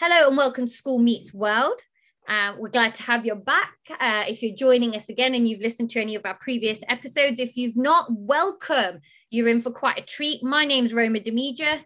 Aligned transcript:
Hello 0.00 0.26
and 0.26 0.36
welcome 0.36 0.66
to 0.66 0.72
School 0.72 0.98
Meets 0.98 1.32
World. 1.32 1.80
Uh, 2.26 2.54
we're 2.58 2.68
glad 2.68 2.96
to 2.96 3.04
have 3.04 3.24
you 3.24 3.36
back. 3.36 3.76
Uh, 4.00 4.24
if 4.26 4.42
you're 4.42 4.56
joining 4.56 4.96
us 4.96 5.08
again 5.08 5.36
and 5.36 5.46
you've 5.46 5.60
listened 5.60 5.88
to 5.90 6.00
any 6.00 6.16
of 6.16 6.22
our 6.24 6.34
previous 6.34 6.82
episodes, 6.88 7.38
if 7.38 7.56
you've 7.56 7.76
not, 7.76 8.06
welcome. 8.10 8.98
You're 9.30 9.46
in 9.46 9.60
for 9.60 9.70
quite 9.70 10.00
a 10.00 10.02
treat. 10.02 10.42
My 10.42 10.64
name's 10.64 10.92
Roma 10.92 11.20
Demeja. 11.20 11.84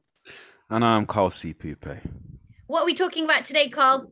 And 0.70 0.86
I'm 0.86 1.04
Carl 1.04 1.28
C. 1.28 1.52
Pupe. 1.52 2.00
What 2.66 2.84
are 2.84 2.86
we 2.86 2.94
talking 2.94 3.24
about 3.24 3.44
today, 3.44 3.68
Carl? 3.68 4.10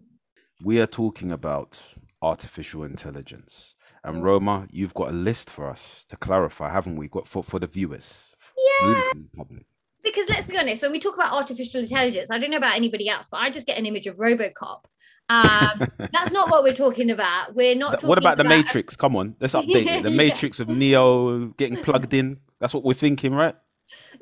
We 0.62 0.78
are 0.78 0.86
talking 0.86 1.32
about 1.32 1.94
artificial 2.20 2.84
intelligence. 2.84 3.76
And 4.04 4.22
Roma, 4.22 4.68
you've 4.70 4.92
got 4.92 5.08
a 5.08 5.12
list 5.12 5.48
for 5.48 5.70
us 5.70 6.04
to 6.10 6.18
clarify, 6.18 6.70
haven't 6.70 6.96
we? 6.96 7.08
Got 7.08 7.26
for, 7.26 7.42
for 7.42 7.58
the 7.58 7.66
viewers. 7.66 8.34
Yeah. 8.82 9.10
in 9.14 9.30
public 9.34 9.64
because 10.06 10.28
let's 10.28 10.46
be 10.46 10.56
honest, 10.56 10.82
when 10.82 10.92
we 10.92 11.00
talk 11.00 11.14
about 11.14 11.32
artificial 11.32 11.80
intelligence, 11.80 12.30
I 12.30 12.38
don't 12.38 12.50
know 12.50 12.56
about 12.56 12.76
anybody 12.76 13.08
else, 13.08 13.28
but 13.28 13.38
I 13.38 13.50
just 13.50 13.66
get 13.66 13.78
an 13.78 13.86
image 13.86 14.06
of 14.06 14.16
Robocop. 14.16 14.84
Um, 15.28 15.80
that's 15.98 16.30
not 16.30 16.48
what 16.50 16.62
we're 16.62 16.74
talking 16.74 17.10
about. 17.10 17.54
We're 17.54 17.74
not. 17.74 18.02
what 18.04 18.18
about, 18.18 18.34
about, 18.34 18.38
the 18.38 18.48
Matrix? 18.48 18.96
Come 18.96 19.16
on, 19.16 19.36
let's 19.40 19.54
update 19.54 19.86
it. 19.86 20.02
The 20.04 20.10
Matrix 20.22 20.60
of 20.60 20.68
Neo 20.68 21.48
getting 21.48 21.76
plugged 21.76 22.14
in. 22.14 22.38
That's 22.60 22.72
what 22.72 22.84
we're 22.84 22.94
thinking, 22.94 23.34
right? 23.34 23.54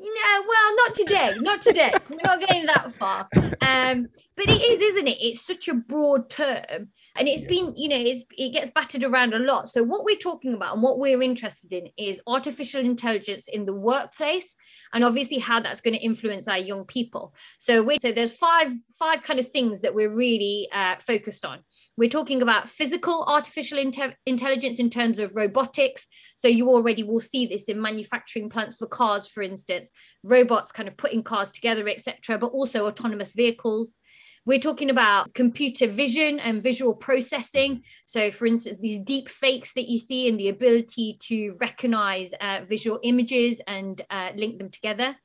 No, 0.05 0.43
well, 0.47 0.75
not 0.77 0.95
today. 0.95 1.33
Not 1.39 1.61
today. 1.63 1.91
we're 2.09 2.17
not 2.23 2.39
getting 2.39 2.65
that 2.67 2.91
far. 2.93 3.27
Um, 3.67 4.07
but 4.37 4.49
it 4.49 4.61
is 4.61 4.81
isn't 4.81 5.07
it 5.07 5.17
it's 5.21 5.45
such 5.45 5.67
a 5.67 5.73
broad 5.73 6.29
term 6.29 6.89
and 7.17 7.27
it's 7.27 7.45
been 7.45 7.73
you 7.75 7.87
know 7.87 7.97
it's 7.97 8.23
it 8.37 8.53
gets 8.53 8.69
battered 8.69 9.03
around 9.03 9.33
a 9.33 9.39
lot 9.39 9.67
so 9.67 9.83
what 9.83 10.03
we're 10.03 10.17
talking 10.17 10.53
about 10.53 10.73
and 10.73 10.83
what 10.83 10.99
we're 10.99 11.21
interested 11.21 11.71
in 11.71 11.89
is 11.97 12.21
artificial 12.27 12.81
intelligence 12.81 13.47
in 13.47 13.65
the 13.65 13.73
workplace 13.73 14.55
and 14.93 15.03
obviously 15.03 15.37
how 15.37 15.59
that's 15.59 15.81
going 15.81 15.93
to 15.93 16.03
influence 16.03 16.47
our 16.47 16.57
young 16.57 16.85
people 16.85 17.33
so 17.57 17.81
we 17.81 17.97
so 17.97 18.11
there's 18.11 18.35
five 18.35 18.71
five 18.99 19.23
kind 19.23 19.39
of 19.39 19.49
things 19.49 19.81
that 19.81 19.95
we're 19.95 20.13
really 20.13 20.67
uh, 20.71 20.95
focused 20.99 21.45
on 21.45 21.59
we're 21.97 22.09
talking 22.09 22.41
about 22.41 22.67
physical 22.67 23.23
artificial 23.27 23.77
inte- 23.77 24.15
intelligence 24.25 24.79
in 24.79 24.89
terms 24.89 25.19
of 25.19 25.35
robotics 25.35 26.07
so 26.35 26.47
you 26.47 26.67
already 26.67 27.03
will 27.03 27.21
see 27.21 27.45
this 27.45 27.69
in 27.69 27.81
manufacturing 27.81 28.49
plants 28.49 28.75
for 28.77 28.87
cars 28.87 29.27
for 29.27 29.41
instance 29.41 29.91
robots 30.23 30.71
kind 30.71 30.87
of 30.87 30.97
putting 30.97 31.23
cars 31.23 31.51
together 31.51 31.87
etc 31.87 32.37
but 32.37 32.47
also 32.47 32.85
autonomous 32.85 33.33
vehicles 33.33 33.97
we're 34.45 34.59
talking 34.59 34.91
about 34.91 35.33
computer 35.33 35.87
vision 35.87 36.39
and 36.39 36.61
visual 36.61 36.93
processing. 36.93 37.81
So, 38.05 38.29
for 38.29 38.45
instance, 38.45 38.77
these 38.77 38.99
deep 38.99 39.27
fakes 39.27 39.73
that 39.73 39.89
you 39.89 39.97
see 39.97 40.29
and 40.29 40.39
the 40.39 40.49
ability 40.49 41.17
to 41.23 41.55
recognize 41.59 42.31
uh, 42.39 42.61
visual 42.67 42.99
images 43.01 43.59
and 43.65 43.99
uh, 44.09 44.31
link 44.35 44.59
them 44.59 44.69
together. 44.69 45.15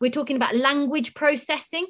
We're 0.00 0.10
talking 0.10 0.36
about 0.36 0.56
language 0.56 1.14
processing. 1.14 1.86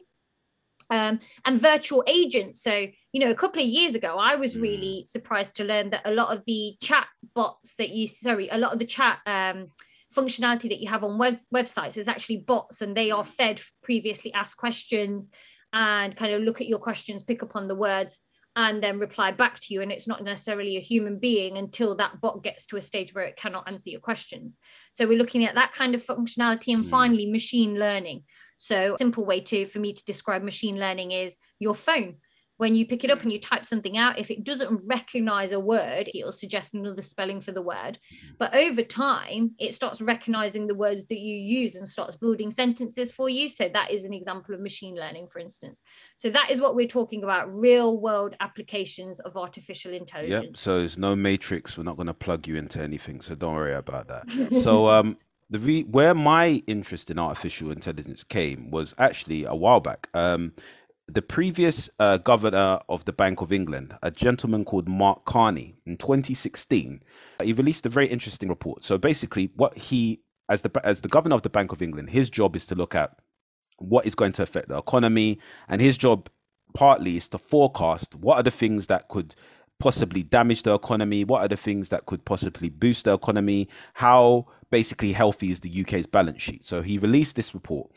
Um, 0.90 1.20
and 1.46 1.58
virtual 1.58 2.04
agents. 2.06 2.62
So, 2.62 2.86
you 3.10 3.24
know, 3.24 3.30
a 3.30 3.34
couple 3.34 3.62
of 3.62 3.66
years 3.66 3.94
ago, 3.94 4.18
I 4.18 4.36
was 4.36 4.54
really 4.54 5.00
mm. 5.00 5.06
surprised 5.06 5.56
to 5.56 5.64
learn 5.64 5.88
that 5.90 6.02
a 6.04 6.10
lot 6.10 6.36
of 6.36 6.44
the 6.44 6.76
chat 6.82 7.06
bots 7.34 7.74
that 7.76 7.88
you, 7.88 8.06
sorry, 8.06 8.50
a 8.50 8.58
lot 8.58 8.74
of 8.74 8.78
the 8.78 8.84
chat 8.84 9.18
um, 9.24 9.68
functionality 10.14 10.68
that 10.68 10.80
you 10.80 10.88
have 10.88 11.04
on 11.04 11.18
web, 11.18 11.38
websites 11.54 11.96
is 11.96 12.08
actually 12.08 12.38
bots 12.38 12.80
and 12.80 12.96
they 12.96 13.10
are 13.10 13.24
fed 13.24 13.60
previously 13.82 14.32
asked 14.32 14.56
questions 14.56 15.30
and 15.72 16.16
kind 16.16 16.32
of 16.32 16.42
look 16.42 16.60
at 16.60 16.68
your 16.68 16.78
questions, 16.78 17.22
pick 17.22 17.42
up 17.42 17.56
on 17.56 17.68
the 17.68 17.74
words, 17.74 18.20
and 18.56 18.82
then 18.82 18.98
reply 18.98 19.32
back 19.32 19.58
to 19.58 19.74
you. 19.74 19.82
And 19.82 19.90
it's 19.90 20.06
not 20.06 20.22
necessarily 20.22 20.76
a 20.76 20.80
human 20.80 21.18
being 21.18 21.58
until 21.58 21.96
that 21.96 22.20
bot 22.20 22.42
gets 22.44 22.66
to 22.66 22.76
a 22.76 22.82
stage 22.82 23.12
where 23.12 23.24
it 23.24 23.36
cannot 23.36 23.66
answer 23.66 23.90
your 23.90 24.00
questions. 24.00 24.58
So 24.92 25.08
we're 25.08 25.18
looking 25.18 25.44
at 25.44 25.56
that 25.56 25.72
kind 25.72 25.94
of 25.94 26.04
functionality. 26.04 26.72
And 26.72 26.84
hmm. 26.84 26.90
finally, 26.90 27.30
machine 27.30 27.78
learning. 27.78 28.22
So 28.56 28.94
a 28.94 28.98
simple 28.98 29.26
way 29.26 29.40
to 29.40 29.66
for 29.66 29.80
me 29.80 29.92
to 29.92 30.04
describe 30.04 30.42
machine 30.42 30.78
learning 30.78 31.10
is 31.10 31.36
your 31.58 31.74
phone 31.74 32.16
when 32.56 32.74
you 32.74 32.86
pick 32.86 33.02
it 33.02 33.10
up 33.10 33.22
and 33.22 33.32
you 33.32 33.40
type 33.40 33.66
something 33.66 33.96
out, 33.96 34.18
if 34.18 34.30
it 34.30 34.44
doesn't 34.44 34.80
recognize 34.84 35.50
a 35.52 35.58
word, 35.58 36.08
it'll 36.14 36.32
suggest 36.32 36.72
another 36.74 37.02
spelling 37.02 37.40
for 37.40 37.52
the 37.52 37.62
word. 37.62 37.98
Mm-hmm. 37.98 38.34
But 38.38 38.54
over 38.54 38.82
time, 38.82 39.52
it 39.58 39.74
starts 39.74 40.00
recognizing 40.00 40.66
the 40.66 40.74
words 40.74 41.06
that 41.06 41.18
you 41.18 41.36
use 41.36 41.74
and 41.74 41.88
starts 41.88 42.16
building 42.16 42.50
sentences 42.50 43.12
for 43.12 43.28
you. 43.28 43.48
So 43.48 43.68
that 43.68 43.90
is 43.90 44.04
an 44.04 44.12
example 44.12 44.54
of 44.54 44.60
machine 44.60 44.94
learning, 44.94 45.26
for 45.26 45.40
instance. 45.40 45.82
So 46.16 46.30
that 46.30 46.50
is 46.50 46.60
what 46.60 46.76
we're 46.76 46.86
talking 46.86 47.24
about 47.24 47.52
real 47.52 48.00
world 48.00 48.36
applications 48.38 49.18
of 49.20 49.36
artificial 49.36 49.92
intelligence. 49.92 50.44
Yep. 50.44 50.56
So 50.56 50.78
it's 50.78 50.96
no 50.96 51.16
matrix. 51.16 51.76
We're 51.76 51.84
not 51.84 51.96
going 51.96 52.06
to 52.06 52.14
plug 52.14 52.46
you 52.46 52.56
into 52.56 52.80
anything. 52.80 53.20
So 53.20 53.34
don't 53.34 53.54
worry 53.54 53.74
about 53.74 54.06
that. 54.08 54.52
so, 54.52 54.88
um, 54.88 55.16
the 55.50 55.58
re- 55.58 55.84
where 55.84 56.14
my 56.14 56.62
interest 56.66 57.10
in 57.10 57.18
artificial 57.18 57.70
intelligence 57.70 58.24
came 58.24 58.70
was 58.70 58.94
actually 58.98 59.44
a 59.44 59.54
while 59.54 59.80
back. 59.80 60.08
Um, 60.14 60.52
the 61.06 61.22
previous 61.22 61.90
uh, 61.98 62.18
governor 62.18 62.80
of 62.88 63.04
the 63.04 63.12
Bank 63.12 63.40
of 63.40 63.52
England, 63.52 63.94
a 64.02 64.10
gentleman 64.10 64.64
called 64.64 64.88
Mark 64.88 65.24
Carney, 65.24 65.76
in 65.84 65.96
2016, 65.96 67.02
he 67.42 67.52
released 67.52 67.84
a 67.84 67.90
very 67.90 68.06
interesting 68.06 68.48
report. 68.48 68.84
So 68.84 68.96
basically, 68.96 69.50
what 69.54 69.76
he, 69.76 70.22
as 70.48 70.62
the 70.62 70.80
as 70.84 71.02
the 71.02 71.08
governor 71.08 71.36
of 71.36 71.42
the 71.42 71.50
Bank 71.50 71.72
of 71.72 71.82
England, 71.82 72.10
his 72.10 72.30
job 72.30 72.56
is 72.56 72.66
to 72.66 72.74
look 72.74 72.94
at 72.94 73.18
what 73.78 74.06
is 74.06 74.14
going 74.14 74.32
to 74.32 74.42
affect 74.42 74.68
the 74.68 74.78
economy, 74.78 75.38
and 75.68 75.80
his 75.80 75.98
job 75.98 76.30
partly 76.72 77.16
is 77.16 77.28
to 77.28 77.38
forecast 77.38 78.16
what 78.16 78.36
are 78.36 78.42
the 78.42 78.50
things 78.50 78.86
that 78.86 79.08
could 79.08 79.34
possibly 79.78 80.22
damage 80.22 80.62
the 80.62 80.72
economy, 80.72 81.24
what 81.24 81.42
are 81.42 81.48
the 81.48 81.56
things 81.56 81.90
that 81.90 82.06
could 82.06 82.24
possibly 82.24 82.70
boost 82.70 83.04
the 83.04 83.12
economy, 83.12 83.68
how 83.94 84.46
basically 84.70 85.12
healthy 85.12 85.50
is 85.50 85.60
the 85.60 85.80
UK's 85.82 86.06
balance 86.06 86.40
sheet. 86.42 86.64
So 86.64 86.80
he 86.80 86.96
released 86.96 87.36
this 87.36 87.54
report 87.54 87.90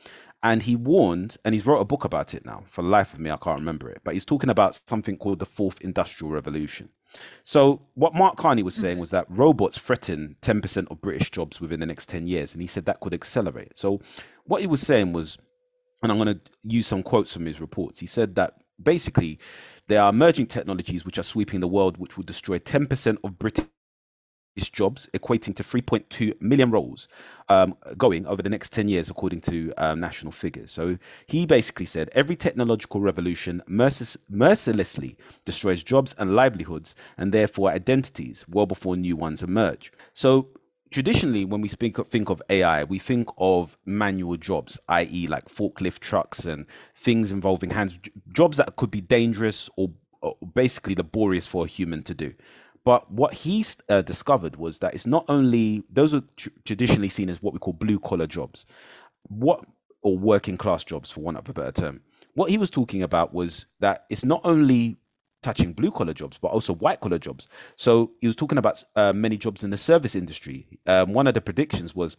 and 0.47 0.63
he 0.63 0.77
warned, 0.77 1.35
and 1.43 1.53
he's 1.53 1.67
wrote 1.67 1.81
a 1.81 1.85
book 1.85 2.05
about 2.05 2.33
it 2.33 2.45
now. 2.45 2.63
For 2.67 2.81
the 2.81 2.87
life 2.87 3.13
of 3.13 3.19
me, 3.19 3.29
I 3.29 3.35
can't 3.35 3.59
remember 3.59 3.89
it, 3.89 3.99
but 4.05 4.13
he's 4.13 4.23
talking 4.23 4.49
about 4.49 4.75
something 4.75 5.17
called 5.17 5.39
the 5.39 5.45
fourth 5.45 5.81
industrial 5.81 6.31
revolution. 6.31 6.87
So 7.43 7.81
what 7.95 8.15
Mark 8.15 8.37
Carney 8.37 8.63
was 8.63 8.73
saying 8.73 8.97
was 8.97 9.11
that 9.11 9.25
robots 9.27 9.77
threaten 9.77 10.37
10% 10.41 10.89
of 10.89 11.01
British 11.01 11.31
jobs 11.31 11.59
within 11.59 11.81
the 11.81 11.85
next 11.85 12.07
10 12.07 12.27
years, 12.27 12.53
and 12.53 12.61
he 12.61 12.67
said 12.67 12.85
that 12.85 13.01
could 13.01 13.13
accelerate. 13.13 13.77
So 13.77 13.99
what 14.45 14.61
he 14.61 14.67
was 14.67 14.79
saying 14.81 15.11
was, 15.11 15.37
and 16.01 16.13
I'm 16.13 16.17
going 16.17 16.39
to 16.39 16.41
use 16.63 16.87
some 16.87 17.03
quotes 17.03 17.33
from 17.33 17.45
his 17.45 17.59
reports. 17.59 17.99
He 17.99 18.07
said 18.07 18.35
that 18.35 18.53
basically 18.81 19.39
there 19.87 20.01
are 20.01 20.11
emerging 20.11 20.45
technologies 20.45 21.03
which 21.03 21.19
are 21.19 21.23
sweeping 21.23 21.59
the 21.59 21.67
world, 21.67 21.97
which 21.97 22.15
will 22.15 22.23
destroy 22.23 22.57
10% 22.57 23.17
of 23.21 23.37
British 23.37 23.65
jobs, 24.65 25.09
equating 25.13 25.55
to 25.55 25.63
3.2 25.63 26.41
million 26.41 26.71
roles 26.71 27.07
um, 27.49 27.75
going 27.97 28.25
over 28.25 28.41
the 28.41 28.49
next 28.49 28.73
10 28.73 28.87
years, 28.87 29.09
according 29.09 29.41
to 29.41 29.73
um, 29.77 29.99
national 29.99 30.31
figures. 30.31 30.71
So 30.71 30.97
he 31.27 31.45
basically 31.45 31.85
said 31.85 32.09
every 32.13 32.35
technological 32.35 33.01
revolution 33.01 33.61
mercil- 33.69 34.17
mercilessly 34.29 35.17
destroys 35.45 35.83
jobs 35.83 36.15
and 36.17 36.35
livelihoods, 36.35 36.95
and 37.17 37.31
therefore 37.31 37.69
identities, 37.69 38.45
well 38.47 38.65
before 38.65 38.97
new 38.97 39.15
ones 39.15 39.43
emerge. 39.43 39.91
So 40.13 40.49
traditionally 40.89 41.45
when 41.45 41.61
we 41.61 41.67
speak 41.67 41.97
of, 41.97 42.07
think 42.07 42.29
of 42.29 42.41
ai 42.49 42.83
we 42.83 42.99
think 42.99 43.29
of 43.37 43.77
manual 43.85 44.37
jobs 44.37 44.79
i.e 44.89 45.27
like 45.27 45.45
forklift 45.45 45.99
trucks 45.99 46.45
and 46.45 46.65
things 46.95 47.31
involving 47.31 47.71
hands 47.71 47.99
jobs 48.31 48.57
that 48.57 48.75
could 48.75 48.91
be 48.91 49.01
dangerous 49.01 49.69
or, 49.75 49.91
or 50.21 50.35
basically 50.53 50.95
laborious 50.95 51.47
for 51.47 51.65
a 51.65 51.67
human 51.67 52.03
to 52.03 52.13
do 52.13 52.33
but 52.87 53.11
what 53.11 53.33
he 53.33 53.65
uh, 53.89 54.01
discovered 54.01 54.55
was 54.55 54.79
that 54.79 54.93
it's 54.93 55.05
not 55.05 55.25
only 55.27 55.83
those 55.89 56.13
are 56.13 56.21
tr- 56.37 56.51
traditionally 56.63 57.09
seen 57.09 57.27
as 57.27 57.43
what 57.43 57.51
we 57.51 57.59
call 57.59 57.73
blue 57.73 57.99
collar 57.99 58.27
jobs, 58.27 58.65
what 59.23 59.65
or 60.01 60.17
working 60.17 60.55
class 60.55 60.85
jobs, 60.85 61.11
for 61.11 61.19
want 61.19 61.35
of 61.35 61.49
a 61.49 61.53
better 61.53 61.73
term. 61.73 61.99
What 62.33 62.49
he 62.49 62.57
was 62.57 62.69
talking 62.69 63.03
about 63.03 63.33
was 63.33 63.65
that 63.81 64.05
it's 64.09 64.23
not 64.23 64.39
only 64.45 64.95
touching 65.43 65.73
blue 65.73 65.91
collar 65.91 66.13
jobs, 66.13 66.37
but 66.37 66.47
also 66.47 66.73
white 66.75 67.01
collar 67.01 67.19
jobs. 67.19 67.49
So 67.75 68.11
he 68.21 68.27
was 68.27 68.37
talking 68.37 68.57
about 68.57 68.81
uh, 68.95 69.11
many 69.11 69.35
jobs 69.35 69.65
in 69.65 69.69
the 69.69 69.75
service 69.75 70.15
industry. 70.15 70.79
Um, 70.85 71.11
one 71.11 71.27
of 71.27 71.33
the 71.33 71.41
predictions 71.41 71.93
was 71.93 72.15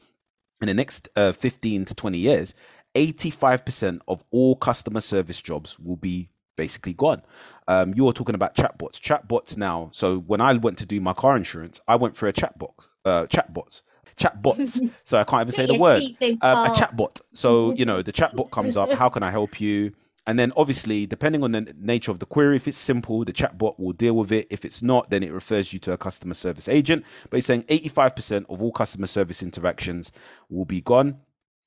in 0.61 0.67
the 0.67 0.75
next 0.75 1.09
uh, 1.17 1.33
15 1.33 1.87
to 1.87 1.95
20 1.95 2.19
years, 2.19 2.55
85% 2.95 4.01
of 4.07 4.23
all 4.31 4.55
customer 4.55 5.01
service 5.01 5.41
jobs 5.41 5.79
will 5.79 5.97
be 5.97 6.29
basically 6.59 6.93
gone. 6.93 7.23
Um, 7.67 7.95
you 7.95 8.05
were 8.05 8.13
talking 8.13 8.35
about 8.35 8.55
chatbots. 8.55 9.01
Chatbots 9.01 9.57
now. 9.57 9.89
So 9.93 10.19
when 10.19 10.43
I 10.43 10.53
went 10.53 10.77
to 10.79 10.87
do 10.87 11.01
my 11.01 11.15
car 11.15 11.37
insurance, 11.37 11.81
I 11.89 11.97
went 11.97 12.17
for 12.17 12.29
a 12.29 12.33
chatbot. 12.35 12.89
Uh, 13.07 13.25
chatbots. 13.27 13.81
Chatbots. 14.19 14.93
so 15.05 15.19
I 15.19 15.25
can't 15.25 15.43
even 15.43 15.53
say 15.53 15.65
the 15.65 15.79
word. 15.79 16.03
Um, 16.43 16.67
a 16.67 16.71
chatbot. 16.71 17.23
So 17.33 17.73
you 17.77 17.87
know 17.87 18.03
the 18.03 18.13
chatbot 18.13 18.51
comes 18.51 18.77
up. 18.77 18.93
How 18.93 19.09
can 19.09 19.23
I 19.23 19.31
help 19.31 19.59
you? 19.61 19.95
And 20.27 20.39
then 20.39 20.53
obviously, 20.59 21.07
depending 21.07 21.43
on 21.43 21.53
the 21.53 21.75
nature 21.79 22.11
of 22.11 22.19
the 22.19 22.27
query, 22.27 22.57
if 22.57 22.69
it's 22.69 22.77
simple, 22.77 23.25
the 23.25 23.33
chatbot 23.33 23.79
will 23.79 23.95
deal 23.95 24.15
with 24.15 24.31
it. 24.31 24.47
If 24.51 24.67
it's 24.67 24.83
not, 24.83 25.09
then 25.09 25.23
it 25.23 25.33
refers 25.33 25.73
you 25.73 25.79
to 25.79 25.93
a 25.93 25.97
customer 25.97 26.35
service 26.35 26.69
agent. 26.69 27.07
But 27.31 27.39
he's 27.39 27.47
saying 27.47 27.63
85% 27.63 28.45
of 28.51 28.63
all 28.63 28.71
customer 28.71 29.07
service 29.07 29.43
interactions 29.43 30.13
will 30.51 30.67
be 30.67 30.83
gone. 30.83 31.21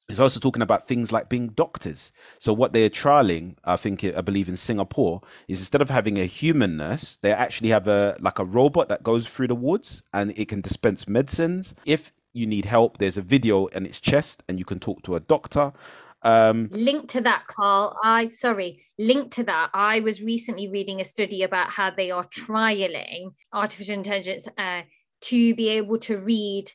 He's 0.07 0.19
also 0.19 0.39
talking 0.39 0.61
about 0.61 0.87
things 0.87 1.11
like 1.11 1.29
being 1.29 1.49
doctors. 1.49 2.11
So 2.37 2.53
what 2.53 2.73
they're 2.73 2.89
trialing, 2.89 3.55
I 3.63 3.77
think, 3.77 4.03
I 4.03 4.21
believe 4.21 4.49
in 4.49 4.57
Singapore, 4.57 5.21
is 5.47 5.59
instead 5.59 5.81
of 5.81 5.89
having 5.89 6.19
a 6.19 6.25
human 6.25 6.75
nurse, 6.77 7.17
they 7.17 7.31
actually 7.31 7.69
have 7.69 7.87
a 7.87 8.17
like 8.19 8.39
a 8.39 8.45
robot 8.45 8.89
that 8.89 9.03
goes 9.03 9.27
through 9.27 9.47
the 9.47 9.55
woods 9.55 10.03
and 10.13 10.37
it 10.37 10.49
can 10.49 10.61
dispense 10.61 11.07
medicines. 11.07 11.75
If 11.85 12.11
you 12.33 12.45
need 12.45 12.65
help, 12.65 12.97
there's 12.97 13.17
a 13.17 13.21
video 13.21 13.67
in 13.67 13.85
its 13.85 13.99
chest 13.99 14.43
and 14.49 14.59
you 14.59 14.65
can 14.65 14.79
talk 14.79 15.01
to 15.03 15.15
a 15.15 15.19
doctor. 15.19 15.71
Um, 16.23 16.69
Linked 16.71 17.09
to 17.09 17.21
that, 17.21 17.47
Carl. 17.47 17.97
I 18.03 18.29
sorry, 18.29 18.83
linked 18.99 19.31
to 19.33 19.43
that. 19.43 19.69
I 19.73 20.01
was 20.01 20.21
recently 20.21 20.69
reading 20.69 21.01
a 21.01 21.05
study 21.05 21.43
about 21.43 21.69
how 21.69 21.89
they 21.89 22.11
are 22.11 22.23
trialing 22.23 23.33
artificial 23.53 23.95
intelligence 23.95 24.47
uh, 24.57 24.81
to 25.21 25.55
be 25.55 25.69
able 25.69 25.97
to 25.99 26.17
read 26.17 26.71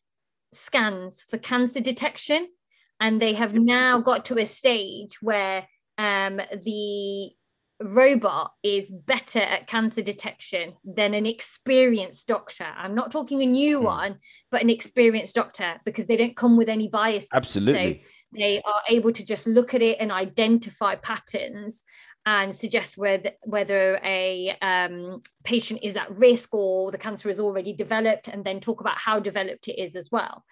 scans 0.52 1.24
for 1.28 1.38
cancer 1.38 1.80
detection, 1.80 2.48
and 3.00 3.20
they 3.20 3.34
have 3.34 3.54
now 3.54 4.00
got 4.00 4.24
to 4.26 4.38
a 4.38 4.46
stage 4.46 5.20
where 5.20 5.66
um, 5.98 6.40
the 6.64 7.30
robot 7.80 8.52
is 8.62 8.90
better 8.90 9.38
at 9.38 9.66
cancer 9.66 10.00
detection 10.00 10.72
than 10.84 11.12
an 11.12 11.26
experienced 11.26 12.26
doctor. 12.26 12.66
I'm 12.76 12.94
not 12.94 13.10
talking 13.10 13.42
a 13.42 13.46
new 13.46 13.80
Hmm. 13.80 13.84
one, 13.84 14.18
but 14.50 14.62
an 14.62 14.70
experienced 14.70 15.34
doctor 15.34 15.78
because 15.84 16.06
they 16.06 16.16
don't 16.16 16.36
come 16.36 16.56
with 16.56 16.68
any 16.68 16.88
bias. 16.88 17.26
absolutely. 17.32 18.04
They 18.32 18.60
are 18.62 18.82
able 18.88 19.12
to 19.12 19.24
just 19.24 19.46
look 19.46 19.72
at 19.74 19.82
it 19.82 19.98
and 20.00 20.10
identify 20.10 20.96
patterns 20.96 21.84
and 22.24 22.54
suggest 22.54 22.98
whether 22.98 23.30
whether 23.44 24.00
a 24.02 24.50
um, 24.60 25.22
patient 25.44 25.80
is 25.82 25.96
at 25.96 26.10
risk 26.16 26.52
or 26.52 26.90
the 26.90 26.98
cancer 26.98 27.28
is 27.28 27.38
already 27.38 27.72
developed, 27.72 28.26
and 28.26 28.44
then 28.44 28.60
talk 28.60 28.80
about 28.80 28.98
how 28.98 29.20
developed 29.20 29.68
it 29.68 29.80
is 29.80 29.94
as 29.94 30.10
well. 30.10 30.44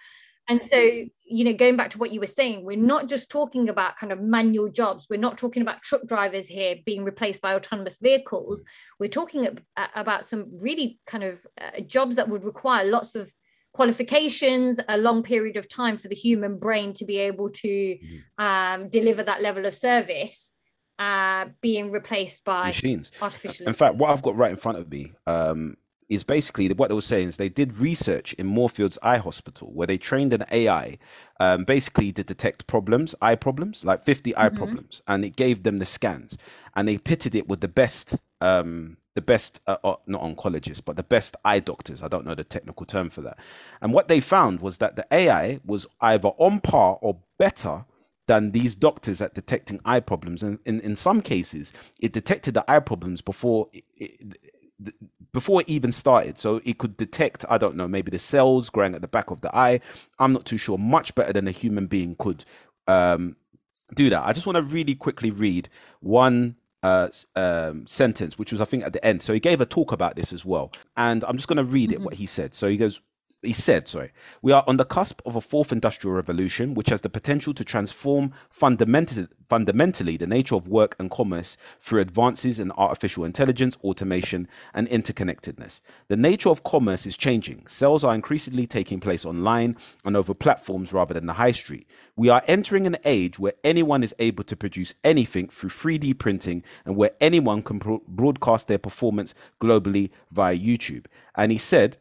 And 0.49 0.61
so, 0.69 0.77
you 0.79 1.45
know, 1.45 1.55
going 1.55 1.77
back 1.77 1.91
to 1.91 1.99
what 1.99 2.11
you 2.11 2.21
were 2.21 2.27
saying, 2.27 2.65
we're 2.65 2.77
not 2.77 3.09
just 3.09 3.31
talking 3.31 3.69
about 3.69 3.97
kind 3.97 4.13
of 4.13 4.21
manual 4.21 4.69
jobs. 4.69 5.07
We're 5.09 5.17
not 5.17 5.39
talking 5.39 5.63
about 5.63 5.83
truck 5.83 6.07
drivers 6.07 6.47
here 6.47 6.77
being 6.85 7.03
replaced 7.03 7.41
by 7.41 7.55
autonomous 7.55 7.99
vehicles. 7.99 8.65
We're 9.01 9.09
talking 9.09 9.47
ab- 9.47 9.63
about 9.95 10.25
some 10.25 10.59
really 10.61 10.99
kind 11.07 11.25
of 11.25 11.47
uh, 11.61 11.81
jobs 11.81 12.17
that 12.17 12.29
would 12.29 12.45
require 12.45 12.85
lots 12.85 13.15
of 13.15 13.33
qualifications, 13.73 14.79
a 14.89 14.99
long 14.99 15.23
period 15.23 15.57
of 15.57 15.69
time 15.69 15.97
for 15.99 16.09
the 16.09 16.15
human 16.15 16.59
brain 16.59 16.93
to 16.95 17.05
be 17.05 17.19
able 17.19 17.51
to 17.51 17.99
um, 18.39 18.89
deliver 18.89 19.23
that 19.23 19.43
level 19.43 19.67
of 19.67 19.75
service, 19.75 20.53
uh, 20.99 21.47
being 21.61 21.91
replaced 21.91 22.45
by 22.45 22.67
machines. 22.67 23.11
artificial. 23.21 23.67
In 23.67 23.75
fact, 23.75 23.97
what 23.97 24.11
I've 24.11 24.23
got 24.23 24.37
right 24.37 24.51
in 24.51 24.57
front 24.57 24.79
of 24.79 24.89
me 24.91 25.13
um, 25.27 25.77
is 26.09 26.25
basically 26.25 26.69
what 26.73 26.89
they 26.89 26.95
were 26.95 27.01
saying 27.01 27.29
is 27.29 27.37
they 27.37 27.49
did 27.49 27.79
research 27.79 28.33
in 28.35 28.47
Moorfields 28.47 28.99
Eye 29.03 29.19
Hospital 29.19 29.73
where 29.73 29.87
they 29.87 29.99
trained 29.99 30.33
an 30.33 30.45
AI 30.51 30.99
um, 31.41 31.65
basically 31.65 32.13
to 32.13 32.25
detect 32.25 32.67
problems, 32.67 33.15
eye 33.21 33.35
problems, 33.35 33.85
like 33.85 34.03
50 34.03 34.37
eye 34.37 34.49
problems, 34.49 35.03
and 35.07 35.25
it 35.25 35.37
gave 35.37 35.63
them 35.63 35.79
the 35.79 35.85
scans, 35.85 36.39
and 36.75 36.89
they 36.89 36.99
pitted 36.99 37.35
it 37.35 37.49
with 37.49 37.61
the 37.61 37.69
best. 37.69 38.17
Um, 38.41 38.99
the 39.15 39.23
best, 39.23 39.61
uh, 39.69 39.77
uh, 39.85 39.95
not 40.09 40.23
oncologists, 40.23 40.85
but 40.85 40.97
the 40.97 41.05
best 41.05 41.37
eye 41.45 41.61
doctors. 41.61 42.03
I 42.03 42.09
don't 42.09 42.27
know 42.27 42.35
the 42.35 42.43
technical 42.43 42.85
term 42.85 43.11
for 43.11 43.21
that. 43.21 43.39
And 43.81 43.93
what 43.93 44.09
they 44.09 44.19
found 44.19 44.61
was 44.61 44.79
that 44.79 44.97
the 44.97 45.07
AI 45.13 45.61
was 45.65 45.87
either 46.01 46.31
on 46.31 46.59
par 46.59 46.99
or 47.01 47.21
better 47.39 47.85
than 48.27 48.53
these 48.53 48.75
doctors 48.75 49.21
at 49.21 49.35
detecting 49.35 49.81
eye 49.85 50.01
problems. 50.01 50.43
And 50.43 50.59
in, 50.65 50.81
in 50.81 50.97
some 50.97 51.21
cases, 51.21 51.73
it 52.01 52.13
detected 52.13 52.55
the 52.55 52.69
eye 52.71 52.81
problems 52.81 53.21
before 53.21 53.69
it, 53.73 53.85
it, 53.97 54.37
before 55.35 55.61
it 55.61 55.69
even 55.69 55.93
started. 55.93 56.39
So 56.39 56.61
it 56.65 56.79
could 56.79 56.97
detect, 56.97 57.45
I 57.51 57.59
don't 57.59 57.77
know, 57.77 57.89
maybe 57.89 58.11
the 58.11 58.19
cells 58.19 58.71
growing 58.71 58.95
at 58.95 59.03
the 59.03 59.09
back 59.09 59.31
of 59.31 59.43
the 59.43 59.55
eye. 59.55 59.81
I'm 60.19 60.33
not 60.33 60.47
too 60.47 60.57
sure. 60.57 60.79
Much 60.79 61.15
better 61.15 61.33
than 61.35 61.47
a 61.47 61.51
human 61.51 61.87
being 61.89 62.15
could 62.19 62.47
um, 62.87 63.37
do 63.95 64.09
that. 64.09 64.25
I 64.25 64.33
just 64.33 64.47
want 64.47 64.57
to 64.57 64.75
really 64.75 64.95
quickly 64.95 65.31
read 65.31 65.69
one 66.01 66.57
uh, 66.85 67.09
um, 67.35 67.87
sentence, 67.87 68.39
which 68.39 68.53
was, 68.53 68.61
I 68.61 68.65
think, 68.65 68.85
at 68.85 68.93
the 68.93 69.05
end. 69.05 69.23
So 69.23 69.33
he 69.35 69.41
gave 69.41 69.61
a 69.61 69.67
talk 69.67 69.91
about 69.91 70.15
this 70.15 70.33
as 70.33 70.45
well. 70.45 70.73
And 70.97 71.25
I'm 71.25 71.37
just 71.37 71.49
going 71.49 71.57
to 71.57 71.65
read 71.65 71.93
it, 71.93 72.01
what 72.01 72.15
he 72.15 72.27
said. 72.27 72.55
So 72.55 72.69
he 72.69 72.77
goes, 72.77 73.01
he 73.45 73.53
said, 73.53 73.89
sorry, 73.89 74.13
we 74.43 74.53
are 74.53 74.65
on 74.67 74.77
the 74.77 74.85
cusp 74.85 75.21
of 75.27 75.37
a 75.37 75.41
fourth 75.41 75.73
industrial 75.73 76.17
revolution, 76.17 76.75
which 76.75 76.91
has 76.91 77.03
the 77.03 77.09
potential 77.09 77.53
to 77.55 77.65
transform 77.65 78.33
fundamentally, 78.51 79.29
fundamentally 79.49 80.17
the 80.17 80.27
nature 80.27 80.55
of 80.55 80.69
work 80.69 80.97
and 80.99 81.11
commerce 81.11 81.57
through 81.79 82.01
advances 82.01 82.59
in 82.59 82.73
artificial 82.73 83.25
intelligence, 83.25 83.77
automation, 83.85 84.49
and 84.73 84.89
interconnectedness. 84.89 85.81
The 86.09 86.17
nature 86.17 86.49
of 86.49 86.65
commerce 86.65 87.07
is 87.07 87.17
changing. 87.17 87.67
Sales 87.67 88.05
are 88.05 88.15
increasingly 88.15 88.67
taking 88.67 89.01
place 89.01 89.25
online 89.25 89.77
and 90.05 90.17
over 90.17 90.35
platforms 90.35 90.93
rather 90.93 91.15
than 91.15 91.27
the 91.27 91.35
high 91.35 91.53
street. 91.53 91.87
We 92.17 92.29
are 92.29 92.43
entering 92.47 92.87
an 92.87 92.97
age 93.05 93.39
where 93.39 93.55
anyone 93.63 94.03
is 94.03 94.15
able 94.19 94.45
to 94.45 94.57
produce 94.57 94.95
anything 95.05 95.49
through 95.49 95.71
3D 95.71 96.19
printing 96.19 96.63
and 96.85 96.97
where 96.97 97.13
anyone 97.21 97.63
can 97.63 97.79
broadcast 98.09 98.69
their 98.69 98.79
performance 98.79 99.35
globally 99.61 100.11
via 100.31 100.57
YouTube. 100.57 101.07
And 101.35 101.53
he 101.53 101.59
said, 101.59 101.97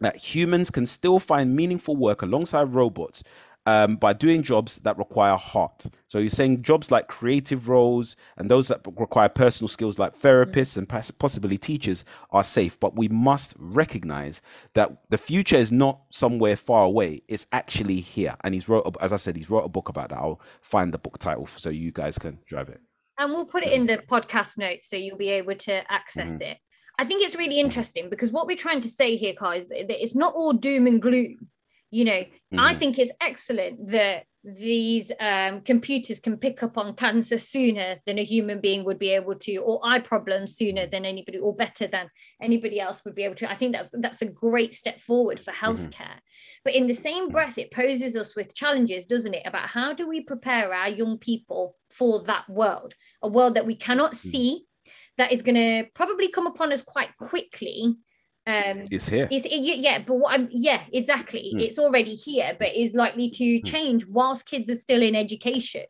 that 0.00 0.16
humans 0.16 0.70
can 0.70 0.86
still 0.86 1.18
find 1.18 1.54
meaningful 1.56 1.96
work 1.96 2.22
alongside 2.22 2.74
robots 2.74 3.22
um, 3.68 3.96
by 3.96 4.12
doing 4.12 4.44
jobs 4.44 4.76
that 4.80 4.96
require 4.96 5.36
heart. 5.36 5.86
So 6.06 6.18
you're 6.20 6.30
saying 6.30 6.62
jobs 6.62 6.92
like 6.92 7.08
creative 7.08 7.66
roles 7.68 8.16
and 8.36 8.48
those 8.48 8.68
that 8.68 8.86
require 8.96 9.28
personal 9.28 9.66
skills 9.66 9.98
like 9.98 10.14
therapists 10.16 10.76
and 10.78 10.88
possibly 10.88 11.58
teachers 11.58 12.04
are 12.30 12.44
safe. 12.44 12.78
But 12.78 12.94
we 12.94 13.08
must 13.08 13.56
recognize 13.58 14.40
that 14.74 14.96
the 15.10 15.18
future 15.18 15.56
is 15.56 15.72
not 15.72 16.02
somewhere 16.10 16.54
far 16.56 16.84
away. 16.84 17.22
It's 17.26 17.46
actually 17.50 17.96
here. 18.00 18.36
And 18.44 18.54
he's 18.54 18.68
wrote, 18.68 18.96
as 19.00 19.12
I 19.12 19.16
said, 19.16 19.36
he's 19.36 19.50
wrote 19.50 19.64
a 19.64 19.68
book 19.68 19.88
about 19.88 20.10
that. 20.10 20.18
I'll 20.18 20.40
find 20.60 20.94
the 20.94 20.98
book 20.98 21.18
title 21.18 21.46
so 21.46 21.68
you 21.70 21.90
guys 21.90 22.18
can 22.18 22.38
drive 22.46 22.68
it. 22.68 22.80
and 23.18 23.32
we'll 23.32 23.46
put 23.46 23.64
it 23.64 23.72
in 23.72 23.86
the 23.86 23.96
podcast 23.96 24.58
notes 24.58 24.90
so 24.90 24.94
you'll 24.96 25.16
be 25.16 25.30
able 25.30 25.54
to 25.54 25.90
access 25.90 26.32
Mhm. 26.32 26.40
it. 26.42 26.58
I 26.98 27.04
think 27.04 27.22
it's 27.22 27.36
really 27.36 27.60
interesting 27.60 28.08
because 28.08 28.30
what 28.30 28.46
we're 28.46 28.56
trying 28.56 28.80
to 28.80 28.88
say 28.88 29.16
here, 29.16 29.34
Kai, 29.34 29.56
is 29.56 29.68
that 29.68 30.02
it's 30.02 30.14
not 30.14 30.34
all 30.34 30.52
doom 30.52 30.86
and 30.86 31.00
gloom. 31.00 31.48
You 31.90 32.04
know, 32.04 32.24
I 32.58 32.74
Mhm. 32.74 32.78
think 32.78 32.98
it's 32.98 33.12
excellent 33.20 33.88
that 33.88 34.24
these 34.42 35.10
um, 35.18 35.60
computers 35.60 36.20
can 36.20 36.36
pick 36.36 36.62
up 36.62 36.78
on 36.78 36.94
cancer 36.94 37.36
sooner 37.36 38.00
than 38.06 38.18
a 38.18 38.24
human 38.24 38.60
being 38.60 38.84
would 38.84 38.98
be 38.98 39.10
able 39.10 39.34
to, 39.34 39.56
or 39.56 39.80
eye 39.84 39.98
problems 39.98 40.56
sooner 40.56 40.86
than 40.86 41.04
anybody, 41.04 41.38
or 41.38 41.54
better 41.54 41.86
than 41.86 42.08
anybody 42.40 42.78
else 42.80 43.04
would 43.04 43.14
be 43.14 43.24
able 43.24 43.34
to. 43.34 43.50
I 43.50 43.56
think 43.56 43.74
that's 43.74 43.90
that's 43.98 44.22
a 44.22 44.28
great 44.28 44.72
step 44.72 45.00
forward 45.00 45.40
for 45.40 45.50
healthcare. 45.52 46.18
But 46.64 46.74
in 46.74 46.86
the 46.86 46.94
same 46.94 47.28
breath, 47.28 47.58
it 47.58 47.72
poses 47.72 48.16
us 48.16 48.36
with 48.36 48.54
challenges, 48.54 49.06
doesn't 49.06 49.34
it? 49.34 49.46
About 49.46 49.68
how 49.68 49.92
do 49.92 50.08
we 50.08 50.20
prepare 50.22 50.72
our 50.72 50.88
young 50.88 51.18
people 51.18 51.76
for 51.90 52.22
that 52.24 52.48
world, 52.48 52.94
a 53.22 53.28
world 53.28 53.54
that 53.54 53.66
we 53.66 53.74
cannot 53.74 54.14
see, 54.14 54.64
that 55.18 55.32
is 55.32 55.42
going 55.42 55.54
to 55.54 55.88
probably 55.94 56.28
come 56.28 56.46
upon 56.46 56.72
us 56.72 56.82
quite 56.82 57.16
quickly. 57.18 57.96
Um, 58.46 58.84
It's 58.90 59.08
here. 59.08 59.28
it's 59.30 59.44
it, 59.44 59.78
yeah, 59.78 60.04
but 60.06 60.14
what 60.14 60.32
I'm 60.38 60.48
yeah, 60.52 60.82
exactly. 60.92 61.52
Mm. 61.54 61.60
It's 61.62 61.78
already 61.78 62.14
here, 62.14 62.56
but 62.58 62.74
is 62.74 62.94
likely 62.94 63.30
to 63.30 63.60
change 63.62 64.06
whilst 64.06 64.46
kids 64.46 64.70
are 64.70 64.76
still 64.76 65.02
in 65.02 65.16
education. 65.16 65.84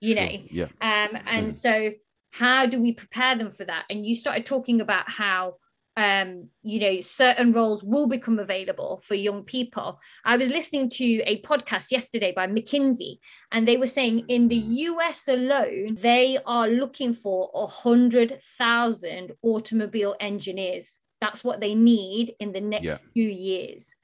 You 0.00 0.14
know, 0.14 0.28
Yeah. 0.50 0.64
um, 0.80 1.16
and 1.26 1.48
Mm. 1.48 1.52
so 1.52 1.92
how 2.32 2.66
do 2.66 2.80
we 2.80 2.92
prepare 2.94 3.36
them 3.36 3.50
for 3.50 3.64
that? 3.64 3.84
And 3.90 4.04
you 4.04 4.16
started 4.16 4.46
talking 4.46 4.80
about 4.80 5.08
how 5.10 5.56
um, 6.00 6.48
you 6.62 6.80
know, 6.80 7.00
certain 7.02 7.52
roles 7.52 7.84
will 7.84 8.06
become 8.06 8.38
available 8.38 9.02
for 9.04 9.14
young 9.14 9.44
people. 9.44 10.00
I 10.24 10.38
was 10.38 10.48
listening 10.48 10.88
to 10.90 11.04
a 11.26 11.42
podcast 11.42 11.90
yesterday 11.90 12.32
by 12.34 12.46
McKinsey, 12.46 13.18
and 13.52 13.68
they 13.68 13.76
were 13.76 13.86
saying 13.86 14.20
in 14.28 14.48
the 14.48 14.56
US 14.56 15.28
alone, 15.28 15.96
they 16.00 16.38
are 16.46 16.68
looking 16.68 17.12
for 17.12 17.50
a 17.52 17.66
hundred 17.66 18.40
thousand 18.56 19.32
automobile 19.42 20.16
engineers. 20.20 20.98
That's 21.20 21.44
what 21.44 21.60
they 21.60 21.74
need 21.74 22.34
in 22.40 22.52
the 22.52 22.62
next 22.62 22.84
Yeah. 22.84 22.96
few 23.12 23.28
years. 23.28 23.94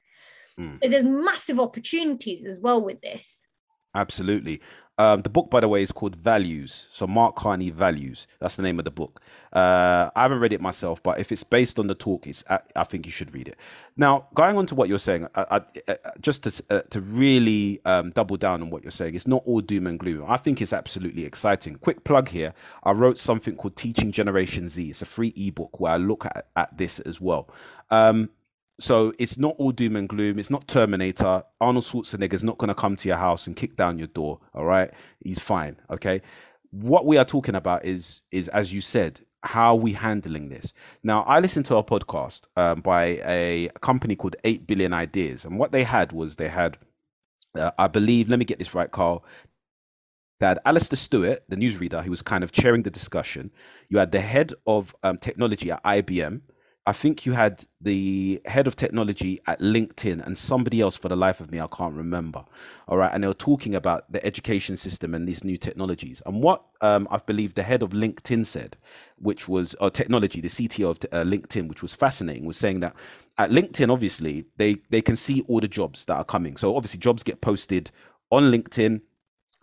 Mm. 0.59 0.75
So 0.79 0.87
there's 0.87 1.03
massive 1.03 1.59
opportunities 1.59 2.45
as 2.45 2.59
well 2.59 2.85
with 2.85 3.01
this. 3.01 3.46
Absolutely. 3.95 4.61
Um, 4.99 5.21
the 5.21 5.29
book, 5.29 5.49
by 5.49 5.59
the 5.59 5.67
way, 5.67 5.81
is 5.81 5.91
called 5.91 6.15
Values. 6.15 6.87
So 6.89 7.07
Mark 7.07 7.35
Carney 7.35 7.69
Values. 7.69 8.27
That's 8.39 8.55
the 8.55 8.63
name 8.63 8.79
of 8.79 8.85
the 8.85 8.91
book. 8.91 9.21
Uh, 9.53 10.09
I 10.15 10.23
haven't 10.23 10.39
read 10.39 10.53
it 10.53 10.61
myself, 10.61 11.01
but 11.01 11.19
if 11.19 11.31
it's 11.31 11.43
based 11.43 11.79
on 11.79 11.87
the 11.87 11.95
talk, 11.95 12.27
it's 12.27 12.43
I, 12.49 12.59
I 12.75 12.83
think 12.83 13.05
you 13.05 13.11
should 13.11 13.33
read 13.33 13.47
it. 13.47 13.57
Now, 13.95 14.27
going 14.33 14.57
on 14.57 14.65
to 14.67 14.75
what 14.75 14.89
you're 14.89 14.99
saying, 14.99 15.27
I, 15.35 15.45
I, 15.51 15.91
uh, 15.91 15.95
just 16.19 16.43
to 16.43 16.63
uh, 16.75 16.81
to 16.89 17.01
really 17.01 17.79
um, 17.85 18.09
double 18.11 18.37
down 18.37 18.61
on 18.61 18.69
what 18.69 18.83
you're 18.83 18.91
saying, 18.91 19.15
it's 19.15 19.27
not 19.27 19.43
all 19.45 19.61
doom 19.61 19.87
and 19.87 19.99
gloom. 19.99 20.25
I 20.27 20.37
think 20.37 20.61
it's 20.61 20.73
absolutely 20.73 21.25
exciting. 21.25 21.75
Quick 21.77 22.03
plug 22.03 22.29
here: 22.29 22.53
I 22.83 22.91
wrote 22.91 23.19
something 23.19 23.55
called 23.55 23.75
Teaching 23.75 24.11
Generation 24.11 24.67
Z. 24.67 24.89
It's 24.89 25.01
a 25.01 25.05
free 25.05 25.33
ebook 25.35 25.79
where 25.79 25.93
I 25.93 25.97
look 25.97 26.25
at, 26.25 26.47
at 26.55 26.77
this 26.77 26.99
as 26.99 27.21
well. 27.21 27.49
Um, 27.89 28.29
so 28.79 29.11
it's 29.17 29.37
not 29.37 29.55
all 29.57 29.71
doom 29.71 29.95
and 29.95 30.07
gloom. 30.07 30.37
It's 30.37 30.51
not 30.51 30.67
Terminator. 30.67 31.43
Arnold 31.59 31.83
Schwarzenegger's 31.85 32.43
not 32.43 32.57
going 32.57 32.69
to 32.69 32.75
come 32.75 32.95
to 32.97 33.07
your 33.07 33.17
house 33.17 33.47
and 33.47 33.55
kick 33.55 33.75
down 33.75 33.97
your 33.97 34.07
door. 34.07 34.39
All 34.53 34.65
right, 34.65 34.91
he's 35.23 35.39
fine. 35.39 35.77
Okay, 35.89 36.21
what 36.71 37.05
we 37.05 37.17
are 37.17 37.25
talking 37.25 37.55
about 37.55 37.85
is 37.85 38.23
is 38.31 38.47
as 38.49 38.73
you 38.73 38.81
said, 38.81 39.21
how 39.43 39.73
are 39.73 39.79
we 39.79 39.93
handling 39.93 40.49
this? 40.49 40.73
Now, 41.03 41.23
I 41.23 41.39
listened 41.39 41.65
to 41.67 41.77
a 41.77 41.83
podcast 41.83 42.47
um, 42.55 42.81
by 42.81 43.19
a 43.25 43.69
company 43.81 44.15
called 44.15 44.35
Eight 44.43 44.67
Billion 44.67 44.93
Ideas, 44.93 45.45
and 45.45 45.57
what 45.57 45.71
they 45.71 45.83
had 45.83 46.11
was 46.11 46.35
they 46.35 46.49
had, 46.49 46.77
uh, 47.55 47.71
I 47.79 47.87
believe, 47.87 48.29
let 48.29 48.39
me 48.39 48.45
get 48.45 48.59
this 48.59 48.75
right, 48.75 48.91
Carl. 48.91 49.25
They 50.39 50.45
had 50.45 50.59
Alastair 50.65 50.97
Stewart, 50.97 51.43
the 51.49 51.55
newsreader, 51.55 52.03
who 52.03 52.11
was 52.11 52.21
kind 52.21 52.43
of 52.43 52.51
chairing 52.51 52.83
the 52.83 52.91
discussion. 52.91 53.51
You 53.89 53.97
had 53.97 54.11
the 54.11 54.21
head 54.21 54.53
of 54.67 54.93
um, 55.01 55.17
technology 55.17 55.71
at 55.71 55.83
IBM 55.83 56.41
I 56.87 56.93
think 56.93 57.25
you 57.25 57.33
had 57.33 57.65
the 57.81 58.39
head 58.45 58.65
of 58.65 58.77
technology 58.77 59.41
at 59.45 59.59
LinkedIn 59.59 60.25
and 60.25 60.37
somebody 60.37 60.79
else 60.79 60.95
for 60.95 61.09
the 61.09 61.17
life 61.17 61.41
of 61.41 61.51
me, 61.51 61.59
I 61.59 61.67
can't 61.67 61.93
remember. 61.93 62.45
All 62.87 62.95
right. 62.95 63.11
And 63.13 63.21
they 63.21 63.27
were 63.27 63.33
talking 63.33 63.75
about 63.75 64.09
the 64.09 64.25
education 64.25 64.77
system 64.77 65.13
and 65.13 65.27
these 65.27 65.43
new 65.43 65.57
technologies. 65.57 66.23
And 66.25 66.41
what 66.41 66.63
um, 66.79 67.05
I 67.11 67.17
believe 67.17 67.55
the 67.55 67.63
head 67.63 67.83
of 67.83 67.89
LinkedIn 67.89 68.45
said, 68.45 68.77
which 69.17 69.49
was, 69.49 69.75
or 69.81 69.89
technology, 69.89 70.39
the 70.39 70.47
CTO 70.47 70.91
of 70.91 70.99
uh, 71.11 71.29
LinkedIn, 71.29 71.67
which 71.67 71.81
was 71.81 71.93
fascinating, 71.93 72.45
was 72.45 72.55
saying 72.55 72.79
that 72.79 72.95
at 73.37 73.49
LinkedIn, 73.49 73.91
obviously, 73.91 74.45
they, 74.55 74.77
they 74.89 75.01
can 75.01 75.17
see 75.17 75.43
all 75.49 75.59
the 75.59 75.67
jobs 75.67 76.05
that 76.05 76.15
are 76.15 76.23
coming. 76.23 76.55
So 76.55 76.73
obviously, 76.77 77.01
jobs 77.01 77.21
get 77.21 77.41
posted 77.41 77.91
on 78.31 78.43
LinkedIn 78.43 79.01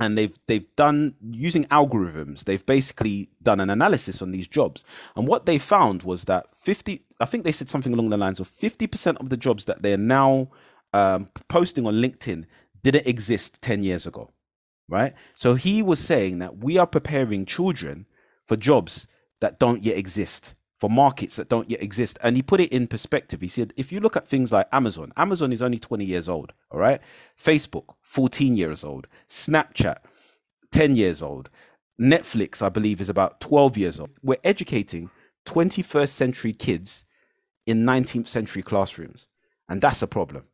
and 0.01 0.19
they've 0.19 0.37
they've 0.47 0.67
done 0.77 1.15
using 1.31 1.65
algorithms 1.65 2.45
they've 2.45 2.67
basically 2.67 3.31
done 3.43 3.61
an 3.61 3.71
analysis 3.71 4.21
on 4.21 4.33
these 4.33 4.49
jobs. 4.49 4.85
And 5.17 5.27
what 5.29 5.47
they 5.47 5.59
found 5.59 6.03
was 6.03 6.25
that 6.25 6.55
50 6.55 7.03
i 7.21 7.25
think 7.25 7.45
they 7.45 7.53
said 7.53 7.69
something 7.69 7.95
along 7.95 8.11
the 8.11 8.17
lines 8.17 8.41
of 8.41 8.49
50% 8.49 9.21
of 9.21 9.29
the 9.31 9.37
jobs 9.37 9.67
that 9.67 9.83
they're 9.83 9.97
now 9.97 10.51
um, 10.93 11.29
posting 11.49 11.87
on 11.87 11.95
linkedin 11.95 12.45
didn't 12.83 13.07
exist 13.07 13.63
10 13.63 13.83
years 13.83 14.07
ago 14.07 14.31
right? 14.89 15.15
So 15.35 15.55
he 15.55 15.83
was 15.83 15.99
saying 15.99 16.39
that 16.39 16.59
we 16.59 16.79
are 16.79 16.87
preparing 16.87 17.47
children 17.47 18.07
for 18.45 18.57
jobs 18.57 19.09
that 19.41 19.59
don't 19.59 19.83
yet 19.83 19.97
exist 19.97 20.55
for 20.85 20.91
markets 20.91 21.37
that 21.37 21.49
don't 21.49 21.71
yet 21.71 21.83
exist. 21.83 22.19
And 22.23 22.37
he 22.37 22.43
put 22.43 22.61
it 22.61 22.71
in 22.71 22.87
perspective. 22.87 23.41
He 23.41 23.49
said, 23.49 23.73
if 23.75 23.91
you 23.91 24.01
look 24.01 24.19
at 24.19 24.29
things 24.29 24.53
like 24.53 24.69
Amazon, 24.71 25.15
Amazon 25.17 25.51
is 25.51 25.63
only 25.63 25.79
20 25.79 26.05
years 26.05 26.29
old, 26.29 26.53
all 26.71 26.79
right? 26.79 27.01
Facebook, 27.39 27.95
14 28.03 28.55
years 28.55 28.85
old. 28.85 29.09
Snapchat, 29.27 29.97
10 30.73 30.95
years 30.95 31.23
old. 31.23 31.49
Netflix, 31.99 32.61
I 32.61 32.69
believe, 32.69 33.01
is 33.01 33.09
about 33.09 33.41
12 33.41 33.79
years 33.79 33.99
old. 33.99 34.11
We're 34.23 34.37
educating 34.45 35.09
21st 35.47 36.09
century 36.11 36.53
kids 36.53 37.07
in 37.65 37.87
19th 37.87 38.27
century 38.27 38.63
classrooms. 38.63 39.29
And 39.67 39.81
that's 39.81 40.03
a 40.03 40.07
problem. 40.07 40.45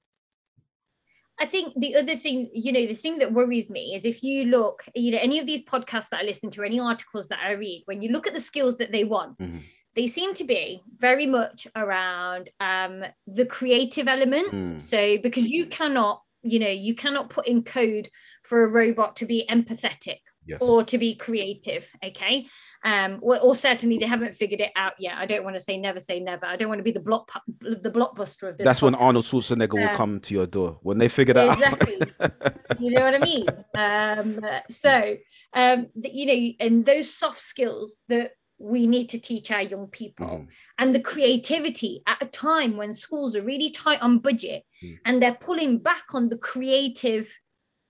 I 1.41 1.47
think 1.47 1.75
the 1.75 1.97
other 1.97 2.15
thing, 2.15 2.49
you 2.55 2.71
know, 2.71 2.87
the 2.87 2.95
thing 2.95 3.19
that 3.19 3.33
worries 3.33 3.69
me 3.69 3.97
is 3.97 4.05
if 4.05 4.23
you 4.23 4.45
look, 4.45 4.85
you 4.95 5.11
know, 5.11 5.19
any 5.21 5.41
of 5.41 5.47
these 5.47 5.63
podcasts 5.63 6.11
that 6.11 6.21
I 6.21 6.23
listen 6.23 6.53
to, 6.53 6.63
any 6.63 6.79
articles 6.79 7.27
that 7.29 7.41
I 7.45 7.53
read, 7.53 7.83
when 7.87 8.01
you 8.01 8.13
look 8.13 8.29
at 8.29 8.35
the 8.35 8.39
skills 8.39 8.79
that 8.79 8.93
they 8.93 9.03
want, 9.03 9.37
mm-hmm 9.39 9.59
they 9.95 10.07
seem 10.07 10.35
to 10.35 10.45
be 10.45 10.83
very 10.99 11.27
much 11.27 11.67
around 11.77 12.49
um, 12.61 13.05
the 13.27 13.47
creative 13.47 14.09
elements. 14.09 14.55
Mm. 14.55 14.81
So 14.81 15.19
because 15.23 15.49
you 15.49 15.67
cannot, 15.67 16.23
you 16.43 16.59
know, 16.59 16.69
you 16.69 16.95
cannot 16.95 17.31
put 17.31 17.47
in 17.47 17.63
code 17.63 18.09
for 18.45 18.65
a 18.65 18.69
robot 18.69 19.17
to 19.17 19.27
be 19.27 19.47
empathetic 19.51 20.19
yes. 20.47 20.63
or 20.63 20.85
to 20.85 20.99
be 20.99 21.15
creative. 21.15 21.91
Okay. 22.05 22.47
Um, 22.85 23.19
or, 23.23 23.41
or, 23.41 23.55
certainly 23.55 23.99
they 23.99 24.07
haven't 24.07 24.35
figured 24.35 24.61
it 24.61 24.73
out 24.77 24.95
yet. 24.99 25.17
I 25.17 25.27
don't 25.27 25.45
want 25.45 25.57
to 25.57 25.61
say 25.61 25.77
never 25.77 26.01
say 26.01 26.21
never. 26.21 26.47
I 26.47 26.57
don't 26.57 26.69
want 26.69 26.79
to 26.79 26.85
be 26.85 26.91
the 26.93 27.01
block 27.01 27.31
the 27.61 27.91
blockbuster 27.91 28.49
of 28.49 28.59
this. 28.59 28.65
That's 28.65 28.81
podcast. 28.81 28.85
when 28.85 28.95
Arnold 28.95 29.25
Schwarzenegger 29.25 29.75
um, 29.75 29.89
will 29.89 29.97
come 29.97 30.21
to 30.21 30.35
your 30.35 30.47
door 30.47 30.79
when 30.83 30.99
they 30.99 31.09
figure 31.09 31.35
that 31.35 31.53
exactly. 31.53 32.01
out. 32.21 32.81
you 32.81 32.91
know 32.91 33.03
what 33.03 33.15
I 33.15 33.19
mean? 33.19 33.47
Um, 33.73 34.41
so 34.69 35.17
um, 35.55 35.87
you 35.95 36.27
know, 36.27 36.67
and 36.67 36.85
those 36.85 37.13
soft 37.13 37.41
skills 37.41 38.01
that 38.09 38.33
we 38.61 38.87
need 38.87 39.09
to 39.09 39.19
teach 39.19 39.51
our 39.51 39.63
young 39.63 39.87
people 39.87 40.27
mm. 40.27 40.47
and 40.79 40.95
the 40.95 41.01
creativity 41.01 42.03
at 42.07 42.23
a 42.23 42.27
time 42.27 42.77
when 42.77 42.93
schools 42.93 43.35
are 43.35 43.43
really 43.43 43.71
tight 43.71 44.01
on 44.03 44.19
budget 44.19 44.65
mm. 44.85 44.99
and 45.07 45.21
they're 45.23 45.35
pulling 45.35 45.79
back 45.79 46.05
on 46.13 46.29
the 46.29 46.37
creative 46.37 47.33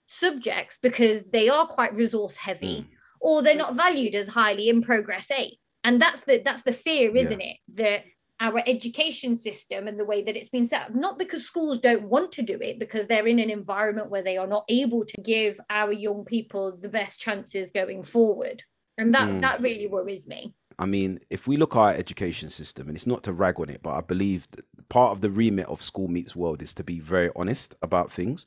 subjects 0.07 0.79
because 0.81 1.25
they 1.25 1.49
are 1.49 1.67
quite 1.67 1.93
resource 1.95 2.37
heavy 2.37 2.83
mm. 2.83 2.87
or 3.21 3.43
they're 3.43 3.57
not 3.57 3.75
valued 3.75 4.15
as 4.15 4.29
highly 4.29 4.69
in 4.69 4.81
progress 4.81 5.29
8 5.31 5.59
and 5.83 6.01
that's 6.01 6.21
the 6.21 6.41
that's 6.45 6.63
the 6.63 6.73
fear 6.73 7.15
isn't 7.17 7.41
yeah. 7.41 7.47
it 7.49 7.57
that 7.75 8.05
our 8.43 8.63
education 8.67 9.37
system 9.37 9.87
and 9.87 10.01
the 10.01 10.05
way 10.05 10.23
that 10.23 10.37
it's 10.37 10.49
been 10.49 10.65
set 10.65 10.83
up 10.83 10.95
not 10.95 11.19
because 11.19 11.45
schools 11.45 11.81
don't 11.81 12.05
want 12.05 12.31
to 12.33 12.43
do 12.43 12.59
it 12.61 12.79
because 12.79 13.09
they're 13.09 13.27
in 13.27 13.41
an 13.41 13.51
environment 13.51 14.11
where 14.11 14.23
they 14.23 14.37
are 14.37 14.47
not 14.47 14.65
able 14.69 15.05
to 15.05 15.21
give 15.21 15.61
our 15.69 15.93
young 15.93 16.25
people 16.25 16.77
the 16.77 16.89
best 16.89 17.19
chances 17.21 17.73
going 17.73 18.05
forward 18.05 18.63
and 18.99 19.15
that 19.15 19.29
mm. 19.29 19.41
that 19.41 19.61
really 19.61 19.89
worries 19.89 20.29
me 20.29 20.55
I 20.81 20.87
mean, 20.87 21.21
if 21.29 21.47
we 21.47 21.59
look 21.59 21.77
at 21.77 21.79
our 21.79 21.93
education 21.93 22.49
system, 22.49 22.89
and 22.89 22.97
it's 22.97 23.07
not 23.07 23.23
to 23.25 23.33
rag 23.33 23.61
on 23.61 23.69
it, 23.69 23.83
but 23.83 23.91
I 23.91 24.01
believe 24.01 24.49
part 24.89 25.13
of 25.13 25.21
the 25.21 25.29
remit 25.29 25.67
of 25.67 25.83
School 25.83 26.09
Meets 26.09 26.35
World 26.35 26.63
is 26.63 26.75
to 26.75 26.83
be 26.83 26.99
very 26.99 27.31
honest 27.37 27.77
about 27.83 28.11
things. 28.11 28.47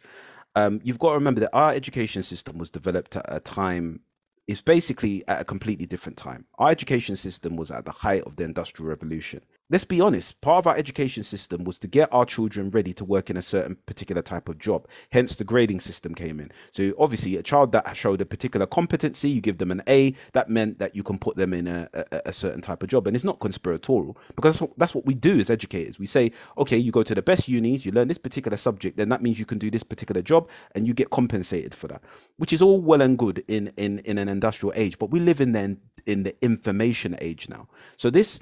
Um, 0.55 0.81
you've 0.83 0.99
got 0.99 1.09
to 1.09 1.15
remember 1.15 1.41
that 1.41 1.55
our 1.55 1.73
education 1.73 2.23
system 2.23 2.57
was 2.57 2.71
developed 2.71 3.15
at 3.15 3.25
a 3.27 3.39
time 3.39 4.01
it's 4.47 4.61
basically 4.61 5.23
at 5.27 5.41
a 5.41 5.45
completely 5.45 5.85
different 5.85 6.17
time. 6.17 6.45
Our 6.59 6.69
education 6.69 7.15
system 7.15 7.55
was 7.55 7.71
at 7.71 7.85
the 7.85 7.91
height 7.91 8.23
of 8.23 8.35
the 8.35 8.43
Industrial 8.43 8.89
Revolution 8.89 9.41
let's 9.73 9.83
be 9.83 9.99
honest, 9.99 10.39
part 10.39 10.59
of 10.59 10.67
our 10.67 10.77
education 10.77 11.23
system 11.23 11.63
was 11.63 11.79
to 11.79 11.87
get 11.87 12.07
our 12.13 12.25
children 12.25 12.69
ready 12.69 12.93
to 12.93 13.03
work 13.03 13.31
in 13.31 13.35
a 13.35 13.41
certain 13.41 13.75
particular 13.87 14.21
type 14.21 14.47
of 14.47 14.59
job. 14.59 14.87
Hence, 15.11 15.35
the 15.35 15.43
grading 15.43 15.79
system 15.79 16.13
came 16.13 16.39
in. 16.39 16.51
So, 16.69 16.93
obviously, 16.99 17.37
a 17.37 17.41
child 17.41 17.71
that 17.71 17.97
showed 17.97 18.21
a 18.21 18.25
particular 18.25 18.67
competency, 18.67 19.31
you 19.31 19.41
give 19.41 19.57
them 19.57 19.71
an 19.71 19.81
A, 19.87 20.11
that 20.33 20.47
meant 20.47 20.77
that 20.77 20.95
you 20.95 21.01
can 21.01 21.17
put 21.17 21.37
them 21.37 21.55
in 21.55 21.67
a, 21.67 21.89
a, 21.91 22.21
a 22.27 22.33
certain 22.33 22.61
type 22.61 22.83
of 22.83 22.89
job. 22.89 23.07
And 23.07 23.15
it's 23.15 23.25
not 23.25 23.39
conspiratorial 23.39 24.15
because 24.35 24.59
that's 24.59 24.61
what, 24.61 24.77
that's 24.77 24.93
what 24.93 25.07
we 25.07 25.15
do 25.15 25.39
as 25.39 25.49
educators. 25.49 25.97
We 25.97 26.05
say, 26.05 26.31
okay, 26.55 26.77
you 26.77 26.91
go 26.91 27.01
to 27.01 27.15
the 27.15 27.23
best 27.23 27.49
unis, 27.49 27.83
you 27.83 27.91
learn 27.91 28.09
this 28.09 28.19
particular 28.19 28.57
subject, 28.57 28.97
then 28.97 29.09
that 29.09 29.23
means 29.23 29.39
you 29.39 29.45
can 29.45 29.57
do 29.57 29.71
this 29.71 29.81
particular 29.81 30.21
job 30.21 30.51
and 30.75 30.85
you 30.85 30.93
get 30.93 31.09
compensated 31.09 31.73
for 31.73 31.87
that, 31.87 32.03
which 32.37 32.53
is 32.53 32.61
all 32.61 32.79
well 32.79 33.01
and 33.01 33.17
good 33.17 33.43
in, 33.47 33.73
in, 33.75 33.97
in 34.05 34.19
an 34.19 34.29
industrial 34.29 34.71
age. 34.75 34.99
But 34.99 35.09
we 35.09 35.19
live 35.19 35.41
in 35.41 35.53
then 35.53 35.79
in 36.05 36.21
the 36.21 36.35
information 36.43 37.15
age 37.19 37.49
now. 37.49 37.67
So, 37.97 38.11
this 38.11 38.39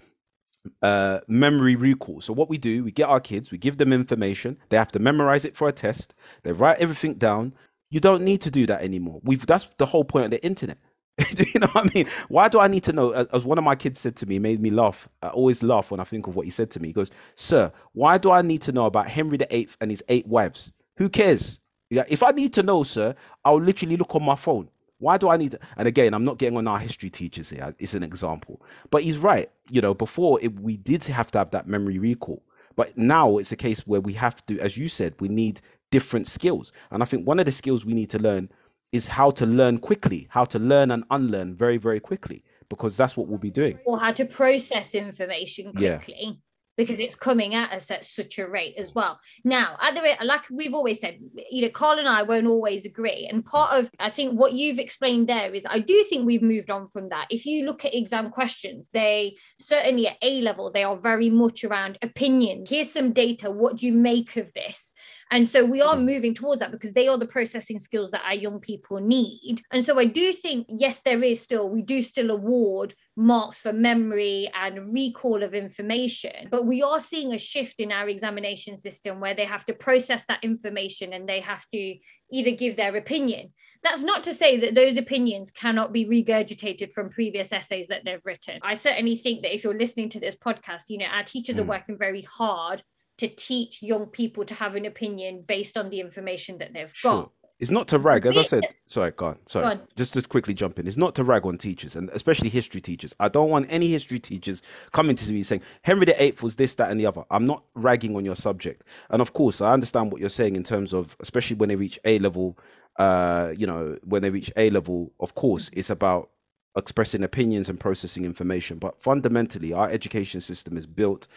uh, 0.81 1.19
memory 1.27 1.75
recall. 1.75 2.21
So 2.21 2.33
what 2.33 2.49
we 2.49 2.57
do, 2.57 2.83
we 2.83 2.91
get 2.91 3.09
our 3.09 3.19
kids, 3.19 3.51
we 3.51 3.57
give 3.57 3.77
them 3.77 3.93
information. 3.93 4.57
They 4.69 4.77
have 4.77 4.91
to 4.93 4.99
memorize 4.99 5.45
it 5.45 5.55
for 5.55 5.67
a 5.67 5.71
test. 5.71 6.15
They 6.43 6.51
write 6.51 6.79
everything 6.79 7.15
down. 7.15 7.53
You 7.89 7.99
don't 7.99 8.23
need 8.23 8.41
to 8.41 8.51
do 8.51 8.65
that 8.67 8.81
anymore. 8.81 9.19
We've 9.23 9.45
that's 9.45 9.67
the 9.77 9.85
whole 9.85 10.05
point 10.05 10.25
of 10.25 10.31
the 10.31 10.43
internet. 10.45 10.77
do 11.35 11.43
you 11.53 11.59
know 11.59 11.67
what 11.73 11.87
I 11.87 11.91
mean? 11.93 12.05
Why 12.29 12.47
do 12.47 12.59
I 12.59 12.67
need 12.67 12.83
to 12.85 12.93
know? 12.93 13.11
As 13.11 13.43
one 13.45 13.57
of 13.57 13.63
my 13.63 13.75
kids 13.75 13.99
said 13.99 14.15
to 14.17 14.25
me, 14.25 14.39
made 14.39 14.61
me 14.61 14.69
laugh. 14.69 15.09
I 15.21 15.27
always 15.27 15.61
laugh 15.61 15.91
when 15.91 15.99
I 15.99 16.03
think 16.05 16.27
of 16.27 16.35
what 16.35 16.45
he 16.45 16.51
said 16.51 16.71
to 16.71 16.79
me. 16.79 16.89
He 16.89 16.93
goes, 16.93 17.11
"Sir, 17.35 17.71
why 17.93 18.17
do 18.17 18.31
I 18.31 18.41
need 18.41 18.61
to 18.63 18.71
know 18.71 18.85
about 18.85 19.07
Henry 19.09 19.37
VIII 19.37 19.69
and 19.81 19.91
his 19.91 20.03
eight 20.09 20.27
wives? 20.27 20.71
Who 20.97 21.09
cares? 21.09 21.59
If 21.91 22.23
I 22.23 22.31
need 22.31 22.53
to 22.53 22.63
know, 22.63 22.83
sir, 22.83 23.15
I'll 23.43 23.61
literally 23.61 23.97
look 23.97 24.15
on 24.15 24.23
my 24.23 24.35
phone. 24.35 24.69
Why 25.01 25.17
do 25.17 25.29
I 25.29 25.37
need 25.37 25.51
to? 25.51 25.59
And 25.75 25.87
again, 25.87 26.13
I'm 26.13 26.23
not 26.23 26.37
getting 26.37 26.57
on 26.57 26.67
our 26.67 26.79
history 26.79 27.09
teachers 27.09 27.49
here. 27.49 27.75
It's 27.79 27.93
an 27.93 28.03
example, 28.03 28.61
but 28.89 29.03
he's 29.03 29.17
right. 29.17 29.49
You 29.69 29.81
know, 29.81 29.93
before 29.93 30.39
it, 30.41 30.59
we 30.59 30.77
did 30.77 31.03
have 31.05 31.31
to 31.31 31.39
have 31.39 31.51
that 31.51 31.67
memory 31.67 31.99
recall, 31.99 32.43
but 32.75 32.97
now 32.97 33.37
it's 33.37 33.51
a 33.51 33.57
case 33.57 33.85
where 33.87 33.99
we 33.99 34.13
have 34.13 34.45
to, 34.45 34.59
as 34.59 34.77
you 34.77 34.87
said, 34.87 35.15
we 35.19 35.27
need 35.27 35.59
different 35.89 36.27
skills. 36.27 36.71
And 36.91 37.01
I 37.01 37.05
think 37.05 37.27
one 37.27 37.39
of 37.39 37.45
the 37.45 37.51
skills 37.51 37.85
we 37.85 37.93
need 37.93 38.09
to 38.11 38.19
learn 38.19 38.49
is 38.91 39.07
how 39.07 39.31
to 39.31 39.45
learn 39.45 39.79
quickly, 39.79 40.27
how 40.29 40.45
to 40.45 40.59
learn 40.59 40.91
and 40.91 41.03
unlearn 41.09 41.53
very, 41.53 41.77
very 41.77 41.99
quickly, 41.99 42.43
because 42.69 42.95
that's 42.95 43.17
what 43.17 43.27
we'll 43.27 43.37
be 43.39 43.51
doing. 43.51 43.79
Or 43.85 43.99
how 43.99 44.11
to 44.11 44.25
process 44.25 44.93
information 44.93 45.73
quickly. 45.73 46.15
Yeah 46.19 46.31
because 46.77 46.99
it's 46.99 47.15
coming 47.15 47.53
at 47.53 47.71
us 47.71 47.91
at 47.91 48.05
such 48.05 48.39
a 48.39 48.47
rate 48.47 48.75
as 48.77 48.93
well. 48.95 49.19
Now, 49.43 49.77
at 49.81 49.95
the 49.95 50.01
rate, 50.01 50.17
like 50.23 50.43
we've 50.49 50.73
always 50.73 50.99
said, 50.99 51.19
you 51.49 51.61
know, 51.63 51.69
Carl 51.69 51.99
and 51.99 52.07
I 52.07 52.23
won't 52.23 52.47
always 52.47 52.85
agree. 52.85 53.27
And 53.29 53.45
part 53.45 53.77
of, 53.77 53.89
I 53.99 54.09
think, 54.09 54.39
what 54.39 54.53
you've 54.53 54.79
explained 54.79 55.27
there 55.27 55.53
is 55.53 55.65
I 55.69 55.79
do 55.79 56.03
think 56.05 56.25
we've 56.25 56.41
moved 56.41 56.69
on 56.69 56.87
from 56.87 57.09
that. 57.09 57.27
If 57.29 57.45
you 57.45 57.65
look 57.65 57.85
at 57.85 57.95
exam 57.95 58.31
questions, 58.31 58.89
they 58.93 59.35
certainly 59.59 60.07
at 60.07 60.17
A 60.21 60.41
level, 60.41 60.71
they 60.71 60.83
are 60.83 60.97
very 60.97 61.29
much 61.29 61.63
around 61.63 61.97
opinion. 62.01 62.63
Here's 62.67 62.91
some 62.91 63.13
data. 63.13 63.51
What 63.51 63.77
do 63.77 63.85
you 63.85 63.93
make 63.93 64.37
of 64.37 64.53
this? 64.53 64.93
And 65.31 65.47
so 65.47 65.65
we 65.65 65.81
are 65.81 65.95
mm. 65.95 66.03
moving 66.03 66.33
towards 66.33 66.59
that 66.59 66.71
because 66.71 66.93
they 66.93 67.07
are 67.07 67.17
the 67.17 67.25
processing 67.25 67.79
skills 67.79 68.11
that 68.11 68.23
our 68.25 68.35
young 68.35 68.59
people 68.59 68.99
need. 68.99 69.61
And 69.71 69.85
so 69.85 69.97
I 69.97 70.05
do 70.05 70.33
think, 70.33 70.67
yes, 70.69 71.01
there 71.01 71.23
is 71.23 71.41
still, 71.41 71.69
we 71.69 71.81
do 71.81 72.01
still 72.01 72.31
award 72.31 72.93
marks 73.17 73.61
for 73.61 73.73
memory 73.73 74.49
and 74.53 74.93
recall 74.93 75.43
of 75.43 75.53
information. 75.53 76.47
But 76.49 76.65
we 76.65 76.81
are 76.81 76.99
seeing 76.99 77.33
a 77.33 77.37
shift 77.37 77.79
in 77.79 77.91
our 77.91 78.07
examination 78.07 78.77
system 78.77 79.19
where 79.19 79.33
they 79.33 79.45
have 79.45 79.65
to 79.65 79.73
process 79.73 80.25
that 80.25 80.43
information 80.43 81.13
and 81.13 81.27
they 81.27 81.41
have 81.41 81.65
to 81.69 81.97
either 82.31 82.51
give 82.51 82.77
their 82.77 82.95
opinion. 82.95 83.51
That's 83.83 84.01
not 84.01 84.23
to 84.25 84.33
say 84.33 84.57
that 84.59 84.75
those 84.75 84.97
opinions 84.97 85.51
cannot 85.51 85.91
be 85.91 86.05
regurgitated 86.05 86.93
from 86.93 87.09
previous 87.09 87.51
essays 87.51 87.89
that 87.89 88.05
they've 88.05 88.25
written. 88.25 88.59
I 88.61 88.75
certainly 88.75 89.17
think 89.17 89.43
that 89.43 89.53
if 89.53 89.63
you're 89.63 89.77
listening 89.77 90.09
to 90.09 90.19
this 90.19 90.35
podcast, 90.35 90.83
you 90.87 90.97
know, 90.97 91.05
our 91.05 91.23
teachers 91.23 91.57
mm. 91.57 91.59
are 91.59 91.65
working 91.65 91.97
very 91.97 92.21
hard 92.21 92.81
to 93.17 93.27
teach 93.27 93.83
young 93.83 94.07
people 94.07 94.45
to 94.45 94.55
have 94.55 94.75
an 94.75 94.85
opinion 94.85 95.43
based 95.47 95.77
on 95.77 95.89
the 95.89 95.99
information 95.99 96.57
that 96.59 96.73
they've 96.73 96.95
sure. 96.95 97.11
got. 97.23 97.31
It's 97.61 97.69
not 97.69 97.87
to 97.89 97.99
rag, 97.99 98.25
as 98.25 98.39
I 98.39 98.41
said. 98.41 98.63
Sorry, 98.87 99.11
go 99.11 99.27
on. 99.27 99.37
Sorry, 99.45 99.63
go 99.63 99.71
on. 99.71 99.87
just 99.95 100.15
to 100.15 100.21
quickly 100.23 100.55
jump 100.55 100.79
in. 100.79 100.87
It's 100.87 100.97
not 100.97 101.13
to 101.15 101.23
rag 101.23 101.45
on 101.45 101.59
teachers, 101.59 101.95
and 101.95 102.09
especially 102.09 102.49
history 102.49 102.81
teachers. 102.81 103.15
I 103.19 103.29
don't 103.29 103.51
want 103.51 103.67
any 103.69 103.89
history 103.89 104.17
teachers 104.17 104.63
coming 104.91 105.15
to 105.15 105.31
me 105.31 105.43
saying 105.43 105.61
Henry 105.83 106.07
VIII 106.07 106.33
was 106.41 106.55
this, 106.55 106.73
that, 106.75 106.89
and 106.89 106.99
the 106.99 107.05
other. 107.05 107.23
I'm 107.29 107.45
not 107.45 107.63
ragging 107.75 108.15
on 108.15 108.25
your 108.25 108.35
subject, 108.35 108.83
and 109.11 109.21
of 109.21 109.33
course, 109.33 109.61
I 109.61 109.73
understand 109.73 110.11
what 110.11 110.19
you're 110.19 110.29
saying 110.29 110.55
in 110.55 110.63
terms 110.63 110.91
of, 110.91 111.15
especially 111.19 111.55
when 111.55 111.69
they 111.69 111.75
reach 111.75 111.99
A 112.03 112.17
level. 112.17 112.57
Uh, 112.97 113.53
you 113.55 113.67
know, 113.67 113.97
when 114.03 114.23
they 114.23 114.31
reach 114.31 114.51
A 114.57 114.71
level, 114.71 115.13
of 115.19 115.35
course, 115.35 115.69
it's 115.73 115.91
about 115.91 116.31
expressing 116.75 117.23
opinions 117.23 117.69
and 117.69 117.79
processing 117.79 118.25
information. 118.25 118.79
But 118.79 119.01
fundamentally, 119.01 119.71
our 119.71 119.89
education 119.89 120.41
system 120.41 120.77
is 120.77 120.87
built 120.87 121.27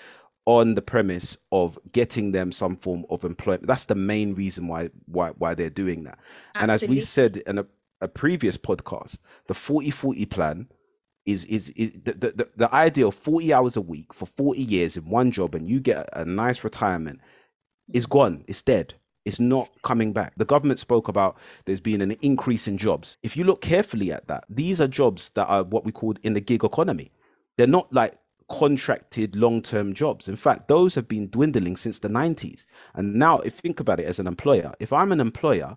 on 0.46 0.74
the 0.74 0.82
premise 0.82 1.36
of 1.52 1.78
getting 1.92 2.32
them 2.32 2.52
some 2.52 2.76
form 2.76 3.04
of 3.08 3.24
employment. 3.24 3.66
That's 3.66 3.86
the 3.86 3.94
main 3.94 4.34
reason 4.34 4.68
why 4.68 4.90
why 5.06 5.30
why 5.30 5.54
they're 5.54 5.70
doing 5.70 6.04
that. 6.04 6.18
Absolutely. 6.54 6.62
And 6.62 6.70
as 6.70 6.84
we 6.84 7.00
said 7.00 7.36
in 7.38 7.58
a, 7.58 7.66
a 8.00 8.08
previous 8.08 8.58
podcast, 8.58 9.20
the 9.46 9.54
40-40 9.54 10.30
plan 10.30 10.68
is 11.24 11.44
is, 11.46 11.70
is 11.70 11.94
the, 12.02 12.12
the, 12.12 12.50
the 12.56 12.74
idea 12.74 13.06
of 13.06 13.14
40 13.14 13.52
hours 13.54 13.76
a 13.76 13.80
week 13.80 14.12
for 14.12 14.26
40 14.26 14.60
years 14.60 14.96
in 14.96 15.08
one 15.08 15.30
job 15.30 15.54
and 15.54 15.66
you 15.66 15.80
get 15.80 16.08
a 16.12 16.24
nice 16.24 16.62
retirement 16.62 17.20
is 17.92 18.06
gone. 18.06 18.44
It's 18.46 18.62
dead. 18.62 18.94
It's 19.24 19.40
not 19.40 19.70
coming 19.82 20.12
back. 20.12 20.34
The 20.36 20.44
government 20.44 20.78
spoke 20.78 21.08
about 21.08 21.38
there's 21.64 21.80
been 21.80 22.02
an 22.02 22.12
increase 22.20 22.68
in 22.68 22.76
jobs. 22.76 23.16
If 23.22 23.38
you 23.38 23.44
look 23.44 23.62
carefully 23.62 24.12
at 24.12 24.28
that, 24.28 24.44
these 24.50 24.82
are 24.82 24.88
jobs 24.88 25.30
that 25.30 25.46
are 25.46 25.64
what 25.64 25.86
we 25.86 25.92
call 25.92 26.14
in 26.22 26.34
the 26.34 26.42
gig 26.42 26.62
economy. 26.62 27.10
They're 27.56 27.66
not 27.66 27.90
like 27.90 28.12
contracted 28.48 29.36
long-term 29.36 29.94
jobs. 29.94 30.28
In 30.28 30.36
fact, 30.36 30.68
those 30.68 30.94
have 30.94 31.08
been 31.08 31.28
dwindling 31.28 31.76
since 31.76 31.98
the 31.98 32.08
90s. 32.08 32.66
And 32.94 33.14
now 33.14 33.38
if 33.38 33.56
you 33.56 33.60
think 33.62 33.80
about 33.80 34.00
it 34.00 34.06
as 34.06 34.18
an 34.18 34.26
employer, 34.26 34.74
if 34.78 34.92
I'm 34.92 35.12
an 35.12 35.20
employer 35.20 35.76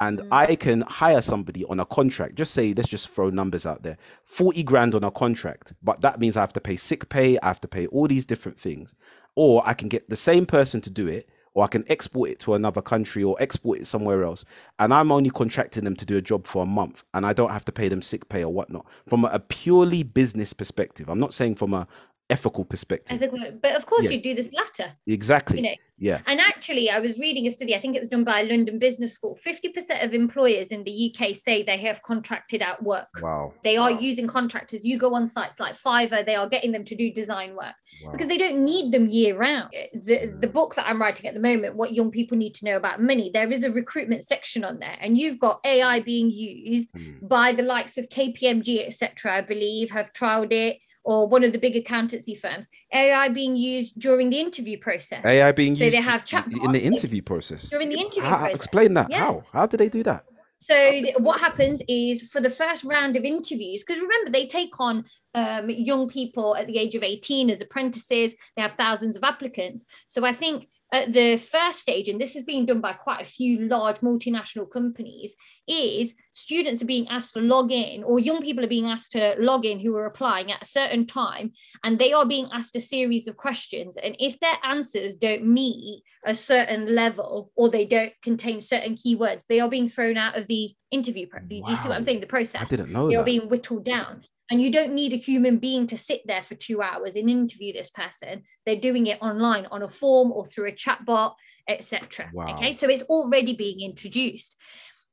and 0.00 0.18
mm. 0.20 0.28
I 0.30 0.56
can 0.56 0.82
hire 0.82 1.22
somebody 1.22 1.64
on 1.64 1.80
a 1.80 1.84
contract, 1.84 2.36
just 2.36 2.52
say 2.52 2.74
let's 2.74 2.88
just 2.88 3.08
throw 3.08 3.30
numbers 3.30 3.66
out 3.66 3.82
there. 3.82 3.98
40 4.24 4.62
grand 4.62 4.94
on 4.94 5.04
a 5.04 5.10
contract, 5.10 5.74
but 5.82 6.00
that 6.00 6.20
means 6.20 6.36
I 6.36 6.40
have 6.40 6.52
to 6.54 6.60
pay 6.60 6.76
sick 6.76 7.08
pay, 7.08 7.38
I 7.42 7.48
have 7.48 7.60
to 7.62 7.68
pay 7.68 7.86
all 7.88 8.08
these 8.08 8.26
different 8.26 8.58
things. 8.58 8.94
Or 9.34 9.62
I 9.66 9.74
can 9.74 9.88
get 9.88 10.08
the 10.08 10.16
same 10.16 10.46
person 10.46 10.80
to 10.82 10.90
do 10.90 11.06
it 11.06 11.28
or 11.56 11.64
I 11.64 11.68
can 11.68 11.84
export 11.88 12.28
it 12.28 12.38
to 12.40 12.52
another 12.52 12.82
country 12.82 13.24
or 13.24 13.34
export 13.40 13.78
it 13.78 13.86
somewhere 13.86 14.22
else. 14.22 14.44
And 14.78 14.92
I'm 14.92 15.10
only 15.10 15.30
contracting 15.30 15.84
them 15.84 15.96
to 15.96 16.04
do 16.04 16.18
a 16.18 16.22
job 16.22 16.46
for 16.46 16.62
a 16.62 16.66
month 16.66 17.02
and 17.14 17.24
I 17.24 17.32
don't 17.32 17.50
have 17.50 17.64
to 17.64 17.72
pay 17.72 17.88
them 17.88 18.02
sick 18.02 18.28
pay 18.28 18.44
or 18.44 18.52
whatnot. 18.52 18.84
From 19.08 19.24
a 19.24 19.40
purely 19.40 20.02
business 20.02 20.52
perspective, 20.52 21.08
I'm 21.08 21.18
not 21.18 21.32
saying 21.32 21.54
from 21.54 21.72
a 21.72 21.88
ethical 22.28 22.64
perspective. 22.64 23.22
Ethical, 23.22 23.38
but 23.62 23.76
of 23.76 23.86
course, 23.86 24.04
yeah. 24.04 24.10
you 24.10 24.22
do 24.22 24.34
this 24.34 24.52
latter. 24.52 24.92
Exactly. 25.06 25.58
You 25.58 25.62
know? 25.64 25.74
Yeah. 25.98 26.20
And 26.26 26.40
actually, 26.40 26.90
I 26.90 26.98
was 26.98 27.18
reading 27.18 27.46
a 27.46 27.50
study, 27.50 27.74
I 27.74 27.78
think 27.78 27.96
it 27.96 28.00
was 28.00 28.08
done 28.08 28.24
by 28.24 28.42
London 28.42 28.78
Business 28.78 29.14
School. 29.14 29.38
50% 29.44 30.04
of 30.04 30.12
employers 30.12 30.68
in 30.68 30.84
the 30.84 31.14
UK 31.14 31.34
say 31.34 31.62
they 31.62 31.78
have 31.78 32.02
contracted 32.02 32.60
out 32.60 32.82
work. 32.82 33.08
Wow. 33.22 33.54
They 33.64 33.76
are 33.76 33.92
wow. 33.92 33.98
using 33.98 34.26
contractors. 34.26 34.84
You 34.84 34.98
go 34.98 35.14
on 35.14 35.26
sites 35.26 35.58
like 35.58 35.72
Fiverr, 35.72 36.26
they 36.26 36.34
are 36.34 36.48
getting 36.48 36.72
them 36.72 36.84
to 36.84 36.94
do 36.94 37.10
design 37.10 37.56
work 37.56 37.74
wow. 38.04 38.12
because 38.12 38.26
they 38.26 38.36
don't 38.36 38.62
need 38.62 38.92
them 38.92 39.06
year 39.06 39.38
round. 39.38 39.72
The, 39.94 40.18
mm. 40.18 40.40
the 40.40 40.48
book 40.48 40.74
that 40.74 40.86
I'm 40.86 41.00
writing 41.00 41.26
at 41.26 41.34
the 41.34 41.40
moment, 41.40 41.76
What 41.76 41.94
Young 41.94 42.10
People 42.10 42.36
Need 42.36 42.54
to 42.56 42.66
Know 42.66 42.76
About 42.76 43.00
Money, 43.00 43.30
there 43.32 43.50
is 43.50 43.64
a 43.64 43.70
recruitment 43.70 44.22
section 44.22 44.64
on 44.64 44.78
there. 44.78 44.96
And 45.00 45.16
you've 45.16 45.38
got 45.38 45.60
AI 45.64 46.00
being 46.00 46.30
used 46.30 46.92
mm. 46.92 47.26
by 47.26 47.52
the 47.52 47.62
likes 47.62 47.96
of 47.96 48.08
KPMG, 48.10 48.86
etc., 48.86 49.36
I 49.36 49.40
believe, 49.40 49.90
have 49.90 50.12
trialed 50.12 50.52
it 50.52 50.78
or 51.06 51.28
one 51.28 51.44
of 51.44 51.52
the 51.52 51.58
big 51.58 51.76
accountancy 51.76 52.34
firms, 52.34 52.68
AI 52.92 53.28
being 53.28 53.56
used 53.56 53.98
during 53.98 54.28
the 54.28 54.40
interview 54.40 54.76
process. 54.76 55.24
AI 55.24 55.52
being 55.52 55.76
so 55.76 55.84
used 55.84 55.96
they 55.96 56.02
have 56.02 56.24
chat 56.24 56.46
in 56.48 56.72
the 56.72 56.82
interview 56.82 57.22
process. 57.22 57.70
During 57.70 57.90
the 57.90 57.98
interview 57.98 58.22
How, 58.22 58.38
process. 58.38 58.56
Explain 58.56 58.94
that. 58.94 59.08
Yeah. 59.08 59.18
How? 59.18 59.44
How 59.52 59.66
do 59.66 59.76
they 59.76 59.88
do 59.88 60.02
that? 60.02 60.24
So 60.60 61.02
what 61.18 61.38
happens 61.38 61.80
is 61.88 62.24
for 62.24 62.40
the 62.40 62.50
first 62.50 62.82
round 62.82 63.16
of 63.16 63.22
interviews, 63.22 63.84
because 63.86 64.02
remember 64.02 64.32
they 64.32 64.46
take 64.46 64.80
on 64.80 65.04
um, 65.34 65.70
young 65.70 66.08
people 66.08 66.56
at 66.56 66.66
the 66.66 66.76
age 66.76 66.96
of 66.96 67.04
18 67.04 67.50
as 67.50 67.60
apprentices. 67.60 68.34
They 68.56 68.62
have 68.62 68.72
thousands 68.72 69.16
of 69.16 69.22
applicants. 69.22 69.84
So 70.08 70.24
I 70.24 70.32
think 70.32 70.66
at 70.92 71.12
the 71.12 71.36
first 71.36 71.80
stage, 71.80 72.08
and 72.08 72.20
this 72.20 72.36
is 72.36 72.44
being 72.44 72.64
done 72.64 72.80
by 72.80 72.92
quite 72.92 73.22
a 73.22 73.24
few 73.24 73.66
large 73.66 73.96
multinational 73.98 74.70
companies, 74.70 75.34
is 75.66 76.14
students 76.32 76.80
are 76.80 76.86
being 76.86 77.08
asked 77.08 77.34
to 77.34 77.40
log 77.40 77.72
in, 77.72 78.04
or 78.04 78.20
young 78.20 78.40
people 78.40 78.64
are 78.64 78.68
being 78.68 78.86
asked 78.86 79.12
to 79.12 79.34
log 79.38 79.66
in 79.66 79.80
who 79.80 79.96
are 79.96 80.06
applying 80.06 80.52
at 80.52 80.62
a 80.62 80.66
certain 80.66 81.04
time, 81.04 81.52
and 81.82 81.98
they 81.98 82.12
are 82.12 82.26
being 82.26 82.48
asked 82.52 82.76
a 82.76 82.80
series 82.80 83.26
of 83.26 83.36
questions. 83.36 83.96
And 83.96 84.14
if 84.20 84.38
their 84.38 84.56
answers 84.62 85.14
don't 85.14 85.44
meet 85.44 86.02
a 86.24 86.34
certain 86.34 86.94
level 86.94 87.50
or 87.56 87.68
they 87.68 87.84
don't 87.84 88.12
contain 88.22 88.60
certain 88.60 88.94
keywords, 88.94 89.44
they 89.48 89.60
are 89.60 89.68
being 89.68 89.88
thrown 89.88 90.16
out 90.16 90.36
of 90.36 90.46
the 90.46 90.70
interview. 90.92 91.26
Wow. 91.32 91.40
Do 91.48 91.56
you 91.56 91.76
see 91.76 91.88
what 91.88 91.96
I'm 91.96 92.02
saying? 92.04 92.20
The 92.20 92.26
process. 92.26 92.62
I 92.62 92.64
didn't 92.64 92.92
know. 92.92 93.10
They're 93.10 93.24
being 93.24 93.48
whittled 93.48 93.84
down 93.84 94.22
and 94.50 94.62
you 94.62 94.70
don't 94.70 94.94
need 94.94 95.12
a 95.12 95.16
human 95.16 95.58
being 95.58 95.86
to 95.86 95.98
sit 95.98 96.22
there 96.26 96.42
for 96.42 96.54
two 96.54 96.82
hours 96.82 97.16
and 97.16 97.28
interview 97.28 97.72
this 97.72 97.90
person 97.90 98.42
they're 98.64 98.76
doing 98.76 99.06
it 99.06 99.18
online 99.20 99.66
on 99.70 99.82
a 99.82 99.88
form 99.88 100.30
or 100.32 100.44
through 100.44 100.68
a 100.68 100.72
chatbot 100.72 101.34
etc 101.68 102.30
wow. 102.32 102.54
okay 102.54 102.72
so 102.72 102.88
it's 102.88 103.02
already 103.04 103.54
being 103.54 103.80
introduced 103.80 104.56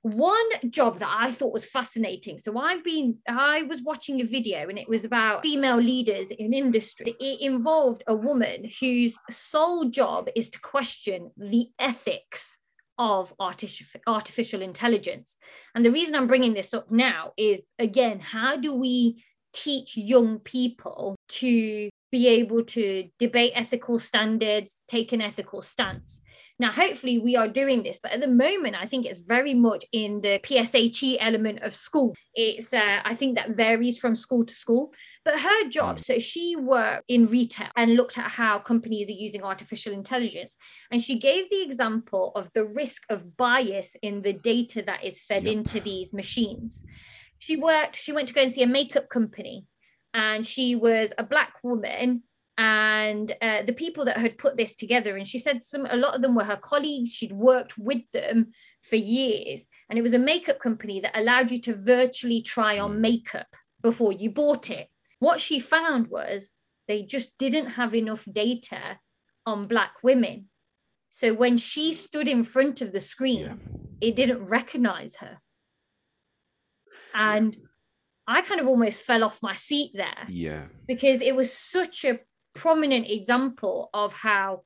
one 0.04 0.70
job 0.70 1.00
that 1.00 1.10
I 1.10 1.32
thought 1.32 1.54
was 1.54 1.64
fascinating. 1.64 2.38
So 2.38 2.58
I've 2.58 2.84
been, 2.84 3.20
I 3.26 3.64
was 3.64 3.82
watching 3.82 4.20
a 4.20 4.26
video 4.26 4.68
and 4.68 4.78
it 4.78 4.90
was 4.90 5.06
about 5.06 5.44
female 5.44 5.78
leaders 5.78 6.30
in 6.30 6.54
industry. 6.54 7.16
It 7.22 7.40
involved 7.40 8.04
a 8.06 8.14
woman 8.14 8.70
whose 8.82 9.18
sole 9.32 9.86
job 9.86 10.28
is 10.36 10.50
to 10.52 10.60
question 10.60 11.32
the 11.38 11.70
ethics 11.80 12.58
of 12.98 13.34
artificial 13.40 14.02
artificial 14.08 14.62
intelligence. 14.62 15.38
And 15.76 15.86
the 15.86 15.92
reason 15.92 16.16
I'm 16.16 16.28
bringing 16.28 16.54
this 16.54 16.74
up 16.74 16.92
now 16.92 17.32
is 17.38 17.62
again, 17.80 18.20
how 18.20 18.58
do 18.58 18.76
we 18.76 19.24
teach 19.54 19.96
young 19.98 20.40
people 20.40 21.16
to 21.30 21.90
be 22.14 22.28
able 22.28 22.64
to 22.64 23.10
debate 23.18 23.54
ethical 23.56 23.98
standards, 23.98 24.82
take 24.88 25.12
an 25.14 25.22
ethical 25.22 25.64
stance? 25.64 26.22
Now, 26.60 26.70
hopefully, 26.70 27.18
we 27.18 27.36
are 27.36 27.48
doing 27.48 27.82
this, 27.82 28.00
but 28.02 28.14
at 28.14 28.22
the 28.22 28.28
moment, 28.28 28.76
I 28.80 28.86
think 28.86 29.08
it's 29.08 29.26
very 29.26 29.56
much 29.56 29.84
in 29.92 30.22
the 30.22 30.40
PSHE 30.44 31.18
element 31.20 31.64
of 31.64 31.74
school. 31.74 32.14
It's, 32.36 32.72
uh, 32.72 33.00
I 33.04 33.16
think 33.16 33.36
that 33.36 33.56
varies 33.56 33.98
from 33.98 34.16
school 34.16 34.46
to 34.46 34.54
school. 34.54 34.94
But 35.26 35.40
her 35.40 35.70
job, 35.70 35.98
mm. 35.98 36.00
so 36.00 36.20
she 36.20 36.56
worked 36.56 37.06
in 37.08 37.26
retail 37.26 37.70
and 37.76 37.96
looked 37.96 38.20
at 38.20 38.30
how 38.30 38.60
companies 38.60 39.10
are 39.10 39.24
using 39.28 39.42
artificial 39.42 39.94
intelligence. 39.94 40.56
And 40.92 41.02
she 41.02 41.18
gave 41.18 41.50
the 41.50 41.64
example 41.64 42.32
of 42.36 42.54
the 42.54 42.66
risk 42.66 43.02
of 43.10 43.36
bias 43.36 43.96
in 44.04 44.22
the 44.22 44.34
data 44.34 44.84
that 44.84 45.04
is 45.04 45.22
fed 45.22 45.44
yep. 45.44 45.54
into 45.54 45.80
these 45.80 46.14
machines. 46.14 46.86
She 47.40 47.58
worked, 47.58 47.96
she 47.96 48.14
went 48.14 48.28
to 48.28 48.34
go 48.34 48.42
and 48.42 48.52
see 48.52 48.64
a 48.64 48.68
makeup 48.68 49.10
company, 49.10 49.66
and 50.14 50.46
she 50.46 50.76
was 50.76 51.12
a 51.18 51.24
black 51.24 51.56
woman 51.64 52.24
and 52.58 53.36
uh, 53.42 53.64
the 53.64 53.74
people 53.74 54.06
that 54.06 54.18
had 54.18 54.38
put 54.38 54.58
this 54.58 54.76
together 54.76 55.18
and 55.18 55.28
she 55.28 55.40
said 55.40 55.64
some 55.64 55.88
a 55.90 55.96
lot 55.96 56.14
of 56.14 56.22
them 56.22 56.36
were 56.36 56.44
her 56.44 56.58
colleagues 56.58 57.12
she'd 57.12 57.34
worked 57.34 57.78
with 57.80 58.10
them 58.12 58.52
for 58.82 58.96
years 58.96 59.68
and 59.90 59.98
it 59.98 60.04
was 60.04 60.14
a 60.14 60.20
makeup 60.20 60.60
company 60.60 61.00
that 61.00 61.18
allowed 61.18 61.50
you 61.50 61.60
to 61.60 61.74
virtually 61.74 62.42
try 62.42 62.78
on 62.78 62.94
hmm. 62.94 63.02
makeup 63.02 63.48
before 63.82 64.14
you 64.14 64.30
bought 64.30 64.70
it 64.70 64.88
what 65.20 65.42
she 65.42 65.60
found 65.60 66.08
was 66.08 66.52
they 66.88 67.02
just 67.02 67.38
didn't 67.40 67.72
have 67.72 67.96
enough 67.96 68.26
data 68.32 69.00
on 69.48 69.68
black 69.68 69.94
women 70.04 70.48
so 71.10 71.34
when 71.34 71.58
she 71.58 71.94
stood 71.94 72.28
in 72.28 72.44
front 72.44 72.82
of 72.82 72.92
the 72.92 73.02
screen 73.02 73.40
yeah. 73.40 73.54
it 74.00 74.16
didn't 74.16 74.46
recognize 74.46 75.16
her 75.16 75.40
and 77.16 77.58
I 78.28 78.42
kind 78.42 78.62
of 78.62 78.68
almost 78.68 79.04
fell 79.04 79.24
off 79.24 79.40
my 79.42 79.54
seat 79.54 79.92
there. 79.94 80.26
Yeah. 80.28 80.68
Because 80.88 81.22
it 81.22 81.36
was 81.36 81.52
such 81.52 82.06
a 82.06 82.20
prominent 82.54 83.10
example 83.10 83.90
of 83.94 84.14
how 84.14 84.64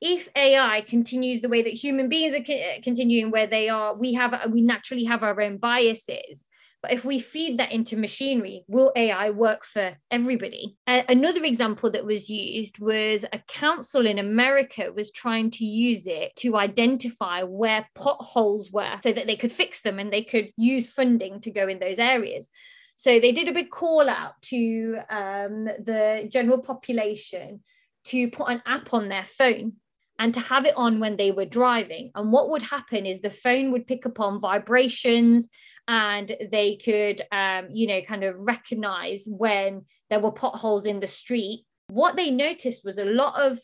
if 0.00 0.28
AI 0.36 0.82
continues 0.82 1.40
the 1.40 1.48
way 1.48 1.62
that 1.62 1.72
human 1.72 2.08
beings 2.08 2.34
are 2.34 2.42
co- 2.42 2.52
uh, 2.52 2.80
continuing, 2.82 3.30
where 3.30 3.46
they 3.46 3.68
are, 3.68 3.94
we 3.94 4.12
have 4.14 4.50
we 4.50 4.60
naturally 4.62 5.04
have 5.04 5.22
our 5.22 5.40
own 5.40 5.56
biases. 5.58 6.46
But 6.86 6.94
if 6.94 7.04
we 7.04 7.18
feed 7.18 7.58
that 7.58 7.72
into 7.72 7.96
machinery, 7.96 8.62
will 8.68 8.92
AI 8.94 9.30
work 9.30 9.64
for 9.64 9.96
everybody? 10.12 10.76
Uh, 10.86 11.02
another 11.08 11.42
example 11.42 11.90
that 11.90 12.04
was 12.04 12.30
used 12.30 12.78
was 12.78 13.24
a 13.32 13.40
council 13.48 14.06
in 14.06 14.20
America 14.20 14.92
was 14.94 15.10
trying 15.10 15.50
to 15.50 15.64
use 15.64 16.06
it 16.06 16.36
to 16.36 16.54
identify 16.54 17.42
where 17.42 17.88
potholes 17.96 18.70
were 18.70 19.00
so 19.02 19.10
that 19.10 19.26
they 19.26 19.34
could 19.34 19.50
fix 19.50 19.82
them 19.82 19.98
and 19.98 20.12
they 20.12 20.22
could 20.22 20.52
use 20.56 20.88
funding 20.88 21.40
to 21.40 21.50
go 21.50 21.66
in 21.66 21.80
those 21.80 21.98
areas. 21.98 22.48
So 22.94 23.18
they 23.18 23.32
did 23.32 23.48
a 23.48 23.52
big 23.52 23.70
call 23.70 24.08
out 24.08 24.40
to 24.42 25.00
um, 25.10 25.64
the 25.64 26.28
general 26.30 26.62
population 26.62 27.64
to 28.04 28.30
put 28.30 28.48
an 28.48 28.62
app 28.64 28.94
on 28.94 29.08
their 29.08 29.24
phone 29.24 29.72
and 30.18 30.32
to 30.34 30.40
have 30.40 30.64
it 30.64 30.74
on 30.76 31.00
when 31.00 31.16
they 31.16 31.30
were 31.30 31.44
driving. 31.44 32.10
And 32.14 32.32
what 32.32 32.50
would 32.50 32.62
happen 32.62 33.06
is 33.06 33.20
the 33.20 33.30
phone 33.30 33.72
would 33.72 33.86
pick 33.86 34.06
up 34.06 34.20
on 34.20 34.40
vibrations 34.40 35.48
and 35.88 36.34
they 36.50 36.76
could, 36.76 37.22
um, 37.32 37.68
you 37.70 37.86
know, 37.86 38.00
kind 38.02 38.24
of 38.24 38.36
recognize 38.38 39.24
when 39.26 39.84
there 40.08 40.20
were 40.20 40.32
potholes 40.32 40.86
in 40.86 41.00
the 41.00 41.06
street. 41.06 41.64
What 41.88 42.16
they 42.16 42.30
noticed 42.30 42.84
was 42.84 42.98
a 42.98 43.04
lot 43.04 43.40
of 43.40 43.58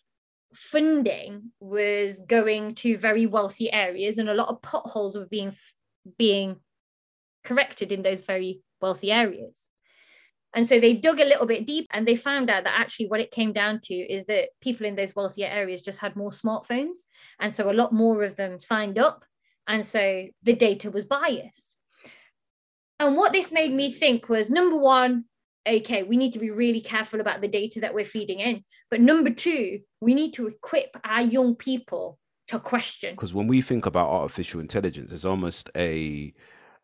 funding 0.53 1.51
was 1.61 2.21
going 2.27 2.75
to 2.75 2.97
very 2.97 3.27
wealthy 3.27 3.73
areas 3.73 4.19
and 4.19 4.29
a 4.29 4.35
lot 4.35 4.49
of 4.49 4.61
potholes 4.61 5.17
were 5.17 5.27
being 5.27 5.53
being 6.19 6.57
corrected 7.45 7.93
in 7.93 8.03
those 8.03 8.23
very 8.23 8.61
wealthy 8.81 9.11
areas. 9.11 9.67
And 10.55 10.67
so 10.67 10.79
they 10.79 10.95
dug 10.95 11.19
a 11.21 11.25
little 11.25 11.47
bit 11.47 11.67
deep 11.67 11.89
and 11.93 12.07
they 12.07 12.17
found 12.17 12.51
out 12.51 12.65
that 12.65 12.79
actually 12.79 13.07
what 13.07 13.21
it 13.21 13.31
came 13.31 13.53
down 13.53 13.81
to 13.85 13.95
is 13.95 14.25
that 14.27 14.51
people 14.61 14.87
in 14.87 14.97
those 14.97 15.15
wealthier 15.17 15.49
areas 15.49 15.81
just 15.81 15.99
had 15.99 16.15
more 16.15 16.31
smartphones. 16.31 16.99
And 17.41 17.55
so 17.55 17.71
a 17.71 17.73
lot 17.73 17.93
more 17.93 18.23
of 18.23 18.37
them 18.37 18.59
signed 18.59 18.99
up. 18.99 19.25
And 19.67 19.85
so 19.85 20.27
the 20.43 20.53
data 20.53 20.91
was 20.91 21.05
biased. 21.05 21.75
And 23.01 23.17
what 23.17 23.33
this 23.33 23.51
made 23.51 23.73
me 23.73 23.91
think 23.91 24.29
was 24.29 24.51
number 24.51 24.79
one, 24.79 25.25
okay, 25.67 26.03
we 26.03 26.17
need 26.17 26.35
to 26.35 26.39
be 26.39 26.51
really 26.51 26.81
careful 26.81 27.21
about 27.21 27.41
the 27.41 27.49
data 27.49 27.81
that 27.81 27.95
we're 27.95 28.05
feeding 28.05 28.41
in. 28.41 28.65
But 28.91 29.01
number 29.01 29.31
two, 29.31 29.81
we 30.01 30.15
need 30.15 30.35
to 30.35 30.49
equip 30.49 30.97
our 31.05 31.23
young 31.23 31.57
people 31.57 32.19
to 32.49 32.59
question. 32.59 33.15
Because 33.15 33.35
when 33.35 33.47
we 33.47 33.63
think 33.63 33.87
about 33.87 34.11
artificial 34.11 34.61
intelligence, 34.61 35.13
it's 35.13 35.25
almost 35.25 35.71
a 35.77 36.33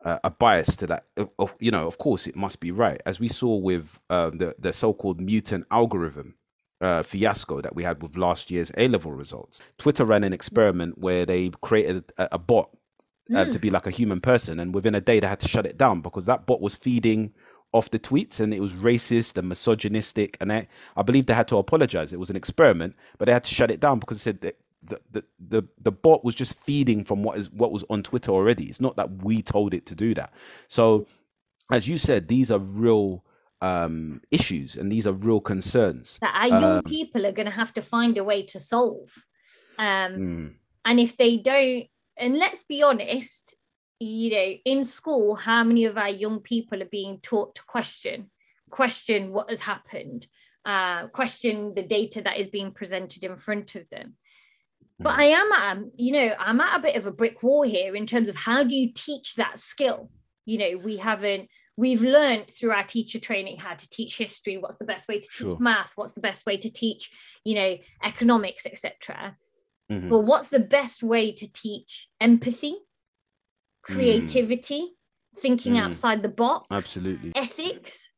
a 0.01 0.31
bias 0.31 0.75
to 0.77 0.87
that. 0.87 1.05
Of, 1.37 1.55
you 1.59 1.71
know, 1.71 1.87
of 1.87 1.97
course, 1.97 2.27
it 2.27 2.35
must 2.35 2.59
be 2.59 2.71
right, 2.71 3.01
as 3.05 3.19
we 3.19 3.27
saw 3.27 3.55
with 3.55 3.99
uh, 4.09 4.29
the 4.29 4.55
the 4.57 4.73
so-called 4.73 5.21
mutant 5.21 5.65
algorithm. 5.71 6.35
Uh, 6.81 7.03
fiasco 7.03 7.59
that 7.59 7.75
we 7.75 7.83
had 7.83 8.01
with 8.01 8.15
last 8.15 8.49
year's 8.49 8.71
A 8.77 8.87
level 8.87 9.11
results. 9.11 9.61
Twitter 9.77 10.05
ran 10.05 10.23
an 10.23 10.31
experiment 10.31 10.97
where 10.97 11.25
they 11.25 11.49
created 11.61 12.05
a, 12.17 12.29
a 12.31 12.39
bot 12.39 12.69
uh, 13.35 13.43
mm. 13.43 13.51
to 13.51 13.59
be 13.59 13.69
like 13.69 13.85
a 13.85 13.91
human 13.91 14.21
person, 14.21 14.61
and 14.61 14.73
within 14.73 14.95
a 14.95 15.01
day 15.01 15.19
they 15.19 15.27
had 15.27 15.41
to 15.41 15.47
shut 15.49 15.65
it 15.65 15.77
down 15.77 15.99
because 15.99 16.25
that 16.25 16.45
bot 16.45 16.61
was 16.61 16.75
feeding 16.75 17.33
off 17.71 17.91
the 17.91 17.99
tweets 17.99 18.39
and 18.39 18.53
it 18.53 18.61
was 18.61 18.73
racist 18.73 19.37
and 19.37 19.47
misogynistic 19.47 20.37
and 20.41 20.51
I, 20.51 20.67
I 20.95 21.03
believe 21.03 21.27
they 21.27 21.35
had 21.35 21.47
to 21.49 21.57
apologize 21.57 22.11
it 22.11 22.19
was 22.19 22.31
an 22.31 22.35
experiment 22.35 22.95
but 23.17 23.25
they 23.25 23.31
had 23.31 23.43
to 23.43 23.53
shut 23.53 23.69
it 23.69 23.79
down 23.79 23.99
because 23.99 24.17
it 24.17 24.21
said 24.21 24.41
that 24.41 24.57
the, 24.89 25.01
the, 25.11 25.23
the, 25.39 25.63
the 25.81 25.91
bot 25.91 26.23
was 26.23 26.35
just 26.35 26.59
feeding 26.59 27.03
from 27.03 27.23
what 27.23 27.37
is 27.37 27.49
what 27.51 27.71
was 27.71 27.85
on 27.89 28.03
twitter 28.03 28.31
already 28.31 28.65
it's 28.65 28.81
not 28.81 28.95
that 28.97 29.23
we 29.23 29.41
told 29.41 29.73
it 29.73 29.85
to 29.85 29.95
do 29.95 30.13
that 30.13 30.33
so 30.67 31.07
as 31.71 31.87
you 31.87 31.97
said 31.97 32.27
these 32.27 32.51
are 32.51 32.59
real 32.59 33.23
um, 33.61 34.21
issues 34.31 34.77
and 34.77 34.89
these 34.89 35.05
are 35.05 35.11
real 35.11 35.41
concerns 35.41 36.17
that 36.21 36.33
our 36.33 36.47
young 36.47 36.77
um, 36.77 36.83
people 36.83 37.25
are 37.25 37.33
going 37.33 37.45
to 37.45 37.53
have 37.53 37.73
to 37.73 37.81
find 37.81 38.17
a 38.17 38.23
way 38.23 38.41
to 38.43 38.59
solve 38.59 39.23
um, 39.77 40.13
mm. 40.13 40.53
and 40.85 40.99
if 40.99 41.17
they 41.17 41.37
don't 41.37 41.85
and 42.15 42.37
let's 42.37 42.63
be 42.63 42.83
honest 42.83 43.55
you 43.99 44.31
know, 44.31 44.53
in 44.65 44.83
school, 44.83 45.35
how 45.35 45.63
many 45.63 45.85
of 45.85 45.97
our 45.97 46.09
young 46.09 46.39
people 46.39 46.81
are 46.81 46.89
being 46.89 47.19
taught 47.21 47.55
to 47.55 47.63
question, 47.65 48.31
question 48.69 49.31
what 49.31 49.49
has 49.49 49.61
happened, 49.61 50.27
uh, 50.65 51.07
question 51.07 51.73
the 51.75 51.83
data 51.83 52.21
that 52.21 52.37
is 52.37 52.47
being 52.47 52.71
presented 52.71 53.23
in 53.23 53.35
front 53.35 53.75
of 53.75 53.87
them. 53.89 54.15
But 54.99 55.15
mm. 55.15 55.19
I 55.19 55.23
am 55.25 55.51
at, 55.51 55.77
you 55.97 56.13
know, 56.13 56.31
I'm 56.39 56.59
at 56.59 56.77
a 56.77 56.81
bit 56.81 56.95
of 56.95 57.05
a 57.05 57.11
brick 57.11 57.41
wall 57.41 57.63
here 57.63 57.95
in 57.95 58.05
terms 58.05 58.29
of 58.29 58.35
how 58.35 58.63
do 58.63 58.75
you 58.75 58.91
teach 58.93 59.35
that 59.35 59.59
skill? 59.59 60.09
You 60.45 60.57
know, 60.57 60.77
we 60.83 60.97
haven't, 60.97 61.49
we've 61.77 62.01
learned 62.01 62.49
through 62.49 62.71
our 62.71 62.83
teacher 62.83 63.19
training 63.19 63.57
how 63.57 63.75
to 63.75 63.89
teach 63.89 64.17
history, 64.17 64.57
what's 64.57 64.77
the 64.77 64.85
best 64.85 65.07
way 65.07 65.19
to 65.19 65.27
sure. 65.31 65.55
teach 65.55 65.59
math, 65.59 65.93
what's 65.95 66.13
the 66.13 66.21
best 66.21 66.45
way 66.45 66.57
to 66.57 66.69
teach, 66.69 67.11
you 67.45 67.55
know, 67.55 67.77
economics, 68.03 68.65
etc. 68.65 69.37
Mm-hmm. 69.91 70.09
But 70.09 70.19
what's 70.19 70.49
the 70.49 70.59
best 70.59 71.01
way 71.01 71.31
to 71.33 71.51
teach 71.51 72.09
empathy? 72.19 72.77
Mm. 73.87 73.95
creativity, 73.95 74.81
mm. 74.81 75.39
thinking 75.39 75.73
mm. 75.73 75.81
outside 75.81 76.21
the 76.21 76.29
box, 76.29 76.67
absolutely, 76.71 77.31
ethics. 77.35 78.11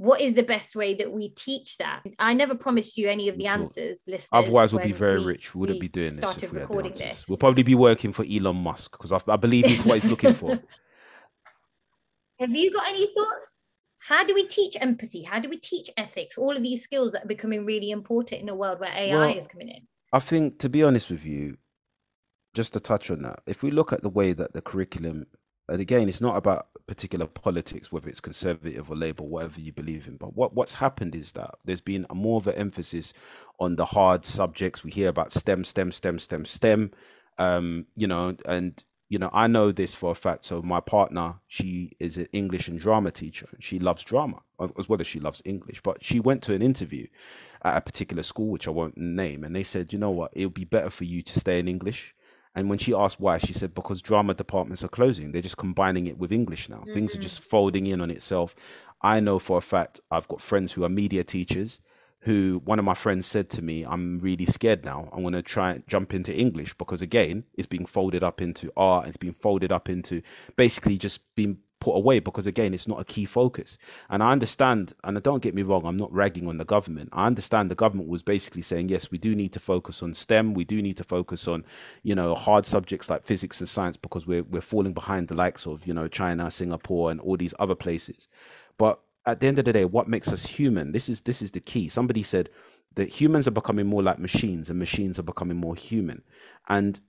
What 0.00 0.22
is 0.22 0.32
the 0.32 0.44
best 0.44 0.74
way 0.74 0.94
that 0.94 1.12
we 1.12 1.28
teach 1.28 1.76
that? 1.76 2.02
I 2.18 2.32
never 2.32 2.54
promised 2.54 2.96
you 2.96 3.10
any 3.10 3.28
of 3.28 3.36
the 3.36 3.48
answers, 3.48 4.00
listeners. 4.08 4.30
Otherwise, 4.32 4.72
we'll 4.72 4.82
be 4.82 4.92
very 4.92 5.20
we, 5.20 5.26
rich. 5.26 5.54
We 5.54 5.60
wouldn't 5.60 5.76
we 5.76 5.88
be 5.88 5.88
doing 5.90 6.16
this 6.16 6.42
if 6.42 6.50
we 6.50 6.58
had 6.58 6.70
the 6.70 6.78
answers. 6.78 7.04
This. 7.04 7.28
We'll 7.28 7.36
probably 7.36 7.64
be 7.64 7.74
working 7.74 8.14
for 8.14 8.24
Elon 8.24 8.56
Musk 8.56 8.92
because 8.92 9.12
I, 9.12 9.20
I 9.28 9.36
believe 9.36 9.66
he's 9.66 9.84
what 9.84 9.96
he's 9.96 10.06
looking 10.06 10.32
for. 10.32 10.58
Have 12.40 12.50
you 12.50 12.72
got 12.72 12.88
any 12.88 13.12
thoughts? 13.14 13.56
How 13.98 14.24
do 14.24 14.32
we 14.32 14.46
teach 14.46 14.74
empathy? 14.80 15.22
How 15.22 15.38
do 15.38 15.50
we 15.50 15.58
teach 15.58 15.90
ethics? 15.98 16.38
All 16.38 16.56
of 16.56 16.62
these 16.62 16.82
skills 16.82 17.12
that 17.12 17.24
are 17.26 17.28
becoming 17.28 17.66
really 17.66 17.90
important 17.90 18.40
in 18.40 18.48
a 18.48 18.54
world 18.54 18.80
where 18.80 18.90
AI 18.90 19.14
well, 19.14 19.36
is 19.36 19.48
coming 19.48 19.68
in. 19.68 19.86
I 20.14 20.20
think, 20.20 20.60
to 20.60 20.70
be 20.70 20.82
honest 20.82 21.10
with 21.10 21.26
you, 21.26 21.58
just 22.54 22.72
to 22.72 22.80
touch 22.80 23.10
on 23.10 23.20
that, 23.20 23.40
if 23.46 23.62
we 23.62 23.70
look 23.70 23.92
at 23.92 24.00
the 24.00 24.08
way 24.08 24.32
that 24.32 24.54
the 24.54 24.62
curriculum, 24.62 25.26
and 25.70 25.80
again, 25.80 26.08
it's 26.08 26.20
not 26.20 26.36
about 26.36 26.66
particular 26.86 27.26
politics, 27.26 27.92
whether 27.92 28.08
it's 28.08 28.20
conservative 28.20 28.90
or 28.90 28.96
labor, 28.96 29.22
whatever 29.22 29.60
you 29.60 29.72
believe 29.72 30.08
in. 30.08 30.16
But 30.16 30.34
what, 30.36 30.54
what's 30.54 30.74
happened 30.74 31.14
is 31.14 31.32
that 31.34 31.54
there's 31.64 31.80
been 31.80 32.04
a 32.10 32.14
more 32.14 32.38
of 32.38 32.48
an 32.48 32.56
emphasis 32.56 33.14
on 33.60 33.76
the 33.76 33.84
hard 33.86 34.24
subjects. 34.24 34.82
We 34.82 34.90
hear 34.90 35.08
about 35.08 35.32
STEM, 35.32 35.64
STEM, 35.64 35.92
STEM, 35.92 36.18
STEM, 36.18 36.44
STEM. 36.44 36.90
Um, 37.38 37.86
you 37.94 38.08
know, 38.08 38.36
and 38.44 38.82
you 39.08 39.18
know, 39.18 39.30
I 39.32 39.46
know 39.46 39.70
this 39.70 39.94
for 39.94 40.10
a 40.10 40.14
fact. 40.16 40.44
So 40.44 40.62
my 40.62 40.80
partner, 40.80 41.36
she 41.46 41.92
is 42.00 42.16
an 42.16 42.26
English 42.32 42.66
and 42.66 42.78
drama 42.78 43.12
teacher. 43.12 43.48
She 43.60 43.78
loves 43.78 44.02
drama 44.02 44.42
as 44.78 44.88
well 44.88 45.00
as 45.00 45.06
she 45.06 45.20
loves 45.20 45.42
English. 45.44 45.82
But 45.82 46.04
she 46.04 46.18
went 46.18 46.42
to 46.44 46.54
an 46.54 46.62
interview 46.62 47.06
at 47.62 47.76
a 47.76 47.80
particular 47.80 48.24
school, 48.24 48.50
which 48.50 48.66
I 48.66 48.72
won't 48.72 48.98
name, 48.98 49.44
and 49.44 49.54
they 49.54 49.62
said, 49.62 49.92
you 49.92 49.98
know 49.98 50.10
what, 50.10 50.32
it 50.34 50.46
would 50.46 50.54
be 50.54 50.64
better 50.64 50.90
for 50.90 51.04
you 51.04 51.22
to 51.22 51.38
stay 51.38 51.58
in 51.58 51.68
English 51.68 52.14
and 52.54 52.68
when 52.68 52.78
she 52.78 52.94
asked 52.94 53.20
why, 53.20 53.38
she 53.38 53.52
said 53.52 53.74
because 53.74 54.02
drama 54.02 54.34
departments 54.34 54.84
are 54.84 54.88
closing. 54.88 55.32
They're 55.32 55.42
just 55.42 55.56
combining 55.56 56.06
it 56.06 56.18
with 56.18 56.32
English 56.32 56.68
now. 56.68 56.78
Mm-hmm. 56.78 56.92
Things 56.92 57.14
are 57.14 57.20
just 57.20 57.42
folding 57.42 57.86
in 57.86 58.00
on 58.00 58.10
itself. 58.10 58.54
I 59.02 59.20
know 59.20 59.38
for 59.38 59.58
a 59.58 59.62
fact 59.62 60.00
I've 60.10 60.28
got 60.28 60.40
friends 60.40 60.72
who 60.72 60.84
are 60.84 60.88
media 60.88 61.24
teachers 61.24 61.80
who 62.24 62.60
one 62.64 62.78
of 62.78 62.84
my 62.84 62.94
friends 62.94 63.26
said 63.26 63.48
to 63.50 63.62
me, 63.62 63.84
I'm 63.84 64.20
really 64.20 64.44
scared 64.44 64.84
now. 64.84 65.08
I'm 65.12 65.22
going 65.22 65.32
to 65.32 65.42
try 65.42 65.72
and 65.72 65.86
jump 65.88 66.12
into 66.12 66.34
English 66.34 66.74
because 66.74 67.00
again, 67.00 67.44
it's 67.54 67.66
being 67.66 67.86
folded 67.86 68.22
up 68.22 68.42
into 68.42 68.70
art. 68.76 69.08
It's 69.08 69.16
being 69.16 69.32
folded 69.32 69.72
up 69.72 69.88
into 69.88 70.22
basically 70.56 70.98
just 70.98 71.34
being 71.34 71.58
put 71.80 71.92
away 71.92 72.20
because 72.20 72.46
again 72.46 72.74
it's 72.74 72.86
not 72.86 73.00
a 73.00 73.04
key 73.04 73.24
focus. 73.24 73.78
And 74.08 74.22
i 74.22 74.30
understand 74.30 74.92
and 75.02 75.20
don't 75.22 75.42
get 75.42 75.54
me 75.54 75.62
wrong 75.62 75.84
i'm 75.84 75.96
not 75.96 76.12
ragging 76.12 76.46
on 76.46 76.58
the 76.58 76.64
government. 76.64 77.08
I 77.12 77.26
understand 77.26 77.70
the 77.70 77.74
government 77.74 78.08
was 78.08 78.22
basically 78.22 78.62
saying 78.62 78.90
yes 78.90 79.10
we 79.10 79.18
do 79.18 79.34
need 79.34 79.52
to 79.54 79.60
focus 79.60 80.02
on 80.02 80.14
stem. 80.14 80.54
We 80.54 80.64
do 80.64 80.80
need 80.82 80.96
to 80.98 81.04
focus 81.04 81.48
on 81.48 81.64
you 82.02 82.14
know 82.14 82.34
hard 82.34 82.66
subjects 82.66 83.10
like 83.10 83.24
physics 83.24 83.60
and 83.60 83.68
science 83.68 83.96
because 83.96 84.26
we're, 84.26 84.44
we're 84.44 84.60
falling 84.60 84.92
behind 84.92 85.28
the 85.28 85.34
likes 85.34 85.66
of 85.66 85.86
you 85.86 85.94
know 85.94 86.08
china 86.08 86.50
singapore 86.50 87.10
and 87.10 87.20
all 87.20 87.36
these 87.36 87.54
other 87.58 87.74
places. 87.74 88.28
But 88.78 89.00
at 89.26 89.40
the 89.40 89.48
end 89.48 89.58
of 89.58 89.64
the 89.64 89.72
day 89.72 89.84
what 89.84 90.08
makes 90.08 90.32
us 90.32 90.46
human 90.46 90.92
this 90.92 91.08
is 91.08 91.22
this 91.22 91.42
is 91.42 91.50
the 91.52 91.60
key. 91.60 91.88
Somebody 91.88 92.22
said 92.22 92.50
that 92.94 93.20
humans 93.20 93.48
are 93.48 93.52
becoming 93.52 93.86
more 93.86 94.02
like 94.02 94.18
machines 94.18 94.68
and 94.68 94.78
machines 94.78 95.18
are 95.18 95.22
becoming 95.24 95.56
more 95.56 95.76
human. 95.76 96.22
And 96.68 97.00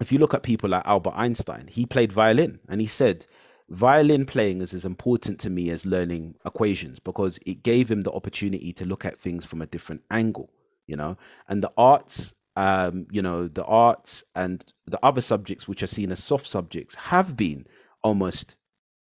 if 0.00 0.10
you 0.10 0.18
look 0.18 0.34
at 0.34 0.42
people 0.42 0.70
like 0.70 0.86
albert 0.86 1.12
einstein 1.14 1.66
he 1.68 1.84
played 1.86 2.10
violin 2.10 2.58
and 2.68 2.80
he 2.80 2.86
said 2.86 3.26
violin 3.70 4.26
playing 4.26 4.60
is 4.60 4.74
as 4.74 4.84
important 4.84 5.38
to 5.40 5.48
me 5.48 5.70
as 5.70 5.86
learning 5.86 6.34
equations 6.44 6.98
because 6.98 7.38
it 7.46 7.62
gave 7.62 7.90
him 7.90 8.02
the 8.02 8.12
opportunity 8.12 8.72
to 8.72 8.84
look 8.84 9.04
at 9.04 9.18
things 9.18 9.46
from 9.46 9.62
a 9.62 9.66
different 9.66 10.02
angle 10.10 10.50
you 10.90 10.96
know? 10.96 11.16
And 11.48 11.62
the 11.62 11.72
arts 11.78 12.34
um 12.56 13.06
you 13.12 13.22
know 13.22 13.46
the 13.46 13.64
arts 13.64 14.24
and 14.34 14.64
the 14.84 14.98
other 15.04 15.20
subjects 15.20 15.68
which 15.68 15.84
are 15.84 15.86
seen 15.86 16.10
as 16.10 16.22
soft 16.22 16.48
subjects 16.48 16.96
have 16.96 17.36
been 17.36 17.64
almost 18.02 18.56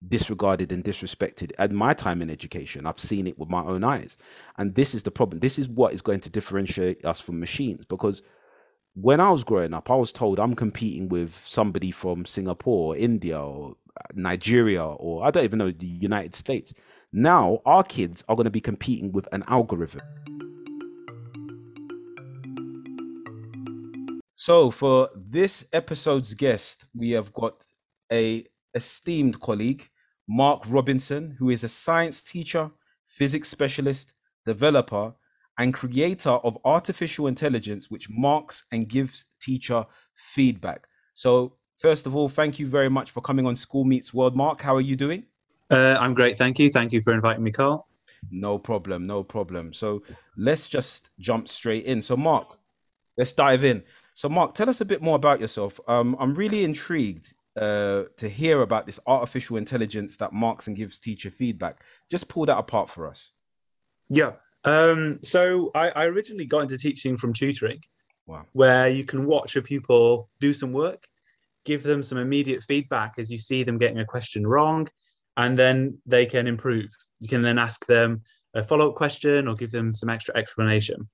disregarded 0.07 0.71
and 0.71 0.85
disrespected 0.85 1.51
at 1.59 1.73
my 1.73 1.95
time 1.95 2.21
in 2.21 2.31
education. 2.31 2.87
I've 2.87 3.01
seen 3.01 3.27
it 3.27 3.39
with 3.39 3.49
my 3.49 3.65
own 3.65 3.83
eyes. 3.83 4.17
And 4.57 4.75
this 4.75 4.95
is 4.95 5.03
the 5.03 5.11
problem. 5.11 5.41
This 5.41 5.59
is 5.59 5.69
what 5.69 5.93
is 5.93 6.03
going 6.03 6.21
to 6.21 6.31
differentiate 6.31 7.05
us 7.05 7.21
from 7.21 7.41
machines 7.41 7.85
because 7.87 8.23
when 8.95 9.21
I 9.21 9.31
was 9.31 9.45
growing 9.45 9.75
up, 9.75 9.91
I 9.91 9.95
was 9.95 10.13
told 10.13 10.39
I'm 10.39 10.55
competing 10.55 11.09
with 11.09 11.35
somebody 11.47 11.91
from 11.91 12.25
Singapore, 12.25 12.95
or 12.95 12.97
India, 12.97 13.41
or 13.41 13.77
Nigeria 14.15 14.85
or 14.85 15.25
I 15.27 15.31
don't 15.31 15.45
even 15.45 15.59
know 15.59 15.71
the 15.71 15.87
United 15.87 16.35
States. 16.35 16.75
Now 17.13 17.61
our 17.65 17.83
kids 17.83 18.25
are 18.29 18.37
going 18.37 18.45
to 18.45 18.51
be 18.51 18.61
competing 18.61 19.13
with 19.13 19.29
an 19.33 19.45
algorithm. 19.47 20.03
So 24.35 24.71
for 24.71 25.11
this 25.15 25.67
episode's 25.73 26.35
guest, 26.35 26.87
we 26.95 27.11
have 27.11 27.33
got 27.33 27.65
a 28.11 28.45
esteemed 28.75 29.41
colleague, 29.41 29.89
Mark 30.27 30.63
Robinson, 30.67 31.37
who 31.39 31.51
is 31.51 31.65
a 31.65 31.69
science 31.69 32.23
teacher, 32.23 32.71
physics 33.05 33.49
specialist, 33.49 34.15
developer, 34.47 35.15
and 35.59 35.75
creator 35.75 36.31
of 36.31 36.57
artificial 36.65 37.27
intelligence, 37.27 37.91
which 37.91 38.09
marks 38.09 38.65
and 38.73 38.89
gives 38.89 39.27
teacher 39.41 39.85
feedback. 40.15 40.87
So 41.13 41.58
First 41.79 42.09
of 42.09 42.17
all, 42.17 42.29
thank 42.29 42.59
you 42.59 42.67
very 42.67 42.89
much 42.91 43.13
for 43.13 43.21
coming 43.21 43.47
on 43.47 43.55
School 43.55 43.85
Meets 43.85 44.13
World. 44.13 44.35
Mark, 44.35 44.63
how 44.63 44.75
are 44.75 44.81
you 44.81 44.97
doing? 44.97 45.27
Uh, 45.71 45.97
I'm 46.01 46.13
great, 46.13 46.37
thank 46.37 46.59
you. 46.59 46.71
Thank 46.71 46.93
you 46.93 47.01
for 47.01 47.13
inviting 47.13 47.45
me, 47.45 47.53
Carl. 47.53 47.87
No 48.33 48.59
problem, 48.59 49.05
no 49.05 49.23
problem. 49.23 49.73
So 49.73 50.03
let's 50.37 50.69
just 50.69 51.11
jump 51.21 51.49
straight 51.49 51.85
in. 51.85 52.03
So, 52.03 52.17
Mark, 52.17 52.59
let's 53.17 53.33
dive 53.33 53.63
in. 53.63 53.85
So, 54.13 54.29
Mark, 54.29 54.55
tell 54.55 54.69
us 54.69 54.81
a 54.81 54.85
bit 54.85 55.01
more 55.01 55.15
about 55.15 55.39
yourself. 55.39 55.79
Um, 55.87 56.17
I'm 56.19 56.35
really 56.35 56.65
intrigued 56.65 57.35
uh, 57.57 58.05
to 58.17 58.29
hear 58.29 58.63
about 58.63 58.87
this 58.87 58.99
artificial 59.07 59.57
intelligence 59.57 60.17
that 60.17 60.33
marks 60.33 60.67
and 60.67 60.77
gives 60.77 60.99
teacher 60.99 61.31
feedback. 61.31 61.85
Just 62.11 62.29
pull 62.29 62.45
that 62.47 62.59
apart 62.59 62.91
for 62.91 63.07
us. 63.07 63.31
Yeah. 64.09 64.33
Um, 64.65 65.21
so, 65.23 65.71
I, 65.77 65.91
I 65.91 66.05
originally 66.07 66.47
got 66.47 66.63
into 66.63 66.77
teaching 66.77 67.17
from 67.17 67.33
tutoring, 67.33 67.85
wow. 68.27 68.47
where 68.53 68.89
you 68.89 69.05
can 69.05 69.27
watch 69.27 69.55
a 69.55 69.63
pupil 69.63 70.29
do 70.41 70.53
some 70.53 70.73
work 70.73 71.07
give 71.69 71.83
them 71.83 72.03
some 72.03 72.17
immediate 72.17 72.63
feedback 72.63 73.17
as 73.19 73.31
you 73.31 73.39
see 73.39 73.63
them 73.63 73.77
getting 73.77 73.99
a 73.99 74.05
question 74.07 74.47
wrong, 74.47 74.89
and 75.37 75.59
then 75.59 75.99
they 76.07 76.25
can 76.25 76.47
improve. 76.47 76.89
You 77.21 77.29
can 77.29 77.43
then 77.43 77.59
ask 77.59 77.85
them 77.85 78.23
a 78.55 78.65
follow 78.65 78.89
up 78.89 78.97
question 78.97 79.47
or 79.47 79.55
give 79.55 79.71
them 79.71 79.93
some 79.93 80.09
extra 80.09 80.35
explanation. 80.35 81.07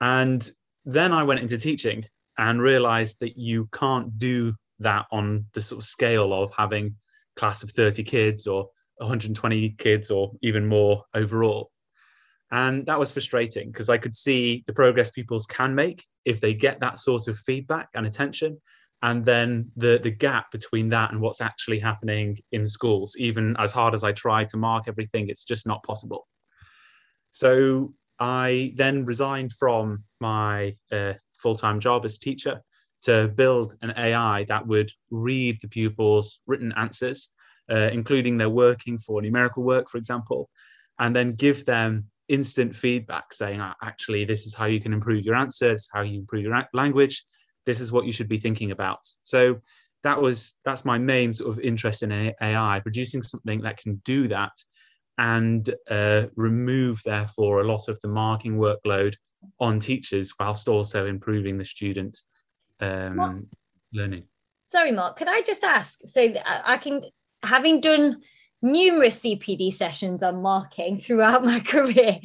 And 0.00 0.50
then 0.86 1.12
I 1.12 1.22
went 1.22 1.40
into 1.40 1.58
teaching 1.58 2.06
and 2.38 2.62
realized 2.62 3.20
that 3.20 3.36
you 3.36 3.68
can't 3.72 4.18
do 4.18 4.54
that 4.78 5.04
on 5.12 5.44
the 5.52 5.60
sort 5.60 5.82
of 5.82 5.84
scale 5.84 6.32
of 6.32 6.50
having 6.56 6.96
class 7.36 7.62
of 7.62 7.70
30 7.70 8.04
kids 8.04 8.46
or 8.46 8.70
120 8.96 9.70
kids 9.76 10.10
or 10.10 10.32
even 10.40 10.66
more 10.66 11.04
overall. 11.12 11.70
And 12.50 12.86
that 12.86 12.98
was 12.98 13.12
frustrating 13.12 13.70
because 13.70 13.90
I 13.90 13.98
could 13.98 14.16
see 14.16 14.64
the 14.66 14.72
progress 14.72 15.10
pupils 15.10 15.46
can 15.46 15.74
make 15.74 16.06
if 16.24 16.40
they 16.40 16.54
get 16.54 16.80
that 16.80 16.98
sort 16.98 17.28
of 17.28 17.38
feedback 17.38 17.88
and 17.94 18.06
attention. 18.06 18.62
And 19.02 19.24
then 19.24 19.70
the, 19.76 20.00
the 20.02 20.10
gap 20.10 20.50
between 20.50 20.88
that 20.88 21.12
and 21.12 21.20
what's 21.20 21.40
actually 21.40 21.78
happening 21.78 22.38
in 22.52 22.66
schools, 22.66 23.14
even 23.18 23.54
as 23.58 23.72
hard 23.72 23.94
as 23.94 24.04
I 24.04 24.12
try 24.12 24.44
to 24.44 24.56
mark 24.56 24.84
everything, 24.88 25.28
it's 25.28 25.44
just 25.44 25.66
not 25.66 25.82
possible. 25.82 26.26
So 27.30 27.92
I 28.18 28.72
then 28.76 29.04
resigned 29.04 29.52
from 29.52 30.04
my 30.20 30.76
uh, 30.90 31.14
full 31.34 31.56
time 31.56 31.80
job 31.80 32.04
as 32.04 32.18
teacher 32.18 32.62
to 33.02 33.28
build 33.28 33.76
an 33.82 33.92
AI 33.96 34.44
that 34.48 34.66
would 34.66 34.90
read 35.10 35.60
the 35.60 35.68
pupils' 35.68 36.40
written 36.46 36.72
answers, 36.76 37.28
uh, 37.70 37.90
including 37.92 38.38
their 38.38 38.48
working 38.48 38.98
for 38.98 39.20
numerical 39.20 39.62
work, 39.62 39.90
for 39.90 39.98
example, 39.98 40.48
and 40.98 41.14
then 41.14 41.34
give 41.34 41.66
them 41.66 42.06
instant 42.28 42.74
feedback 42.74 43.32
saying, 43.32 43.60
actually, 43.82 44.24
this 44.24 44.46
is 44.46 44.54
how 44.54 44.64
you 44.64 44.80
can 44.80 44.92
improve 44.92 45.24
your 45.24 45.34
answers, 45.34 45.88
how 45.92 46.00
you 46.00 46.18
improve 46.18 46.42
your 46.42 46.66
language. 46.72 47.24
This 47.66 47.80
is 47.80 47.92
what 47.92 48.06
you 48.06 48.12
should 48.12 48.28
be 48.28 48.38
thinking 48.38 48.70
about. 48.70 49.00
So 49.22 49.58
that 50.02 50.20
was 50.20 50.54
that's 50.64 50.84
my 50.84 50.98
main 50.98 51.34
sort 51.34 51.50
of 51.50 51.60
interest 51.60 52.02
in 52.02 52.32
AI, 52.40 52.80
producing 52.80 53.22
something 53.22 53.60
that 53.62 53.76
can 53.78 54.00
do 54.04 54.28
that 54.28 54.52
and 55.18 55.74
uh, 55.90 56.26
remove, 56.36 57.00
therefore, 57.04 57.60
a 57.60 57.66
lot 57.66 57.88
of 57.88 57.98
the 58.00 58.08
marking 58.08 58.56
workload 58.56 59.14
on 59.60 59.80
teachers 59.80 60.32
whilst 60.38 60.68
also 60.68 61.06
improving 61.06 61.56
the 61.58 61.64
student 61.64 62.18
um, 62.80 63.48
learning. 63.92 64.24
Sorry, 64.68 64.92
Mark, 64.92 65.16
could 65.16 65.28
I 65.28 65.40
just 65.42 65.64
ask? 65.64 65.98
So 66.04 66.34
I 66.44 66.76
can, 66.78 67.02
having 67.42 67.80
done 67.80 68.22
numerous 68.72 69.20
CPD 69.20 69.72
sessions 69.72 70.22
on 70.22 70.42
marking 70.42 70.98
throughout 71.00 71.44
my 71.44 71.60
career. 71.60 72.18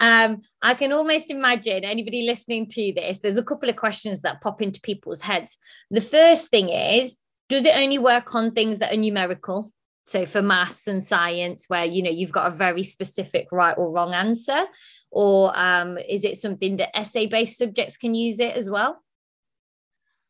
Um, 0.00 0.42
I 0.62 0.74
can 0.74 0.92
almost 0.92 1.30
imagine 1.30 1.84
anybody 1.84 2.22
listening 2.22 2.66
to 2.68 2.92
this, 2.94 3.20
there's 3.20 3.36
a 3.36 3.44
couple 3.44 3.68
of 3.68 3.76
questions 3.76 4.22
that 4.22 4.40
pop 4.40 4.62
into 4.62 4.80
people's 4.80 5.22
heads. 5.22 5.58
The 5.90 6.00
first 6.00 6.48
thing 6.48 6.68
is, 6.68 7.18
does 7.48 7.64
it 7.64 7.76
only 7.76 7.98
work 7.98 8.34
on 8.34 8.50
things 8.50 8.78
that 8.80 8.92
are 8.92 8.96
numerical? 8.96 9.72
So 10.04 10.24
for 10.24 10.40
maths 10.40 10.86
and 10.86 11.02
science, 11.02 11.64
where 11.66 11.84
you 11.84 12.00
know 12.00 12.10
you've 12.10 12.32
got 12.32 12.46
a 12.46 12.54
very 12.54 12.84
specific 12.84 13.48
right 13.50 13.76
or 13.76 13.90
wrong 13.90 14.14
answer, 14.14 14.66
or 15.10 15.52
um, 15.58 15.98
is 15.98 16.24
it 16.24 16.38
something 16.38 16.76
that 16.76 16.96
essay-based 16.96 17.58
subjects 17.58 17.96
can 17.96 18.14
use 18.14 18.38
it 18.38 18.56
as 18.56 18.70
well? 18.70 19.02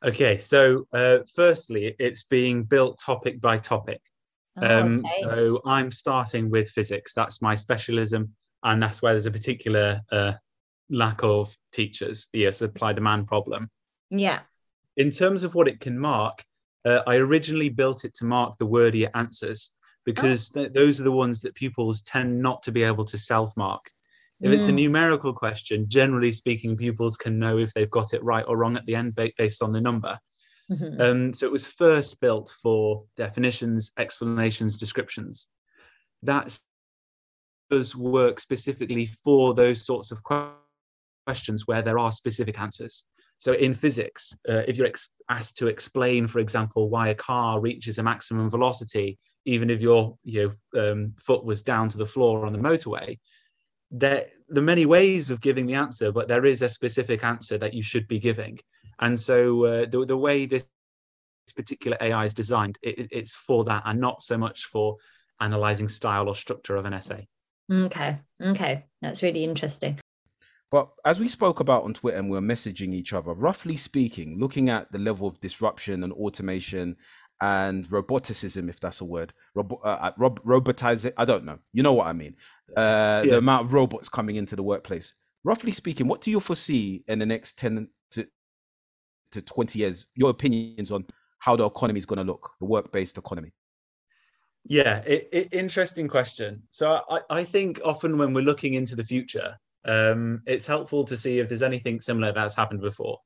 Okay, 0.02 0.38
so 0.38 0.86
uh, 0.92 1.18
firstly, 1.34 1.94
it's 1.98 2.22
being 2.22 2.64
built 2.64 2.98
topic 2.98 3.40
by 3.40 3.58
topic. 3.58 4.00
Oh, 4.56 4.80
um, 4.80 4.98
okay. 5.00 5.22
So 5.22 5.60
I'm 5.66 5.90
starting 5.90 6.50
with 6.50 6.70
physics. 6.70 7.14
That's 7.14 7.42
my 7.42 7.54
specialism, 7.54 8.34
and 8.62 8.82
that's 8.82 9.02
where 9.02 9.12
there's 9.12 9.26
a 9.26 9.30
particular 9.30 10.00
uh, 10.10 10.34
lack 10.90 11.22
of 11.22 11.54
teachers, 11.72 12.28
the 12.32 12.50
supply 12.52 12.92
demand 12.92 13.26
problem. 13.26 13.70
Yeah. 14.10 14.40
In 14.96 15.10
terms 15.10 15.44
of 15.44 15.54
what 15.54 15.68
it 15.68 15.80
can 15.80 15.98
mark, 15.98 16.42
uh, 16.84 17.02
I 17.06 17.16
originally 17.16 17.68
built 17.68 18.04
it 18.04 18.14
to 18.14 18.24
mark 18.24 18.56
the 18.58 18.66
wordier 18.66 19.10
answers 19.14 19.72
because 20.04 20.52
oh. 20.56 20.60
th- 20.60 20.72
those 20.72 21.00
are 21.00 21.04
the 21.04 21.12
ones 21.12 21.40
that 21.42 21.54
pupils 21.54 22.02
tend 22.02 22.40
not 22.40 22.62
to 22.62 22.72
be 22.72 22.82
able 22.82 23.04
to 23.04 23.18
self 23.18 23.54
mark. 23.56 23.90
If 24.40 24.50
mm. 24.50 24.54
it's 24.54 24.68
a 24.68 24.72
mm. 24.72 24.76
numerical 24.76 25.32
question, 25.32 25.86
generally 25.88 26.32
speaking, 26.32 26.76
pupils 26.76 27.16
can 27.16 27.38
know 27.38 27.58
if 27.58 27.74
they've 27.74 27.90
got 27.90 28.14
it 28.14 28.22
right 28.22 28.44
or 28.46 28.56
wrong 28.56 28.76
at 28.76 28.86
the 28.86 28.94
end 28.94 29.14
based 29.14 29.62
on 29.62 29.72
the 29.72 29.80
number. 29.80 30.18
Mm-hmm. 30.70 31.00
Um, 31.00 31.32
so 31.32 31.46
it 31.46 31.52
was 31.52 31.66
first 31.66 32.20
built 32.20 32.52
for 32.62 33.04
definitions, 33.16 33.92
explanations, 33.98 34.78
descriptions. 34.78 35.48
That 36.22 36.58
does 37.70 37.94
work 37.94 38.40
specifically 38.40 39.06
for 39.06 39.54
those 39.54 39.84
sorts 39.84 40.10
of 40.10 40.20
questions 41.26 41.66
where 41.66 41.82
there 41.82 41.98
are 41.98 42.12
specific 42.12 42.58
answers. 42.60 43.04
So 43.38 43.52
in 43.52 43.74
physics, 43.74 44.36
uh, 44.48 44.62
if 44.66 44.78
you're 44.78 44.86
ex- 44.86 45.10
asked 45.28 45.58
to 45.58 45.66
explain, 45.66 46.26
for 46.26 46.38
example, 46.38 46.88
why 46.88 47.08
a 47.08 47.14
car 47.14 47.60
reaches 47.60 47.98
a 47.98 48.02
maximum 48.02 48.50
velocity, 48.50 49.18
even 49.44 49.68
if 49.68 49.80
your 49.80 50.16
you 50.24 50.56
know, 50.72 50.92
um, 50.92 51.12
foot 51.18 51.44
was 51.44 51.62
down 51.62 51.88
to 51.90 51.98
the 51.98 52.06
floor 52.06 52.46
on 52.46 52.52
the 52.52 52.58
motorway, 52.58 53.18
there, 53.90 54.26
are 54.56 54.62
many 54.62 54.86
ways 54.86 55.30
of 55.30 55.40
giving 55.40 55.66
the 55.66 55.74
answer, 55.74 56.10
but 56.10 56.28
there 56.28 56.46
is 56.46 56.62
a 56.62 56.68
specific 56.68 57.22
answer 57.24 57.58
that 57.58 57.74
you 57.74 57.82
should 57.82 58.08
be 58.08 58.18
giving. 58.18 58.58
And 59.00 59.18
so 59.18 59.64
uh, 59.64 59.86
the, 59.86 60.04
the 60.04 60.16
way 60.16 60.46
this 60.46 60.68
particular 61.54 61.96
AI 62.00 62.24
is 62.24 62.34
designed, 62.34 62.78
it, 62.82 63.08
it's 63.10 63.34
for 63.34 63.64
that 63.64 63.82
and 63.84 64.00
not 64.00 64.22
so 64.22 64.36
much 64.38 64.64
for 64.64 64.96
analyzing 65.40 65.88
style 65.88 66.28
or 66.28 66.34
structure 66.34 66.76
of 66.76 66.84
an 66.84 66.94
essay. 66.94 67.26
Okay. 67.70 68.18
Okay. 68.42 68.84
That's 69.02 69.22
really 69.22 69.44
interesting. 69.44 69.98
But 70.70 70.88
as 71.04 71.20
we 71.20 71.28
spoke 71.28 71.60
about 71.60 71.84
on 71.84 71.94
Twitter 71.94 72.18
and 72.18 72.28
we 72.28 72.36
are 72.36 72.42
messaging 72.42 72.92
each 72.92 73.12
other, 73.12 73.32
roughly 73.32 73.76
speaking, 73.76 74.38
looking 74.38 74.68
at 74.68 74.90
the 74.90 74.98
level 74.98 75.28
of 75.28 75.40
disruption 75.40 76.02
and 76.02 76.12
automation 76.12 76.96
and 77.40 77.86
roboticism, 77.86 78.68
if 78.68 78.80
that's 78.80 79.00
a 79.00 79.04
word, 79.04 79.32
Robo- 79.54 79.80
uh, 79.84 79.98
uh 80.00 80.12
rob- 80.18 80.42
robotizing, 80.42 81.12
I 81.16 81.24
don't 81.24 81.44
know. 81.44 81.58
You 81.72 81.82
know 81.82 81.92
what 81.92 82.08
I 82.08 82.12
mean? 82.12 82.34
Uh, 82.76 83.22
yeah. 83.24 83.32
The 83.32 83.38
amount 83.38 83.66
of 83.66 83.72
robots 83.72 84.08
coming 84.08 84.36
into 84.36 84.56
the 84.56 84.62
workplace. 84.62 85.14
Roughly 85.44 85.70
speaking, 85.70 86.08
what 86.08 86.20
do 86.20 86.30
you 86.32 86.40
foresee 86.40 87.04
in 87.06 87.20
the 87.20 87.26
next 87.26 87.58
10 87.58 87.88
to, 89.36 89.42
to 89.42 89.54
20 89.54 89.78
years? 89.78 90.06
Your 90.14 90.30
opinions 90.30 90.90
on 90.90 91.06
how 91.38 91.56
the 91.56 91.64
economy 91.64 91.98
is 91.98 92.06
going 92.06 92.18
to 92.18 92.24
look, 92.24 92.52
the 92.60 92.66
work 92.66 92.92
based 92.92 93.18
economy? 93.18 93.52
Yeah, 94.64 94.98
it, 95.06 95.28
it, 95.32 95.48
interesting 95.52 96.08
question. 96.08 96.62
So 96.70 97.02
I, 97.08 97.20
I 97.30 97.44
think 97.44 97.80
often 97.84 98.18
when 98.18 98.34
we're 98.34 98.44
looking 98.44 98.74
into 98.74 98.96
the 98.96 99.04
future, 99.04 99.56
um, 99.84 100.42
it's 100.46 100.66
helpful 100.66 101.04
to 101.04 101.16
see 101.16 101.38
if 101.38 101.48
there's 101.48 101.62
anything 101.62 102.00
similar 102.00 102.32
that's 102.32 102.56
happened 102.56 102.80
before. 102.80 103.18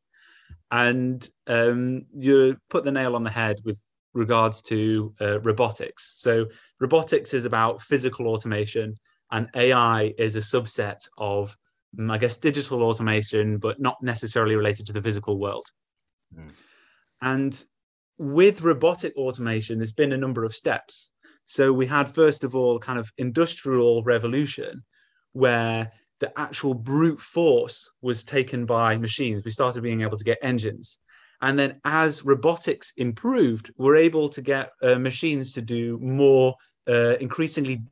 And 0.70 1.26
um, 1.46 2.04
you 2.14 2.58
put 2.68 2.84
the 2.84 2.92
nail 2.92 3.16
on 3.16 3.24
the 3.24 3.30
head 3.30 3.56
with 3.64 3.80
regards 4.12 4.60
to 4.62 5.14
uh, 5.20 5.40
robotics. 5.40 6.14
So, 6.16 6.46
robotics 6.80 7.32
is 7.32 7.44
about 7.44 7.80
physical 7.80 8.28
automation, 8.28 8.96
and 9.30 9.48
AI 9.54 10.12
is 10.18 10.36
a 10.36 10.40
subset 10.40 11.08
of, 11.18 11.56
mm, 11.98 12.12
I 12.12 12.18
guess, 12.18 12.36
digital 12.36 12.82
automation, 12.82 13.58
but 13.58 13.80
not 13.80 13.96
necessarily 14.02 14.56
related 14.56 14.86
to 14.86 14.92
the 14.92 15.02
physical 15.02 15.38
world. 15.38 15.64
Mm. 16.36 16.52
And 17.22 17.64
with 18.18 18.62
robotic 18.62 19.14
automation, 19.16 19.78
there's 19.78 19.92
been 19.92 20.12
a 20.12 20.18
number 20.18 20.44
of 20.44 20.54
steps. 20.54 21.10
So, 21.46 21.72
we 21.72 21.86
had, 21.86 22.08
first 22.08 22.44
of 22.44 22.54
all, 22.54 22.78
kind 22.78 22.98
of 22.98 23.10
industrial 23.18 24.02
revolution, 24.04 24.84
where 25.32 25.90
the 26.20 26.38
actual 26.38 26.74
brute 26.74 27.20
force 27.20 27.90
was 28.02 28.24
taken 28.24 28.66
by 28.66 28.96
machines. 28.96 29.42
We 29.44 29.50
started 29.50 29.82
being 29.82 30.02
able 30.02 30.18
to 30.18 30.24
get 30.24 30.38
engines. 30.42 30.98
And 31.42 31.58
then 31.58 31.80
as 31.84 32.24
robotics 32.24 32.92
improved, 32.98 33.72
we're 33.78 33.96
able 33.96 34.28
to 34.28 34.42
get 34.42 34.72
uh, 34.82 34.98
machines 34.98 35.52
to 35.54 35.62
do 35.62 35.98
more 35.98 36.54
uh, 36.86 37.16
increasingly 37.20 37.82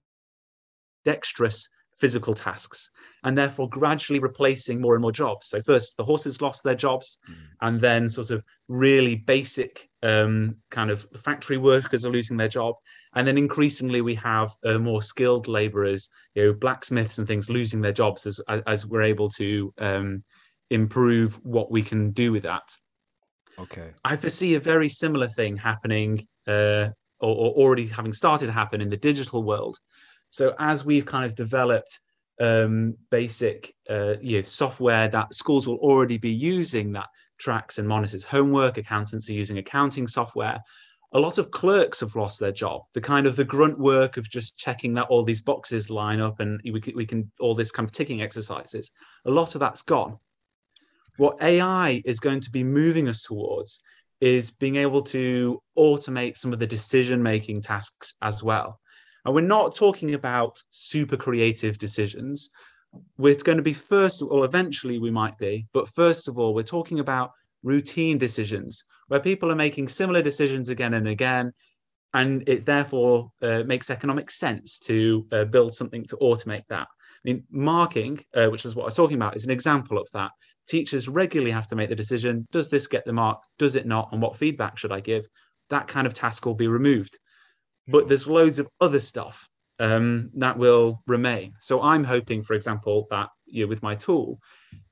dexterous 1.05 1.69
physical 1.99 2.35
tasks 2.35 2.91
and 3.25 3.37
therefore 3.37 3.69
gradually 3.69 4.21
replacing 4.21 4.81
more 4.81 4.95
and 4.95 5.03
more 5.03 5.13
jobs. 5.13 5.49
So 5.49 5.61
first 5.63 5.97
the 5.97 6.05
horses 6.05 6.41
lost 6.41 6.63
their 6.63 6.75
jobs 6.75 7.19
mm. 7.29 7.35
and 7.61 7.81
then 7.81 8.09
sort 8.09 8.31
of 8.31 8.43
really 8.69 9.17
basic 9.17 9.89
um, 10.03 10.57
kind 10.71 10.91
of 10.91 11.07
factory 11.17 11.57
workers 11.57 12.05
are 12.05 12.11
losing 12.11 12.37
their 12.37 12.49
job. 12.49 12.77
And 13.15 13.27
then 13.27 13.39
increasingly 13.39 14.01
we 14.01 14.15
have 14.17 14.55
uh, 14.65 14.79
more 14.79 15.03
skilled 15.03 15.49
laborers, 15.49 16.11
you 16.35 16.45
know, 16.45 16.53
blacksmiths 16.53 17.19
and 17.19 17.27
things 17.27 17.51
losing 17.51 17.81
their 17.81 17.93
jobs 17.93 18.27
as, 18.27 18.41
as 18.67 18.87
we're 18.87 19.03
able 19.03 19.29
to 19.31 19.73
um, 19.79 20.25
improve 20.71 21.41
what 21.45 21.71
we 21.71 21.83
can 21.83 22.11
do 22.13 22.31
with 22.31 22.45
that. 22.45 22.77
Okay. 23.59 23.91
I 24.05 24.17
foresee 24.17 24.55
a 24.55 24.61
very 24.61 24.89
similar 24.89 25.27
thing 25.27 25.57
happening 25.57 26.29
uh, 26.47 26.91
or, 27.21 27.35
or 27.35 27.53
already 27.55 27.87
having 27.87 28.13
started 28.13 28.47
to 28.47 28.53
happen 28.53 28.81
in 28.81 28.91
the 28.91 28.97
digital 28.97 29.43
world 29.43 29.79
so 30.31 30.55
as 30.59 30.85
we've 30.85 31.07
kind 31.07 31.25
of 31.25 31.35
developed 31.35 32.01
um, 32.41 32.95
basic 33.11 33.75
uh, 33.91 34.15
you 34.21 34.37
know, 34.37 34.43
software 34.43 35.09
that 35.09 35.35
schools 35.35 35.67
will 35.67 35.77
already 35.77 36.19
be 36.19 36.31
using 36.31 36.93
that 36.93 37.09
tracks 37.39 37.79
and 37.79 37.89
monitors 37.89 38.25
homework, 38.25 38.77
accountants 38.79 39.29
are 39.29 39.35
using 39.35 39.59
accounting 39.59 40.07
software. 40.07 40.61
A 41.13 41.19
lot 41.19 41.39
of 41.39 41.51
clerks 41.51 42.01
have 42.01 42.15
lost 42.17 42.39
their 42.39 42.53
job. 42.53 42.83
The 42.93 43.01
kind 43.01 43.27
of 43.27 43.35
the 43.35 43.45
grunt 43.45 43.79
work 43.79 44.19
of 44.19 44.29
just 44.29 44.59
checking 44.59 44.93
that 44.95 45.07
all 45.09 45.23
these 45.23 45.41
boxes 45.41 45.89
line 45.89 46.21
up 46.21 46.41
and 46.41 46.61
we 46.65 46.81
can, 46.81 46.95
we 46.95 47.07
can 47.07 47.31
all 47.41 47.55
this 47.55 47.71
kind 47.71 47.89
of 47.89 47.93
ticking 47.93 48.21
exercises. 48.21 48.93
A 49.25 49.31
lot 49.31 49.55
of 49.55 49.61
that's 49.61 49.83
gone. 49.83 50.19
What 51.17 51.43
AI 51.43 52.03
is 52.05 52.21
going 52.21 52.41
to 52.41 52.51
be 52.51 52.63
moving 52.63 53.09
us 53.09 53.23
towards 53.23 53.83
is 54.21 54.51
being 54.51 54.77
able 54.77 55.01
to 55.01 55.63
automate 55.79 56.37
some 56.37 56.53
of 56.53 56.59
the 56.59 56.67
decision 56.67 57.23
making 57.23 57.63
tasks 57.63 58.17
as 58.21 58.43
well. 58.43 58.79
And 59.29 59.35
we're 59.35 59.43
not 59.43 59.75
talking 59.75 60.15
about 60.15 60.59
super 60.71 61.19
creative 61.19 61.77
decisions. 61.77 62.49
We're 63.19 63.35
going 63.35 63.59
to 63.59 63.63
be 63.63 63.75
first, 63.75 64.23
or 64.23 64.47
eventually 64.47 64.99
we 64.99 65.11
might 65.11 65.37
be, 65.37 65.67
but 65.75 65.87
first 65.87 66.29
of 66.29 66.39
all, 66.39 66.55
we're 66.55 66.63
talking 66.63 66.99
about 66.99 67.33
routine 67.63 68.17
decisions 68.17 68.83
where 69.09 69.21
people 69.21 69.53
are 69.53 69.55
making 69.55 69.89
similar 69.89 70.23
decisions 70.23 70.71
again 70.71 70.95
and 70.95 71.07
again. 71.07 71.53
and 72.15 72.49
it 72.49 72.65
therefore 72.65 73.31
uh, 73.43 73.65
makes 73.65 73.91
economic 73.91 74.31
sense 74.31 74.79
to 74.79 75.27
uh, 75.33 75.45
build 75.45 75.75
something 75.75 76.07
to 76.07 76.17
automate 76.23 76.65
that. 76.71 76.89
I 76.89 77.23
mean, 77.23 77.45
marking, 77.51 78.25
uh, 78.35 78.47
which 78.47 78.65
is 78.65 78.75
what 78.75 78.85
I 78.85 78.87
was 78.87 78.95
talking 78.95 79.19
about, 79.19 79.37
is 79.37 79.45
an 79.45 79.51
example 79.51 79.99
of 79.99 80.09
that. 80.15 80.31
Teachers 80.71 81.07
regularly 81.07 81.51
have 81.51 81.69
to 81.69 81.77
make 81.77 81.91
the 81.91 81.95
decision 81.95 82.49
does 82.51 82.71
this 82.71 82.87
get 82.87 83.05
the 83.05 83.13
mark? 83.13 83.43
Does 83.59 83.77
it 83.77 83.87
not? 83.87 84.09
And 84.11 84.23
what 84.23 84.39
feedback 84.39 84.79
should 84.79 84.93
I 84.93 85.01
give? 85.01 85.27
That 85.69 85.87
kind 85.87 86.07
of 86.07 86.15
task 86.15 86.47
will 86.47 86.55
be 86.55 86.69
removed. 86.69 87.19
But 87.89 88.09
there's 88.09 88.29
loads 88.29 88.59
of 88.59 88.69
other 88.81 89.01
stuff 89.01 89.49
um, 89.79 90.31
that 90.35 90.57
will 90.57 91.03
remain. 91.07 91.55
So 91.61 91.83
I'm 91.83 92.05
hoping, 92.05 92.43
for 92.43 92.55
example, 92.55 93.07
that 93.11 93.29
you 93.47 93.65
know, 93.65 93.69
with 93.69 93.83
my 93.83 93.95
tool, 93.95 94.39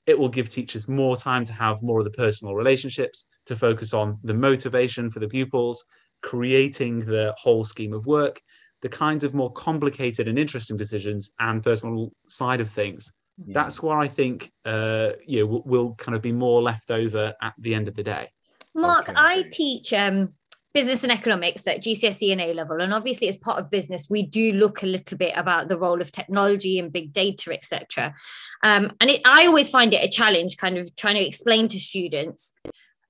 it 0.07 0.19
will 0.19 0.29
give 0.29 0.49
teachers 0.49 0.89
more 0.89 1.17
time 1.17 1.45
to 1.45 1.53
have 1.53 1.83
more 1.83 1.99
of 1.99 2.05
the 2.05 2.11
personal 2.11 2.55
relationships, 2.55 3.27
to 3.47 3.57
focus 3.57 3.93
on 3.93 4.19
the 4.23 4.35
motivation 4.35 5.11
for 5.11 5.19
the 5.21 5.29
pupils, 5.29 5.85
creating 6.23 7.01
the 7.01 7.35
whole 7.37 7.65
scheme 7.65 7.93
of 7.93 8.07
work, 8.07 8.41
the 8.83 8.89
kinds 8.89 9.25
of 9.25 9.35
more 9.35 9.53
complicated 9.53 10.29
and 10.29 10.39
interesting 10.39 10.77
decisions 10.77 11.31
and 11.41 11.63
personal 11.63 12.13
side 12.29 12.61
of 12.61 12.71
things. 12.71 13.13
Yeah. 13.45 13.53
That's 13.55 13.83
where 13.83 13.99
I 13.99 14.09
think 14.09 14.51
uh, 14.65 15.13
you 15.27 15.41
know, 15.41 15.47
will, 15.47 15.63
will, 15.63 15.95
kind 15.97 16.15
of 16.15 16.23
be 16.23 16.33
more 16.33 16.63
left 16.63 16.91
over 16.91 17.35
at 17.43 17.55
the 17.59 17.75
end 17.75 17.89
of 17.89 17.95
the 17.95 18.03
day. 18.03 18.29
Mark, 18.75 19.09
okay. 19.09 19.15
I 19.17 19.45
teach 19.51 19.93
um, 19.93 20.35
business 20.77 21.03
and 21.05 21.11
economics 21.11 21.67
at 21.67 21.83
GCSE 21.83 22.33
and 22.33 22.41
A 22.43 22.53
level, 22.53 22.83
and 22.83 22.93
obviously 22.93 23.29
as 23.29 23.39
part 23.39 23.59
of 23.59 23.71
business, 23.71 24.11
we 24.11 24.23
do 24.23 24.53
look 24.53 24.83
a 24.83 24.87
little 24.87 25.17
bit 25.17 25.33
about 25.35 25.69
the 25.69 25.79
role 25.79 26.03
of 26.03 26.13
technology 26.13 26.79
and 26.79 26.93
big 26.93 27.15
data, 27.15 27.51
etc. 27.51 28.15
Um, 28.63 28.93
and 29.01 29.09
it, 29.09 29.23
I 29.25 29.47
always 29.47 29.71
find 29.71 29.95
it 29.95 30.05
a 30.05 30.09
challenge, 30.11 30.59
kind 30.59 30.77
of 30.77 30.95
trying 30.95 31.15
to 31.15 31.27
explain 31.27 31.69
to 31.69 31.81
students 31.81 32.53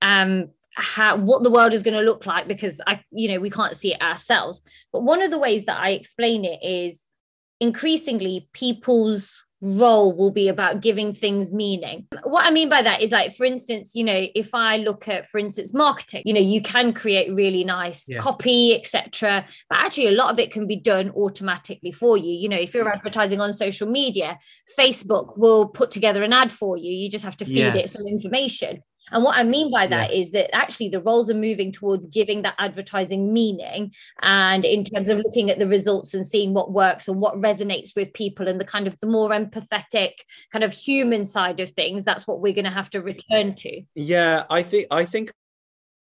um, 0.01 0.47
how 0.75 1.17
what 1.17 1.43
the 1.43 1.51
world 1.51 1.73
is 1.73 1.83
going 1.83 1.97
to 1.97 2.05
look 2.09 2.25
like 2.25 2.47
because 2.47 2.79
I, 2.87 3.01
you 3.11 3.27
know, 3.27 3.41
we 3.41 3.49
can't 3.49 3.75
see 3.75 3.93
it 3.93 4.01
ourselves. 4.01 4.61
But 4.93 5.03
one 5.03 5.21
of 5.21 5.29
the 5.29 5.37
ways 5.37 5.65
that 5.65 5.77
I 5.77 5.89
explain 5.89 6.45
it 6.45 6.63
is 6.63 7.03
increasingly 7.59 8.47
people's 8.53 9.43
role 9.61 10.15
will 10.15 10.31
be 10.31 10.47
about 10.47 10.81
giving 10.81 11.13
things 11.13 11.51
meaning. 11.51 12.07
What 12.23 12.45
I 12.45 12.51
mean 12.51 12.69
by 12.69 12.81
that 12.81 13.01
is 13.01 13.11
like, 13.11 13.35
for 13.35 13.45
instance, 13.45 13.93
you 13.95 14.03
know, 14.03 14.27
if 14.35 14.53
I 14.53 14.77
look 14.77 15.07
at, 15.07 15.27
for 15.27 15.39
instance, 15.39 15.73
marketing, 15.73 16.21
you 16.25 16.33
know, 16.33 16.39
you 16.39 16.61
can 16.61 16.93
create 16.93 17.33
really 17.33 17.63
nice 17.63 18.05
yeah. 18.07 18.19
copy, 18.19 18.75
etc. 18.75 19.45
But 19.69 19.79
actually, 19.79 20.07
a 20.07 20.11
lot 20.11 20.31
of 20.31 20.39
it 20.39 20.51
can 20.51 20.67
be 20.67 20.75
done 20.75 21.09
automatically 21.11 21.91
for 21.91 22.17
you. 22.17 22.31
You 22.31 22.49
know, 22.49 22.57
if 22.57 22.73
you're 22.73 22.87
advertising 22.87 23.41
on 23.41 23.53
social 23.53 23.87
media, 23.87 24.37
Facebook 24.77 25.37
will 25.37 25.67
put 25.67 25.91
together 25.91 26.23
an 26.23 26.33
ad 26.33 26.51
for 26.51 26.77
you. 26.77 26.91
You 26.91 27.09
just 27.09 27.25
have 27.25 27.37
to 27.37 27.45
feed 27.45 27.57
yes. 27.57 27.75
it 27.75 27.89
some 27.89 28.07
information. 28.07 28.83
And 29.11 29.23
what 29.23 29.37
I 29.37 29.43
mean 29.43 29.71
by 29.71 29.87
that 29.87 30.13
yes. 30.13 30.25
is 30.25 30.31
that 30.31 30.53
actually 30.55 30.89
the 30.89 31.01
roles 31.01 31.29
are 31.29 31.35
moving 31.35 31.71
towards 31.71 32.05
giving 32.05 32.41
that 32.41 32.55
advertising 32.57 33.33
meaning 33.33 33.93
and 34.21 34.65
in 34.65 34.83
terms 34.83 35.09
of 35.09 35.19
looking 35.19 35.49
at 35.49 35.59
the 35.59 35.67
results 35.67 36.13
and 36.13 36.25
seeing 36.25 36.53
what 36.53 36.71
works 36.71 37.07
and 37.07 37.19
what 37.19 37.35
resonates 37.35 37.95
with 37.95 38.13
people 38.13 38.47
and 38.47 38.59
the 38.59 38.65
kind 38.65 38.87
of 38.87 38.99
the 38.99 39.07
more 39.07 39.29
empathetic 39.29 40.11
kind 40.51 40.63
of 40.63 40.73
human 40.73 41.25
side 41.25 41.59
of 41.59 41.69
things 41.71 42.03
that's 42.03 42.27
what 42.27 42.41
we're 42.41 42.53
going 42.53 42.65
to 42.65 42.71
have 42.71 42.89
to 42.89 43.01
return 43.01 43.55
to. 43.55 43.81
Yeah, 43.95 44.43
I 44.49 44.63
think 44.63 44.87
I 44.91 45.05
think 45.05 45.31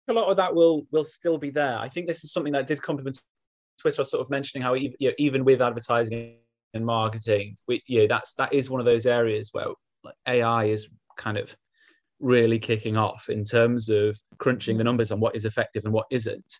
a 0.07 0.13
lot 0.13 0.29
of 0.29 0.37
that 0.37 0.55
will 0.55 0.87
will 0.91 1.03
still 1.03 1.37
be 1.37 1.49
there. 1.49 1.77
I 1.77 1.87
think 1.87 2.07
this 2.07 2.23
is 2.23 2.31
something 2.31 2.53
that 2.53 2.67
did 2.67 2.81
compliment 2.81 3.21
Twitter 3.79 4.03
sort 4.03 4.21
of 4.21 4.29
mentioning 4.29 4.63
how 4.63 4.75
even, 4.75 4.95
you 4.99 5.09
know, 5.09 5.15
even 5.17 5.43
with 5.43 5.61
advertising 5.61 6.37
and 6.73 6.85
marketing, 6.85 7.57
we, 7.67 7.81
you 7.87 8.01
know, 8.01 8.07
that's 8.07 8.33
that 8.35 8.53
is 8.53 8.69
one 8.69 8.79
of 8.79 8.85
those 8.85 9.05
areas 9.05 9.49
where 9.51 9.67
like 10.03 10.15
AI 10.27 10.65
is 10.65 10.89
kind 11.17 11.37
of 11.37 11.55
really 12.19 12.59
kicking 12.59 12.97
off 12.97 13.29
in 13.29 13.43
terms 13.43 13.89
of 13.89 14.19
crunching 14.37 14.77
the 14.77 14.83
numbers 14.83 15.11
on 15.11 15.19
what 15.19 15.35
is 15.35 15.45
effective 15.45 15.85
and 15.85 15.93
what 15.93 16.07
isn't. 16.09 16.59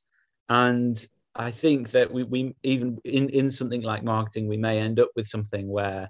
And 0.49 1.05
I 1.35 1.51
think 1.51 1.91
that 1.91 2.11
we, 2.11 2.23
we 2.23 2.55
even 2.63 2.97
in, 3.03 3.29
in 3.29 3.51
something 3.51 3.81
like 3.81 4.03
marketing, 4.03 4.47
we 4.47 4.57
may 4.57 4.79
end 4.79 4.99
up 4.99 5.09
with 5.15 5.27
something 5.27 5.67
where 5.67 6.09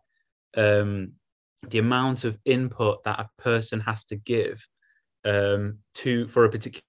um, 0.56 1.14
the 1.70 1.80
amount 1.80 2.24
of 2.24 2.38
input 2.46 3.04
that 3.04 3.20
a 3.20 3.30
person 3.42 3.80
has 3.82 4.06
to 4.06 4.16
give 4.16 4.66
um, 5.26 5.80
to 5.96 6.28
for 6.28 6.46
a 6.46 6.50
particular 6.50 6.84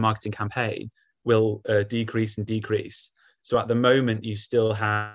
marketing 0.00 0.32
campaign 0.32 0.90
will 1.24 1.62
uh, 1.68 1.82
decrease 1.84 2.38
and 2.38 2.46
decrease. 2.46 3.10
So 3.42 3.58
at 3.58 3.68
the 3.68 3.74
moment, 3.74 4.24
you 4.24 4.36
still 4.36 4.72
have, 4.72 5.14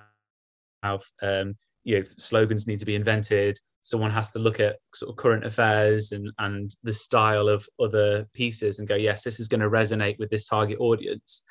have 0.83 1.03
um, 1.21 1.55
you 1.83 1.97
know, 1.97 2.03
slogans 2.03 2.67
need 2.67 2.79
to 2.79 2.85
be 2.85 2.95
invented 2.95 3.59
someone 3.87 4.11
has 4.11 4.31
to 4.31 4.39
look 4.39 4.59
at 4.59 4.79
sort 4.93 5.09
of 5.09 5.15
current 5.15 5.45
affairs 5.45 6.11
and 6.11 6.29
and 6.39 6.75
the 6.83 6.91
style 6.91 7.47
of 7.47 7.65
other 7.79 8.27
pieces 8.33 8.79
and 8.79 8.87
go 8.87 8.95
yes 8.95 9.23
this 9.23 9.39
is 9.39 9.47
going 9.47 9.61
to 9.61 9.69
resonate 9.69 10.19
with 10.19 10.29
this 10.29 10.45
target 10.45 10.77
audience. 10.81 11.43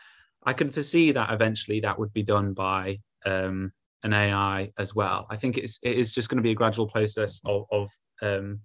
I 0.44 0.52
can 0.52 0.70
foresee 0.70 1.12
that 1.12 1.32
eventually 1.32 1.80
that 1.80 1.98
would 1.98 2.12
be 2.12 2.22
done 2.22 2.52
by 2.52 3.00
um, 3.24 3.72
an 4.02 4.12
ai 4.12 4.70
as 4.76 4.94
well. 4.94 5.26
I 5.30 5.36
think 5.36 5.56
it's 5.56 5.78
it 5.82 5.96
is 5.96 6.12
just 6.12 6.28
going 6.28 6.36
to 6.36 6.42
be 6.42 6.50
a 6.50 6.60
gradual 6.62 6.86
process 6.86 7.40
of, 7.46 7.64
of 7.72 7.88
um, 8.20 8.60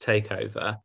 takeover. 0.00 0.78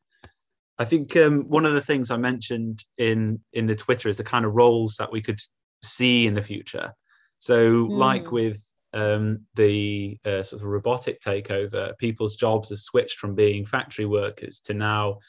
I 0.80 0.86
think 0.86 1.16
um, 1.16 1.48
one 1.50 1.68
of 1.68 1.76
the 1.76 1.88
things 1.90 2.10
i 2.10 2.18
mentioned 2.18 2.84
in 2.98 3.40
in 3.54 3.68
the 3.68 3.76
twitter 3.76 4.10
is 4.10 4.18
the 4.18 4.24
kind 4.24 4.44
of 4.44 4.56
roles 4.56 4.96
that 4.98 5.12
we 5.12 5.22
could 5.22 5.40
see 5.84 6.26
in 6.26 6.34
the 6.34 6.42
future. 6.42 6.92
So 7.38 7.86
mm. 7.86 7.90
like 7.92 8.32
with 8.32 8.60
um, 8.94 9.40
the 9.56 10.18
uh, 10.26 10.44
sort 10.44 10.62
of 10.62 10.68
robotic 10.68 11.20
takeover, 11.22 11.98
people's 11.98 12.36
jobs 12.36 12.70
have 12.70 12.80
switched 12.80 13.20
from 13.20 13.36
being 13.36 13.66
factory 13.66 14.06
workers 14.06 14.60
to 14.62 14.74
now 14.74 15.20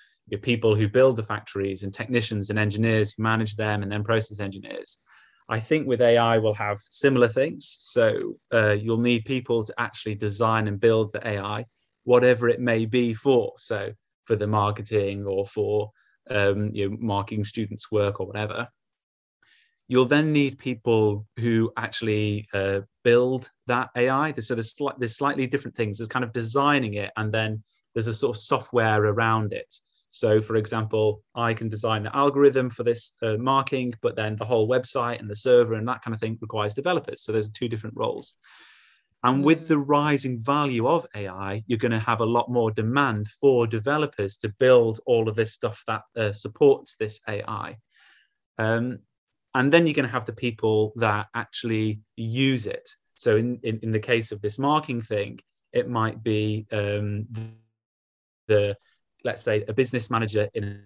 people 0.42 0.74
who 0.74 0.88
build 0.88 1.16
the 1.16 1.22
factories 1.22 1.82
and 1.82 1.92
technicians 1.92 2.50
and 2.50 2.58
engineers 2.58 3.12
who 3.12 3.22
manage 3.22 3.56
them 3.56 3.82
and 3.82 3.92
then 3.92 4.02
process 4.02 4.40
engineers. 4.40 4.98
I 5.48 5.60
think 5.60 5.86
with 5.86 6.00
AI, 6.00 6.38
we'll 6.38 6.54
have 6.54 6.80
similar 6.90 7.28
things. 7.28 7.76
So 7.80 8.36
uh, 8.52 8.76
you'll 8.80 8.98
need 8.98 9.26
people 9.26 9.64
to 9.64 9.74
actually 9.78 10.14
design 10.14 10.66
and 10.66 10.80
build 10.80 11.12
the 11.12 11.26
AI, 11.26 11.66
whatever 12.04 12.48
it 12.48 12.60
may 12.60 12.86
be 12.86 13.12
for. 13.12 13.52
So 13.58 13.92
for 14.24 14.36
the 14.36 14.46
marketing 14.46 15.26
or 15.26 15.44
for 15.44 15.90
um, 16.30 16.70
you 16.72 16.88
know, 16.88 16.96
marking 16.98 17.44
students' 17.44 17.92
work 17.92 18.20
or 18.20 18.26
whatever 18.26 18.68
you'll 19.88 20.06
then 20.06 20.32
need 20.32 20.58
people 20.58 21.26
who 21.38 21.72
actually 21.76 22.48
uh, 22.54 22.80
build 23.02 23.50
that 23.66 23.90
AI. 23.96 24.32
So 24.32 24.54
there's, 24.54 24.74
sli- 24.74 24.98
there's 24.98 25.16
slightly 25.16 25.46
different 25.46 25.76
things. 25.76 25.98
There's 25.98 26.08
kind 26.08 26.24
of 26.24 26.32
designing 26.32 26.94
it, 26.94 27.10
and 27.16 27.32
then 27.32 27.62
there's 27.94 28.06
a 28.06 28.14
sort 28.14 28.36
of 28.36 28.40
software 28.40 29.04
around 29.04 29.52
it. 29.52 29.74
So, 30.10 30.40
for 30.40 30.54
example, 30.56 31.22
I 31.34 31.54
can 31.54 31.68
design 31.68 32.04
the 32.04 32.16
algorithm 32.16 32.70
for 32.70 32.84
this 32.84 33.14
uh, 33.20 33.36
marking, 33.36 33.94
but 34.00 34.14
then 34.14 34.36
the 34.36 34.44
whole 34.44 34.68
website 34.68 35.18
and 35.18 35.28
the 35.28 35.34
server 35.34 35.74
and 35.74 35.88
that 35.88 36.02
kind 36.02 36.14
of 36.14 36.20
thing 36.20 36.38
requires 36.40 36.72
developers. 36.72 37.22
So 37.22 37.32
there's 37.32 37.50
two 37.50 37.68
different 37.68 37.96
roles. 37.96 38.36
And 39.24 39.42
with 39.42 39.64
mm. 39.64 39.68
the 39.68 39.78
rising 39.78 40.40
value 40.40 40.86
of 40.86 41.04
AI, 41.16 41.64
you're 41.66 41.80
going 41.80 41.90
to 41.90 41.98
have 41.98 42.20
a 42.20 42.26
lot 42.26 42.48
more 42.48 42.70
demand 42.70 43.26
for 43.40 43.66
developers 43.66 44.36
to 44.38 44.50
build 44.50 45.00
all 45.04 45.28
of 45.28 45.34
this 45.34 45.52
stuff 45.52 45.82
that 45.88 46.02
uh, 46.16 46.32
supports 46.32 46.94
this 46.94 47.20
AI. 47.26 47.76
Um, 48.58 49.00
and 49.54 49.72
then 49.72 49.86
you're 49.86 49.94
going 49.94 50.06
to 50.06 50.12
have 50.12 50.26
the 50.26 50.32
people 50.32 50.92
that 50.96 51.26
actually 51.34 52.00
use 52.16 52.66
it. 52.66 52.88
So 53.14 53.36
in, 53.36 53.60
in, 53.62 53.78
in 53.82 53.92
the 53.92 54.00
case 54.00 54.32
of 54.32 54.40
this 54.40 54.58
marking 54.58 55.00
thing 55.00 55.38
it 55.72 55.88
might 55.88 56.22
be 56.22 56.66
um, 56.72 57.26
the, 58.46 58.76
let's 59.24 59.42
say 59.42 59.64
a 59.66 59.72
business 59.72 60.10
manager 60.10 60.48
in 60.54 60.82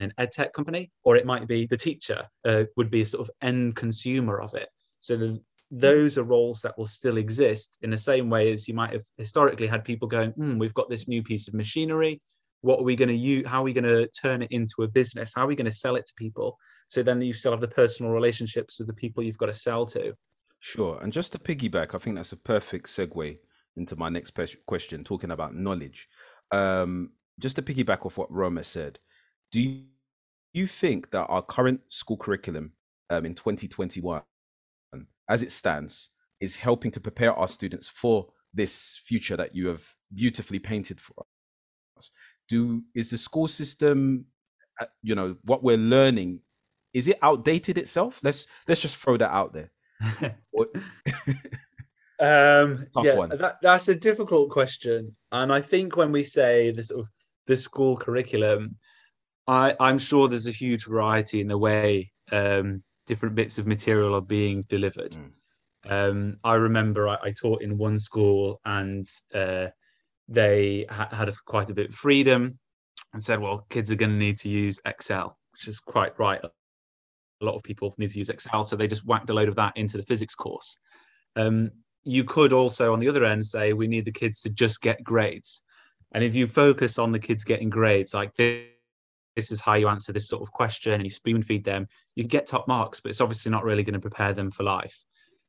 an 0.00 0.12
ed 0.16 0.32
tech 0.32 0.52
company 0.54 0.90
or 1.04 1.16
it 1.16 1.26
might 1.26 1.46
be 1.46 1.66
the 1.66 1.76
teacher 1.76 2.26
uh, 2.46 2.64
would 2.76 2.90
be 2.90 3.02
a 3.02 3.06
sort 3.06 3.28
of 3.28 3.30
end 3.42 3.76
consumer 3.76 4.40
of 4.40 4.54
it. 4.54 4.68
So 5.00 5.16
the, 5.16 5.40
those 5.70 6.18
are 6.18 6.24
roles 6.24 6.62
that 6.62 6.76
will 6.76 6.86
still 6.86 7.18
exist 7.18 7.78
in 7.82 7.90
the 7.90 7.98
same 7.98 8.30
way 8.30 8.52
as 8.52 8.66
you 8.66 8.74
might 8.74 8.92
have 8.92 9.04
historically 9.18 9.66
had 9.66 9.84
people 9.84 10.08
going 10.08 10.32
mm, 10.32 10.58
we've 10.58 10.74
got 10.74 10.88
this 10.88 11.06
new 11.06 11.22
piece 11.22 11.46
of 11.46 11.54
machinery 11.54 12.20
what 12.62 12.80
are 12.80 12.84
we 12.84 12.96
going 12.96 13.08
to 13.08 13.14
use 13.14 13.46
how 13.46 13.60
are 13.60 13.64
we 13.64 13.72
going 13.72 13.84
to 13.84 14.06
turn 14.08 14.42
it 14.42 14.50
into 14.50 14.82
a 14.82 14.88
business? 14.88 15.32
How 15.34 15.44
are 15.44 15.48
we 15.48 15.56
going 15.56 15.66
to 15.66 15.72
sell 15.72 15.96
it 15.96 16.06
to 16.06 16.14
people? 16.14 16.58
So 16.88 17.02
then 17.02 17.20
you 17.22 17.32
still 17.32 17.52
have 17.52 17.60
the 17.60 17.68
personal 17.68 18.12
relationships 18.12 18.78
with 18.78 18.88
the 18.88 18.94
people 18.94 19.22
you've 19.22 19.38
got 19.38 19.46
to 19.46 19.54
sell 19.54 19.86
to. 19.86 20.14
Sure 20.60 20.98
and 21.02 21.10
just 21.10 21.32
to 21.32 21.38
piggyback 21.38 21.94
i 21.94 21.98
think 21.98 22.16
that's 22.16 22.32
a 22.32 22.36
perfect 22.36 22.86
segue 22.86 23.38
into 23.76 23.96
my 23.96 24.10
next 24.10 24.38
question 24.66 25.02
talking 25.04 25.30
about 25.30 25.54
knowledge. 25.54 26.08
Um, 26.52 27.12
just 27.38 27.56
to 27.56 27.62
piggyback 27.62 28.04
off 28.04 28.18
what 28.18 28.30
roma 28.30 28.62
said 28.62 28.98
do 29.50 29.60
you, 29.60 29.84
you 30.52 30.66
think 30.66 31.12
that 31.12 31.26
our 31.28 31.40
current 31.40 31.80
school 31.88 32.18
curriculum 32.18 32.72
um, 33.08 33.24
in 33.24 33.34
2021 33.34 34.22
as 35.28 35.42
it 35.42 35.50
stands 35.50 36.10
is 36.40 36.58
helping 36.58 36.90
to 36.90 37.00
prepare 37.00 37.32
our 37.32 37.48
students 37.48 37.88
for 37.88 38.26
this 38.52 39.00
future 39.02 39.36
that 39.36 39.54
you 39.54 39.68
have 39.68 39.94
beautifully 40.12 40.58
painted 40.58 41.00
for 41.00 41.14
us 41.20 41.29
do 42.50 42.82
is 42.94 43.10
the 43.10 43.16
school 43.16 43.48
system 43.48 44.26
uh, 44.80 44.86
you 45.02 45.14
know 45.14 45.36
what 45.44 45.62
we're 45.62 45.76
learning 45.76 46.40
is 46.92 47.08
it 47.08 47.18
outdated 47.22 47.78
itself 47.78 48.20
let's 48.22 48.46
let's 48.68 48.82
just 48.82 48.96
throw 48.96 49.16
that 49.16 49.30
out 49.30 49.52
there 49.52 49.70
um 52.20 52.86
Tough 52.92 53.04
yeah 53.04 53.14
one. 53.14 53.28
That, 53.30 53.56
that's 53.62 53.88
a 53.88 53.94
difficult 53.94 54.50
question 54.50 55.16
and 55.32 55.52
i 55.52 55.60
think 55.60 55.96
when 55.96 56.12
we 56.12 56.22
say 56.22 56.70
the 56.70 56.82
sort 56.82 57.00
of 57.00 57.08
the 57.46 57.56
school 57.56 57.96
curriculum 57.96 58.76
i 59.46 59.74
i'm 59.80 59.98
sure 59.98 60.28
there's 60.28 60.46
a 60.46 60.52
huge 60.52 60.84
variety 60.86 61.40
in 61.40 61.48
the 61.48 61.56
way 61.56 62.12
um 62.32 62.82
different 63.10 63.34
bits 63.34 63.58
of 63.58 63.66
material 63.66 64.14
are 64.14 64.20
being 64.38 64.62
delivered. 64.68 65.16
Mm. 65.16 65.30
Um, 65.90 66.36
I 66.44 66.54
remember 66.54 67.08
I, 67.08 67.16
I, 67.24 67.32
taught 67.32 67.60
in 67.60 67.76
one 67.76 67.98
school 67.98 68.60
and 68.64 69.04
uh, 69.34 69.66
they 70.30 70.86
ha- 70.88 71.08
had 71.12 71.28
a, 71.28 71.34
quite 71.44 71.68
a 71.68 71.74
bit 71.74 71.88
of 71.88 71.94
freedom 71.94 72.58
and 73.12 73.22
said, 73.22 73.40
well, 73.40 73.66
kids 73.68 73.90
are 73.90 73.96
going 73.96 74.12
to 74.12 74.16
need 74.16 74.38
to 74.38 74.48
use 74.48 74.80
Excel, 74.86 75.36
which 75.52 75.66
is 75.66 75.80
quite 75.80 76.18
right. 76.18 76.40
A 76.42 77.44
lot 77.44 77.56
of 77.56 77.62
people 77.62 77.92
need 77.98 78.10
to 78.10 78.18
use 78.18 78.30
Excel, 78.30 78.62
so 78.62 78.76
they 78.76 78.86
just 78.86 79.04
whacked 79.04 79.28
a 79.30 79.34
load 79.34 79.48
of 79.48 79.56
that 79.56 79.76
into 79.76 79.96
the 79.96 80.04
physics 80.04 80.34
course. 80.34 80.78
Um, 81.36 81.72
you 82.04 82.24
could 82.24 82.52
also, 82.52 82.92
on 82.92 83.00
the 83.00 83.08
other 83.08 83.24
end, 83.24 83.44
say 83.44 83.72
we 83.72 83.88
need 83.88 84.04
the 84.04 84.12
kids 84.12 84.40
to 84.42 84.50
just 84.50 84.80
get 84.80 85.02
grades. 85.02 85.62
And 86.12 86.22
if 86.22 86.34
you 86.34 86.46
focus 86.46 86.98
on 86.98 87.12
the 87.12 87.18
kids 87.18 87.44
getting 87.44 87.68
grades, 87.68 88.14
like 88.14 88.34
this, 88.36 88.66
this 89.36 89.52
is 89.52 89.60
how 89.60 89.74
you 89.74 89.88
answer 89.88 90.12
this 90.12 90.28
sort 90.28 90.42
of 90.42 90.52
question, 90.52 90.92
and 90.92 91.04
you 91.04 91.10
spoon 91.10 91.42
feed 91.42 91.64
them, 91.64 91.88
you 92.14 92.24
get 92.24 92.46
top 92.46 92.68
marks, 92.68 93.00
but 93.00 93.10
it's 93.10 93.20
obviously 93.20 93.50
not 93.50 93.64
really 93.64 93.82
going 93.82 93.94
to 93.94 94.00
prepare 94.00 94.32
them 94.32 94.50
for 94.50 94.62
life. 94.62 95.02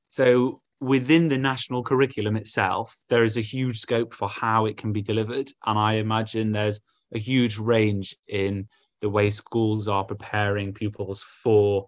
So 0.09 0.61
within 0.82 1.27
the 1.27 1.38
national 1.38 1.84
curriculum 1.84 2.36
itself, 2.36 2.97
there 3.07 3.23
is 3.23 3.38
a 3.38 3.41
huge 3.41 3.79
scope 3.79 4.13
for 4.13 4.27
how 4.27 4.65
it 4.65 4.77
can 4.77 4.91
be 4.91 5.01
delivered. 5.01 5.51
And 5.65 5.77
I 5.77 5.93
imagine 5.93 6.51
there's 6.51 6.82
a 7.13 7.19
huge 7.19 7.57
range 7.59 8.15
in 8.27 8.67
the 8.99 9.09
way 9.09 9.29
schools 9.29 9.88
are 9.88 10.03
preparing 10.03 10.73
pupils 10.73 11.21
for 11.21 11.88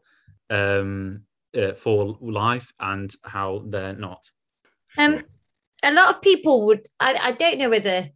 um, 0.50 1.24
uh, 1.58 1.74
for 1.74 2.18
life 2.22 2.72
and 2.80 3.14
how 3.24 3.64
they're 3.68 3.96
not. 3.96 4.30
Um, 4.98 5.24
a 5.84 5.92
lot 5.92 6.10
of 6.16 6.22
people 6.22 6.66
would. 6.68 6.88
I, 7.00 7.18
I 7.22 7.32
don't 7.32 7.58
know 7.58 7.70
whether. 7.70 8.10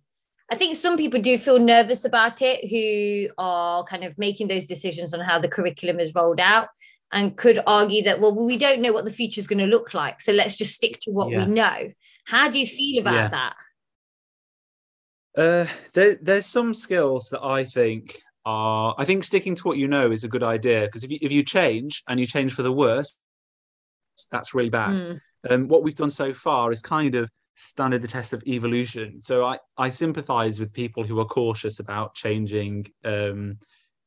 I 0.49 0.55
think 0.55 0.75
some 0.77 0.95
people 0.95 1.19
do 1.19 1.37
feel 1.37 1.59
nervous 1.59 2.05
about 2.05 2.41
it 2.41 2.69
who 2.69 3.33
are 3.37 3.83
kind 3.83 4.05
of 4.05 4.17
making 4.17 4.47
those 4.47 4.63
decisions 4.63 5.13
on 5.13 5.19
how 5.19 5.39
the 5.39 5.49
curriculum 5.49 5.99
is 5.99 6.15
rolled 6.15 6.39
out 6.39 6.69
and 7.11 7.37
could 7.37 7.59
argue 7.65 8.03
that 8.03 8.19
well 8.19 8.35
we 8.45 8.57
don't 8.57 8.81
know 8.81 8.91
what 8.91 9.05
the 9.05 9.11
future 9.11 9.39
is 9.39 9.47
going 9.47 9.59
to 9.59 9.65
look 9.65 9.93
like 9.93 10.19
so 10.19 10.31
let's 10.31 10.57
just 10.57 10.73
stick 10.73 10.99
to 11.01 11.11
what 11.11 11.29
yeah. 11.29 11.45
we 11.45 11.51
know 11.51 11.91
how 12.25 12.49
do 12.49 12.59
you 12.59 12.67
feel 12.67 13.01
about 13.01 13.13
yeah. 13.13 13.27
that 13.27 13.55
uh, 15.37 15.65
there, 15.93 16.17
there's 16.21 16.45
some 16.45 16.73
skills 16.73 17.29
that 17.29 17.43
i 17.43 17.63
think 17.63 18.19
are 18.45 18.95
i 18.97 19.05
think 19.05 19.23
sticking 19.23 19.55
to 19.55 19.63
what 19.63 19.77
you 19.77 19.87
know 19.87 20.11
is 20.11 20.23
a 20.23 20.27
good 20.27 20.43
idea 20.43 20.81
because 20.81 21.03
if 21.03 21.11
you, 21.11 21.19
if 21.21 21.31
you 21.31 21.43
change 21.43 22.03
and 22.07 22.19
you 22.19 22.25
change 22.25 22.53
for 22.53 22.63
the 22.63 22.71
worse 22.71 23.19
that's 24.31 24.53
really 24.53 24.69
bad 24.69 24.99
mm. 24.99 25.19
um, 25.49 25.67
what 25.67 25.83
we've 25.83 25.95
done 25.95 26.09
so 26.09 26.33
far 26.33 26.71
is 26.71 26.81
kind 26.81 27.15
of 27.15 27.29
standard 27.53 28.01
the 28.01 28.07
test 28.07 28.33
of 28.33 28.43
evolution 28.47 29.21
so 29.21 29.45
i 29.45 29.57
i 29.77 29.89
sympathize 29.89 30.59
with 30.59 30.73
people 30.73 31.03
who 31.03 31.19
are 31.19 31.25
cautious 31.25 31.79
about 31.79 32.13
changing 32.13 32.85
um, 33.03 33.57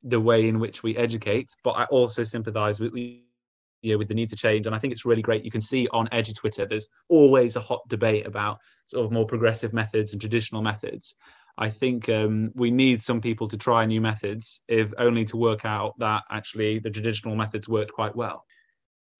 the 0.03 0.21
way 0.21 0.49
in 0.49 0.59
which 0.59 0.83
we 0.83 0.97
educate, 0.97 1.55
but 1.63 1.73
I 1.73 1.85
also 1.85 2.23
sympathize 2.23 2.81
with 2.81 2.95
you 2.95 3.99
with 3.99 4.09
the 4.09 4.15
need 4.15 4.29
to 4.31 4.37
change. 4.37 4.67
And 4.67 4.75
I 4.75 4.79
think 4.79 4.93
it's 4.93 5.05
really 5.05 5.23
great. 5.23 5.45
You 5.45 5.51
can 5.51 5.61
see 5.61 5.89
on 5.93 6.07
Edu 6.09 6.35
Twitter, 6.37 6.67
there's 6.67 6.89
always 7.09 7.57
a 7.57 7.61
hot 7.61 7.81
debate 7.89 8.27
about 8.27 8.59
sort 8.87 9.05
of 9.05 9.13
more 9.13 9.27
progressive 9.27 9.73
methods 9.73 10.13
and 10.13 10.21
traditional 10.21 10.63
methods. 10.63 11.17
I 11.59 11.69
think 11.69 12.09
um, 12.09 12.53
we 12.55 12.71
need 12.71 13.03
some 13.03 13.21
people 13.21 13.49
to 13.49 13.57
try 13.57 13.85
new 13.85 14.01
methods, 14.01 14.63
if 14.69 14.93
only 14.99 15.25
to 15.27 15.37
work 15.37 15.65
out 15.65 15.99
that 15.99 16.23
actually 16.31 16.79
the 16.79 16.91
traditional 16.91 17.37
methods 17.37 17.69
worked 17.69 17.93
quite 17.93 18.17
well. 18.17 18.45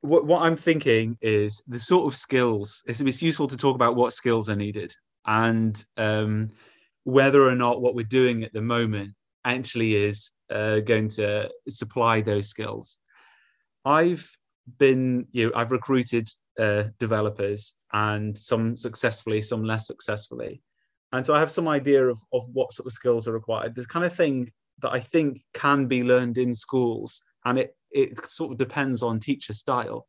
What, 0.03 0.25
what 0.27 0.43
I'm 0.43 0.57
thinking 0.57 1.19
is 1.21 1.63
the 1.69 1.79
sort 1.79 2.11
of 2.11 2.17
skills. 2.17 2.83
It's, 2.87 3.01
it's 3.01 3.23
useful 3.23 3.49
to 3.49 3.57
talk 3.57 3.75
about 3.75 3.97
what 3.97 4.15
skills 4.15 4.49
are 4.49 4.57
needed 4.57 4.95
and 5.27 5.85
um, 5.99 6.51
whether 7.05 7.47
or 7.47 7.55
not 7.55 7.83
what 7.83 7.95
we're 7.95 8.07
doing 8.07 8.43
at 8.43 8.53
the 8.55 8.63
moment 8.63 9.13
actually 9.45 9.95
is 9.95 10.33
uh, 10.51 10.81
going 10.81 11.09
to 11.09 11.51
supply 11.69 12.21
those 12.21 12.49
skills. 12.49 13.01
I've 13.85 14.31
been, 14.79 15.27
you 15.33 15.47
know, 15.47 15.53
I've 15.55 15.73
recruited 15.73 16.29
uh, 16.59 16.85
developers 16.99 17.77
and 17.93 18.37
some 18.37 18.77
successfully, 18.77 19.41
some 19.41 19.65
less 19.65 19.87
successfully. 19.87 20.63
And 21.13 21.25
so 21.25 21.35
I 21.35 21.41
have 21.41 21.51
some 21.51 21.69
idea 21.69 22.07
of, 22.07 22.21
of 22.33 22.49
what 22.53 22.73
sort 22.73 22.87
of 22.87 22.93
skills 22.93 23.27
are 23.27 23.33
required. 23.33 23.75
This 23.75 23.87
kind 23.87 24.05
of 24.05 24.15
thing 24.15 24.51
that 24.81 24.93
I 24.93 25.01
think 25.01 25.43
can 25.55 25.87
be 25.87 26.05
learned 26.05 26.39
in 26.39 26.55
schools, 26.55 27.23
and 27.45 27.59
it, 27.59 27.77
it 27.91 28.25
sort 28.29 28.53
of 28.53 28.59
depends 28.59 29.03
on 29.03 29.19
teacher 29.19 29.53
style, 29.53 30.07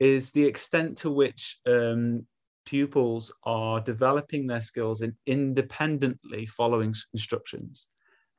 is 0.00 0.30
the 0.30 0.44
extent 0.44 0.98
to 0.98 1.10
which 1.10 1.58
um, 1.66 2.26
pupils 2.66 3.32
are 3.44 3.80
developing 3.80 4.46
their 4.46 4.60
skills 4.60 5.02
in 5.02 5.16
independently 5.26 6.46
following 6.46 6.94
instructions 7.12 7.88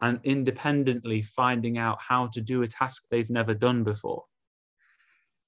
and 0.01 0.19
independently 0.23 1.21
finding 1.21 1.77
out 1.77 1.99
how 2.01 2.27
to 2.27 2.41
do 2.41 2.61
a 2.61 2.67
task 2.67 3.05
they've 3.09 3.29
never 3.29 3.53
done 3.53 3.83
before. 3.83 4.23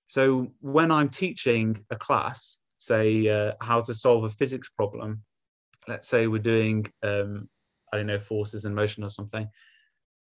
So 0.08 0.52
when 0.60 0.91
I'm 0.91 1.10
teaching 1.10 1.86
a 1.89 1.95
class, 1.95 2.60
say 2.78 3.30
uh, 3.30 3.54
how 3.62 3.82
to 3.82 3.93
solve 3.93 4.26
a 4.26 4.30
physics 4.30 4.70
problem, 4.70 5.24
let's 5.88 6.08
say 6.08 6.28
we're 6.28 6.39
doing, 6.39 6.86
um, 7.04 7.47
I 7.93 7.97
don't 7.97 8.08
know, 8.08 8.20
forces 8.20 8.66
in 8.66 8.76
motion 8.76 9.04
or 9.04 9.10
something, 9.10 9.47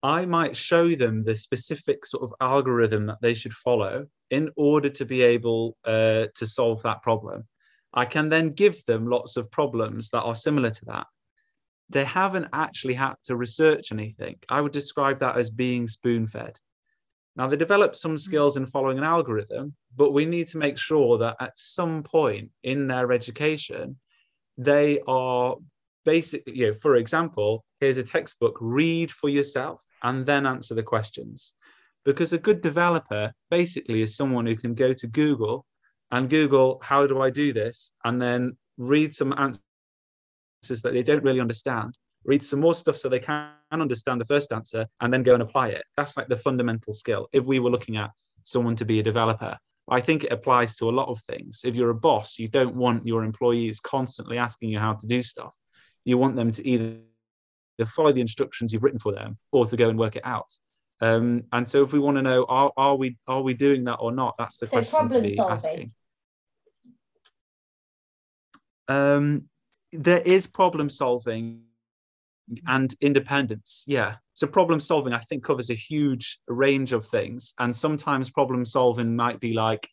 I 0.02 0.26
might 0.26 0.56
show 0.56 0.96
them 0.96 1.24
the 1.24 1.36
specific 1.36 2.06
sort 2.06 2.24
of 2.24 2.34
algorithm 2.42 3.08
that 3.08 3.22
they 3.22 3.34
should 3.34 3.54
follow 3.54 4.08
in 4.30 4.50
order 4.56 4.90
to 4.90 5.06
be 5.06 5.22
able 5.22 5.78
uh, 5.86 6.28
to 6.36 6.48
solve 6.48 6.82
that 6.84 7.02
problem. 7.02 7.48
I 7.94 8.06
can 8.06 8.30
then 8.30 8.52
give 8.52 8.84
them 8.86 9.08
lots 9.08 9.38
of 9.38 9.50
problems 9.52 10.10
that 10.10 10.24
are 10.24 10.36
similar 10.36 10.70
to 10.70 10.86
that 10.86 11.08
they 11.90 12.04
haven't 12.04 12.48
actually 12.54 12.96
had 12.96 13.16
to 13.26 13.36
research 13.36 13.92
anything. 13.92 14.38
I 14.50 14.62
would 14.62 14.72
describe 14.72 15.20
that 15.20 15.38
as 15.38 15.50
being 15.50 15.88
spoon 15.88 16.26
fed. 16.26 16.58
Now, 17.36 17.48
they 17.48 17.58
develop 17.58 17.96
some 17.96 18.12
hmm. 18.12 18.18
skills 18.18 18.58
in 18.58 18.66
following 18.66 18.98
an 18.98 19.04
algorithm, 19.04 19.76
but 19.96 20.12
we 20.12 20.26
need 20.26 20.48
to 20.48 20.58
make 20.58 20.78
sure 20.78 21.18
that 21.18 21.36
at 21.40 21.58
some 21.58 22.04
point 22.04 22.50
in 22.64 22.88
their 22.88 23.12
education, 23.12 23.98
they 24.58 25.00
are 25.08 25.56
basically, 26.06 26.58
you 26.58 26.68
know, 26.68 26.74
for 26.74 26.96
example, 26.96 27.66
here's 27.80 27.98
a 27.98 28.04
textbook, 28.04 28.58
read 28.62 29.12
for 29.12 29.30
yourself 29.30 29.84
and 30.04 30.26
then 30.26 30.46
answer 30.46 30.76
the 30.76 30.84
questions. 30.84 31.54
Because 32.06 32.32
a 32.32 32.38
good 32.38 32.62
developer 32.62 33.34
basically 33.50 34.02
is 34.02 34.16
someone 34.16 34.46
who 34.46 34.56
can 34.56 34.76
go 34.76 34.94
to 34.94 35.08
Google 35.08 35.66
and 36.12 36.30
Google, 36.30 36.80
how 36.84 37.08
do 37.08 37.22
I 37.22 37.32
do 37.32 37.52
this? 37.52 37.92
And 38.04 38.22
then 38.22 38.56
read 38.78 39.14
some 39.14 39.34
answers 39.38 39.64
answers 40.66 40.82
that 40.82 40.94
they 40.94 41.04
don't 41.04 41.24
really 41.24 41.40
understand, 41.40 41.96
read 42.24 42.44
some 42.44 42.60
more 42.60 42.74
stuff 42.74 42.98
so 42.98 43.08
they 43.08 43.20
can 43.20 43.50
understand 43.72 44.20
the 44.20 44.26
first 44.26 44.52
answer, 44.52 44.88
and 45.02 45.14
then 45.14 45.22
go 45.22 45.34
and 45.34 45.44
apply 45.44 45.68
it. 45.70 45.84
That's 45.96 46.18
like 46.18 46.28
the 46.28 46.38
fundamental 46.38 46.92
skill. 46.92 47.28
If 47.32 47.46
we 47.46 47.60
were 47.60 47.70
looking 47.70 47.98
at 47.98 48.10
someone 48.42 48.76
to 48.78 48.86
be 48.86 49.00
a 49.00 49.04
developer, 49.04 49.56
I 49.88 50.02
think 50.02 50.24
it 50.24 50.32
applies 50.32 50.76
to 50.78 50.90
a 50.90 50.98
lot 51.00 51.10
of 51.10 51.20
things. 51.22 51.62
If 51.64 51.76
you're 51.76 51.92
a 51.92 51.96
boss, 51.96 52.40
you 52.40 52.48
don't 52.48 52.76
want 52.76 53.06
your 53.06 53.24
employees 53.24 53.80
constantly 53.80 54.40
asking 54.40 54.70
you 54.72 54.80
how 54.80 54.94
to 54.94 55.06
do 55.06 55.22
stuff. 55.22 55.56
You 56.04 56.18
want 56.18 56.36
them 56.36 56.52
to 56.52 56.68
either 56.68 56.98
follow 57.86 58.12
the 58.12 58.22
instructions 58.22 58.74
you've 58.74 58.82
written 58.84 59.00
for 59.00 59.12
them 59.12 59.38
or 59.52 59.68
to 59.68 59.78
go 59.78 59.90
and 59.90 60.00
work 60.00 60.16
it 60.16 60.26
out. 60.26 60.52
Um, 61.02 61.44
and 61.52 61.70
so 61.70 61.84
if 61.84 61.94
we 61.94 62.00
want 62.00 62.18
to 62.18 62.24
know 62.24 62.46
are, 62.50 62.72
are 62.78 62.96
we 62.96 63.18
are 63.28 63.42
we 63.42 63.54
doing 63.54 63.84
that 63.84 63.98
or 63.98 64.12
not, 64.12 64.36
that's 64.40 64.58
the 64.58 64.68
so 64.68 64.78
question 64.78 65.10
to 65.10 65.22
be 65.22 65.36
solving. 65.36 65.54
asking. 65.54 65.92
Um, 68.88 69.50
there 69.98 70.22
is 70.26 70.48
problem 70.48 70.90
solving 70.90 71.62
and 72.68 72.94
independence 73.02 73.84
yeah. 73.88 74.16
So 74.34 74.46
problem 74.48 74.80
solving 74.80 75.14
i 75.14 75.20
think 75.20 75.44
covers 75.44 75.70
a 75.70 75.76
huge 75.76 76.40
range 76.48 76.92
of 76.94 77.06
things 77.06 77.54
and 77.60 77.76
sometimes 77.76 78.30
problem 78.30 78.66
solving 78.66 79.16
might 79.16 79.40
be 79.40 79.54
like 79.54 79.88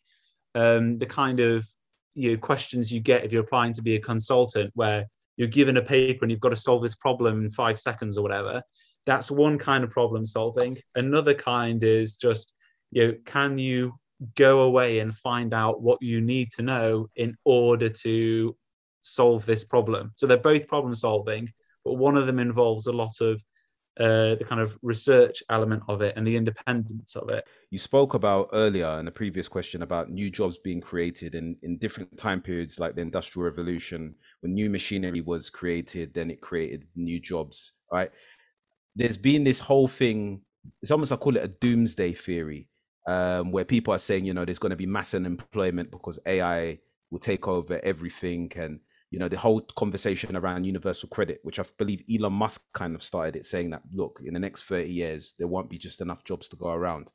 um, 0.55 0.97
the 0.99 1.05
kind 1.05 1.39
of 1.39 1.65
you 2.13 2.31
know, 2.31 2.37
questions 2.37 2.91
you 2.91 2.99
get 2.99 3.23
if 3.23 3.31
you're 3.31 3.43
applying 3.43 3.73
to 3.73 3.81
be 3.81 3.95
a 3.95 3.99
consultant 3.99 4.71
where 4.75 5.05
you're 5.37 5.47
given 5.47 5.77
a 5.77 5.81
paper 5.81 6.23
and 6.23 6.31
you've 6.31 6.41
got 6.41 6.49
to 6.49 6.57
solve 6.57 6.83
this 6.83 6.95
problem 6.95 7.43
in 7.43 7.49
five 7.49 7.79
seconds 7.79 8.17
or 8.17 8.21
whatever. 8.21 8.61
That's 9.05 9.31
one 9.31 9.57
kind 9.57 9.83
of 9.83 9.89
problem 9.89 10.25
solving. 10.25 10.77
Another 10.95 11.33
kind 11.33 11.83
is 11.83 12.17
just 12.17 12.53
you 12.91 13.07
know 13.07 13.13
can 13.25 13.57
you 13.57 13.95
go 14.35 14.61
away 14.61 14.99
and 14.99 15.13
find 15.13 15.53
out 15.53 15.81
what 15.81 15.97
you 16.01 16.21
need 16.21 16.51
to 16.51 16.61
know 16.61 17.07
in 17.15 17.35
order 17.43 17.89
to 17.89 18.55
solve 19.03 19.45
this 19.45 19.63
problem. 19.63 20.11
So 20.15 20.25
they're 20.25 20.37
both 20.37 20.67
problem 20.67 20.95
solving, 20.95 21.51
but 21.85 21.93
one 21.93 22.17
of 22.17 22.25
them 22.25 22.39
involves 22.39 22.87
a 22.87 22.91
lot 22.91 23.21
of 23.21 23.41
uh, 23.99 24.33
the 24.35 24.45
kind 24.47 24.59
of 24.59 24.75
research 24.81 25.43
element 25.51 25.83
of 25.87 26.01
it 26.01 26.15
and 26.17 26.25
the 26.25 26.35
independence 26.35 27.15
of 27.15 27.29
it. 27.29 27.47
You 27.69 27.77
spoke 27.77 28.15
about 28.15 28.49
earlier 28.51 28.87
in 28.99 29.07
a 29.07 29.11
previous 29.11 29.47
question 29.47 29.83
about 29.83 30.09
new 30.09 30.31
jobs 30.31 30.57
being 30.57 30.81
created 30.81 31.35
in, 31.35 31.57
in 31.61 31.77
different 31.77 32.17
time 32.17 32.41
periods, 32.41 32.79
like 32.79 32.95
the 32.95 33.01
Industrial 33.01 33.45
Revolution, 33.45 34.15
when 34.39 34.53
new 34.53 34.69
machinery 34.69 35.21
was 35.21 35.51
created, 35.51 36.13
then 36.15 36.31
it 36.31 36.41
created 36.41 36.87
new 36.95 37.19
jobs, 37.19 37.73
right? 37.91 38.09
There's 38.95 39.17
been 39.17 39.43
this 39.43 39.59
whole 39.59 39.87
thing, 39.87 40.41
it's 40.81 40.91
almost, 40.91 41.11
I 41.11 41.17
call 41.17 41.37
it 41.37 41.43
a 41.43 41.47
doomsday 41.47 42.13
theory, 42.13 42.69
um, 43.05 43.51
where 43.51 43.65
people 43.65 43.93
are 43.93 43.99
saying, 43.99 44.25
you 44.25 44.33
know, 44.33 44.45
there's 44.45 44.59
going 44.59 44.71
to 44.71 44.75
be 44.75 44.87
mass 44.87 45.13
unemployment 45.13 45.91
because 45.91 46.19
AI 46.25 46.79
will 47.11 47.19
take 47.19 47.47
over 47.47 47.79
everything 47.83 48.51
and 48.55 48.79
you 49.13 49.19
know 49.19 49.29
the 49.29 49.37
whole 49.37 49.61
conversation 49.75 50.35
around 50.35 50.63
universal 50.63 51.07
credit 51.07 51.39
which 51.43 51.59
i 51.59 51.63
believe 51.77 52.01
elon 52.11 52.33
musk 52.33 52.63
kind 52.73 52.95
of 52.95 53.03
started 53.03 53.35
it 53.35 53.45
saying 53.45 53.69
that 53.69 53.83
look 53.93 54.19
in 54.25 54.33
the 54.33 54.39
next 54.39 54.63
30 54.63 54.91
years 54.91 55.35
there 55.37 55.47
won't 55.47 55.69
be 55.69 55.77
just 55.77 56.01
enough 56.01 56.23
jobs 56.23 56.49
to 56.49 56.57
go 56.57 56.69
around. 56.71 57.11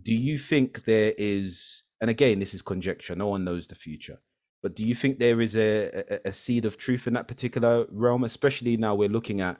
Do 0.00 0.14
you 0.14 0.38
think 0.38 0.84
there 0.84 1.12
is 1.18 1.82
and 2.00 2.08
again 2.08 2.38
this 2.38 2.54
is 2.54 2.62
conjecture 2.62 3.14
no 3.14 3.28
one 3.28 3.44
knows 3.44 3.66
the 3.66 3.74
future 3.74 4.20
but 4.62 4.74
do 4.74 4.86
you 4.86 4.94
think 4.94 5.18
there 5.18 5.40
is 5.40 5.54
a, 5.54 6.04
a, 6.10 6.28
a 6.30 6.32
seed 6.32 6.64
of 6.64 6.78
truth 6.78 7.06
in 7.06 7.12
that 7.12 7.28
particular 7.28 7.86
realm 7.90 8.24
especially 8.24 8.78
now 8.78 8.94
we're 8.94 9.08
looking 9.08 9.42
at 9.42 9.58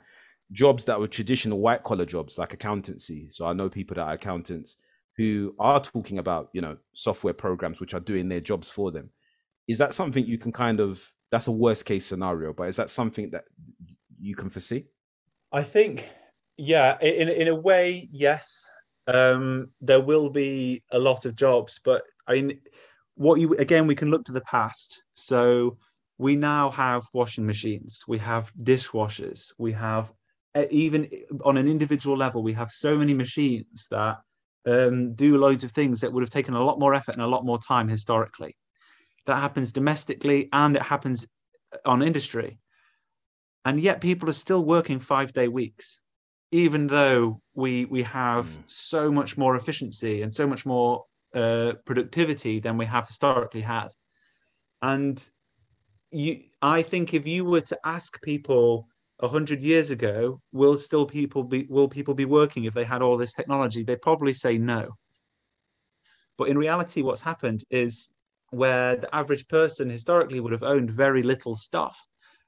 jobs 0.51 0.87
that 0.87 0.99
were 0.99 1.09
traditional 1.09 1.61
white 1.61 1.85
collar 1.85 2.07
jobs 2.07 2.39
like 2.39 2.55
accountancy? 2.55 3.29
So 3.29 3.47
i 3.47 3.53
know 3.53 3.69
people 3.69 3.97
that 3.97 4.07
are 4.07 4.15
accountants 4.15 4.79
who 5.19 5.55
are 5.59 5.81
talking 5.81 6.19
about 6.19 6.49
you 6.55 6.63
know 6.63 6.79
software 6.95 7.35
programs 7.35 7.79
which 7.79 7.93
are 7.93 8.01
doing 8.01 8.31
their 8.31 8.41
jobs 8.41 8.71
for 8.71 8.91
them. 8.91 9.11
Is 9.67 9.77
that 9.77 9.93
something 9.93 10.25
you 10.25 10.39
can 10.39 10.53
kind 10.53 10.81
of 10.81 11.13
that's 11.31 11.47
a 11.47 11.53
worst 11.53 11.85
case 11.85 12.07
scenario 12.07 12.53
but 12.53 12.69
is 12.69 12.77
that 12.77 12.91
something 12.91 13.31
that 13.31 13.45
you 14.21 14.35
can 14.35 14.51
foresee 14.51 14.87
I 15.53 15.63
think, 15.63 16.09
yeah, 16.57 16.99
in 17.01 17.29
in 17.29 17.49
a 17.49 17.55
way, 17.55 18.09
yes. 18.13 18.71
Um, 19.07 19.71
there 19.81 20.03
will 20.03 20.29
be 20.29 20.83
a 20.91 20.99
lot 20.99 21.25
of 21.25 21.35
jobs, 21.35 21.81
but 21.83 22.03
I 22.27 22.35
mean, 22.35 22.61
what 23.15 23.41
you 23.41 23.55
again, 23.55 23.87
we 23.87 23.95
can 23.95 24.11
look 24.11 24.25
to 24.27 24.33
the 24.33 24.43
past. 24.43 25.05
So 25.15 25.79
we 26.19 26.37
now 26.37 26.71
have 26.71 27.07
washing 27.15 27.47
machines, 27.47 28.05
we 28.07 28.19
have 28.19 28.53
dishwashers, 28.63 29.53
we 29.59 29.73
have 29.73 30.13
even 30.71 31.09
on 31.45 31.57
an 31.57 31.69
individual 31.69 32.17
level, 32.17 32.43
we 32.43 32.53
have 32.53 32.71
so 32.71 32.99
many 32.99 33.15
machines 33.15 33.87
that 33.91 34.19
um, 34.67 35.15
do 35.15 35.39
loads 35.39 35.65
of 35.65 35.71
things 35.71 36.01
that 36.01 36.13
would 36.13 36.23
have 36.23 36.31
taken 36.31 36.55
a 36.55 36.65
lot 36.65 36.79
more 36.79 36.93
effort 36.93 37.15
and 37.15 37.23
a 37.23 37.27
lot 37.27 37.47
more 37.47 37.59
time 37.59 37.89
historically. 37.89 38.57
That 39.29 39.41
happens 39.41 39.73
domestically 39.73 40.49
and 40.53 40.77
it 40.77 40.83
happens 40.83 41.29
on 41.85 42.03
industry. 42.03 42.59
And 43.65 43.81
yet 43.81 44.01
people 44.01 44.29
are 44.29 44.33
still 44.45 44.65
working 44.65 44.99
five 44.99 45.33
day 45.33 45.49
weeks 45.49 46.01
even 46.51 46.87
though 46.87 47.41
we 47.55 47.85
we 47.87 48.03
have 48.03 48.47
mm. 48.47 48.63
so 48.67 49.11
much 49.11 49.37
more 49.37 49.57
efficiency 49.57 50.23
and 50.23 50.35
so 50.35 50.47
much 50.47 50.65
more 50.65 51.05
uh, 51.35 51.73
productivity 51.85 52.59
than 52.59 52.79
we 52.79 52.87
have 52.87 53.07
historically 53.07 53.61
had. 53.61 53.89
And 54.83 55.23
you 56.11 56.41
i 56.63 56.81
think 56.81 57.13
if 57.13 57.27
you 57.27 57.45
were 57.45 57.61
to 57.61 57.79
ask 57.85 58.23
people 58.23 58.89
a 59.21 59.27
100 59.27 59.63
years 59.63 59.91
ago 59.91 60.41
will 60.53 60.79
still 60.79 61.05
people 61.05 61.45
be 61.45 61.67
will 61.69 61.89
people 61.89 62.15
be 62.15 62.25
working 62.25 62.65
if 62.65 62.73
they 62.73 62.85
had 62.85 63.03
all 63.03 63.17
this 63.17 63.35
technology? 63.35 63.83
They'd 63.83 64.01
probably 64.01 64.33
say 64.33 64.59
no. 64.59 64.97
But 66.39 66.49
in 66.49 66.57
reality 66.57 67.03
what's 67.03 67.23
happened 67.23 67.65
is 67.71 68.09
where 68.51 68.97
the 68.97 69.15
average 69.15 69.47
person 69.49 69.91
historically 69.91 70.41
would 70.41 70.53
have 70.53 70.63
owned 70.63 70.91
very 70.91 71.23
little 71.23 71.57
stuff 71.57 71.99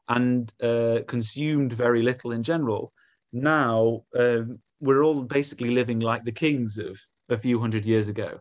and 0.09 0.53
uh, 0.63 1.01
consumed 1.07 1.73
very 1.73 2.03
little 2.03 2.33
in 2.33 2.43
general. 2.43 2.93
Now 3.33 4.03
um, 4.17 4.59
we're 4.81 5.05
all 5.05 5.23
basically 5.23 5.71
living 5.71 6.01
like 6.01 6.25
the 6.25 6.33
kings 6.33 6.79
of 6.79 6.99
a 7.29 7.39
few 7.39 7.61
hundred 7.61 7.85
years 7.87 8.09
ago. 8.09 8.39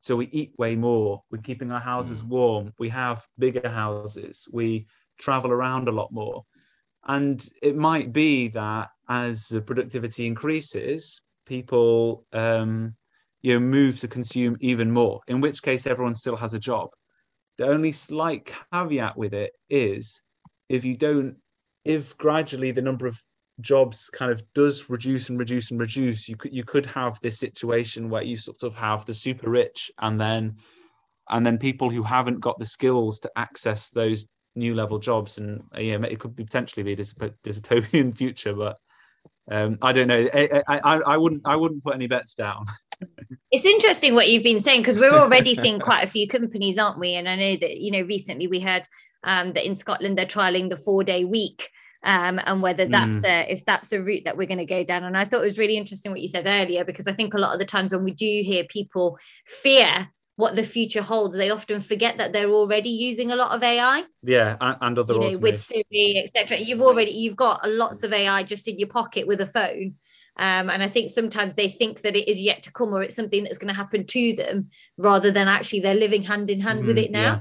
So 0.00 0.14
we 0.14 0.28
eat 0.32 0.52
way 0.58 0.76
more. 0.76 1.22
We're 1.30 1.42
keeping 1.42 1.72
our 1.72 1.80
houses 1.80 2.22
mm. 2.22 2.28
warm. 2.28 2.72
We 2.78 2.88
have 2.90 3.24
bigger 3.38 3.68
houses. 3.68 4.46
We 4.52 4.86
travel 5.18 5.50
around 5.50 5.88
a 5.88 5.92
lot 5.92 6.12
more. 6.12 6.44
And 7.06 7.44
it 7.62 7.76
might 7.76 8.12
be 8.12 8.48
that 8.48 8.90
as 9.08 9.48
the 9.48 9.60
productivity 9.60 10.26
increases, 10.26 11.22
people 11.46 12.24
um, 12.32 12.94
you 13.42 13.54
know 13.54 13.60
move 13.60 13.98
to 14.00 14.08
consume 14.08 14.56
even 14.60 14.90
more. 14.90 15.20
In 15.28 15.40
which 15.40 15.62
case, 15.62 15.86
everyone 15.86 16.14
still 16.14 16.36
has 16.36 16.54
a 16.54 16.58
job. 16.58 16.90
The 17.58 17.66
only 17.66 17.92
slight 17.92 18.52
caveat 18.72 19.16
with 19.16 19.34
it 19.34 19.52
is 19.70 20.22
if 20.68 20.84
you 20.84 20.96
don't 20.96 21.36
if 21.84 22.16
gradually 22.18 22.72
the 22.72 22.82
number 22.82 23.06
of 23.06 23.20
jobs 23.60 24.10
kind 24.10 24.32
of 24.32 24.42
does 24.52 24.90
reduce 24.90 25.30
and 25.30 25.38
reduce 25.38 25.70
and 25.70 25.80
reduce 25.80 26.28
you 26.28 26.36
could 26.36 26.52
you 26.52 26.62
could 26.62 26.84
have 26.84 27.18
this 27.20 27.38
situation 27.38 28.10
where 28.10 28.22
you 28.22 28.36
sort 28.36 28.62
of 28.62 28.74
have 28.74 29.04
the 29.06 29.14
super 29.14 29.48
rich 29.48 29.90
and 30.00 30.20
then 30.20 30.54
and 31.30 31.46
then 31.46 31.56
people 31.56 31.88
who 31.88 32.02
haven't 32.02 32.40
got 32.40 32.58
the 32.58 32.66
skills 32.66 33.18
to 33.18 33.30
access 33.36 33.88
those 33.88 34.26
new 34.56 34.74
level 34.74 34.98
jobs 34.98 35.38
and 35.38 35.62
yeah 35.78 35.96
it 36.02 36.18
could 36.18 36.36
potentially 36.36 36.82
be 36.82 36.92
a 36.92 36.96
dystopian 36.96 38.14
future 38.16 38.52
but 38.52 38.76
um, 39.50 39.78
I 39.80 39.92
don't 39.92 40.08
know. 40.08 40.28
I, 40.34 40.62
I, 40.68 40.78
I 41.06 41.16
wouldn't 41.16 41.42
I 41.44 41.56
wouldn't 41.56 41.84
put 41.84 41.94
any 41.94 42.06
bets 42.06 42.34
down. 42.34 42.64
it's 43.50 43.64
interesting 43.64 44.14
what 44.14 44.28
you've 44.28 44.42
been 44.42 44.60
saying 44.60 44.80
because 44.80 44.98
we're 44.98 45.12
already 45.12 45.54
seeing 45.54 45.78
quite 45.78 46.04
a 46.04 46.08
few 46.08 46.28
companies, 46.28 46.78
aren't 46.78 46.98
we? 46.98 47.14
And 47.14 47.28
I 47.28 47.36
know 47.36 47.56
that 47.56 47.78
you 47.78 47.90
know 47.90 48.02
recently 48.02 48.46
we 48.46 48.60
heard 48.60 48.86
um, 49.24 49.52
that 49.52 49.66
in 49.66 49.74
Scotland 49.74 50.16
they're 50.16 50.26
trialing 50.26 50.70
the 50.70 50.76
four 50.76 51.04
day 51.04 51.24
week. 51.24 51.70
Um, 52.02 52.38
and 52.44 52.62
whether 52.62 52.84
that's 52.84 53.18
mm. 53.18 53.24
a, 53.24 53.52
if 53.52 53.64
that's 53.64 53.90
a 53.90 54.00
route 54.00 54.24
that 54.26 54.36
we're 54.36 54.46
going 54.46 54.58
to 54.58 54.64
go 54.64 54.84
down. 54.84 55.02
And 55.02 55.16
I 55.16 55.24
thought 55.24 55.40
it 55.40 55.46
was 55.46 55.58
really 55.58 55.76
interesting 55.76 56.12
what 56.12 56.20
you 56.20 56.28
said 56.28 56.46
earlier 56.46 56.84
because 56.84 57.08
I 57.08 57.12
think 57.12 57.34
a 57.34 57.38
lot 57.38 57.52
of 57.52 57.58
the 57.58 57.64
times 57.64 57.92
when 57.92 58.04
we 58.04 58.12
do 58.12 58.42
hear 58.44 58.62
people 58.64 59.18
fear 59.44 60.08
what 60.36 60.54
the 60.54 60.62
future 60.62 61.02
holds, 61.02 61.34
they 61.34 61.50
often 61.50 61.80
forget 61.80 62.18
that 62.18 62.32
they're 62.32 62.50
already 62.50 62.90
using 62.90 63.32
a 63.32 63.36
lot 63.36 63.56
of 63.56 63.62
AI. 63.62 64.04
Yeah, 64.22 64.56
and, 64.60 64.76
and 64.82 64.98
other 64.98 65.14
you 65.14 65.32
know, 65.32 65.38
with 65.38 65.58
Siri, 65.58 66.22
etc. 66.24 66.58
You've 66.58 66.82
already 66.82 67.10
you've 67.10 67.36
got 67.36 67.68
lots 67.68 68.02
of 68.02 68.12
AI 68.12 68.42
just 68.42 68.68
in 68.68 68.78
your 68.78 68.88
pocket 68.88 69.26
with 69.26 69.40
a 69.40 69.46
phone. 69.46 69.94
Um, 70.38 70.68
and 70.68 70.82
I 70.82 70.88
think 70.88 71.10
sometimes 71.10 71.54
they 71.54 71.68
think 71.68 72.02
that 72.02 72.14
it 72.14 72.28
is 72.28 72.38
yet 72.38 72.62
to 72.64 72.72
come 72.72 72.92
or 72.92 73.02
it's 73.02 73.16
something 73.16 73.44
that's 73.44 73.58
going 73.58 73.68
to 73.68 73.74
happen 73.74 74.06
to 74.06 74.34
them 74.34 74.68
rather 74.98 75.30
than 75.30 75.48
actually 75.48 75.80
they're 75.80 75.94
living 75.94 76.22
hand 76.22 76.50
in 76.50 76.60
hand 76.60 76.82
mm, 76.82 76.86
with 76.86 76.98
it 76.98 77.10
now. 77.10 77.20
Yeah 77.20 77.40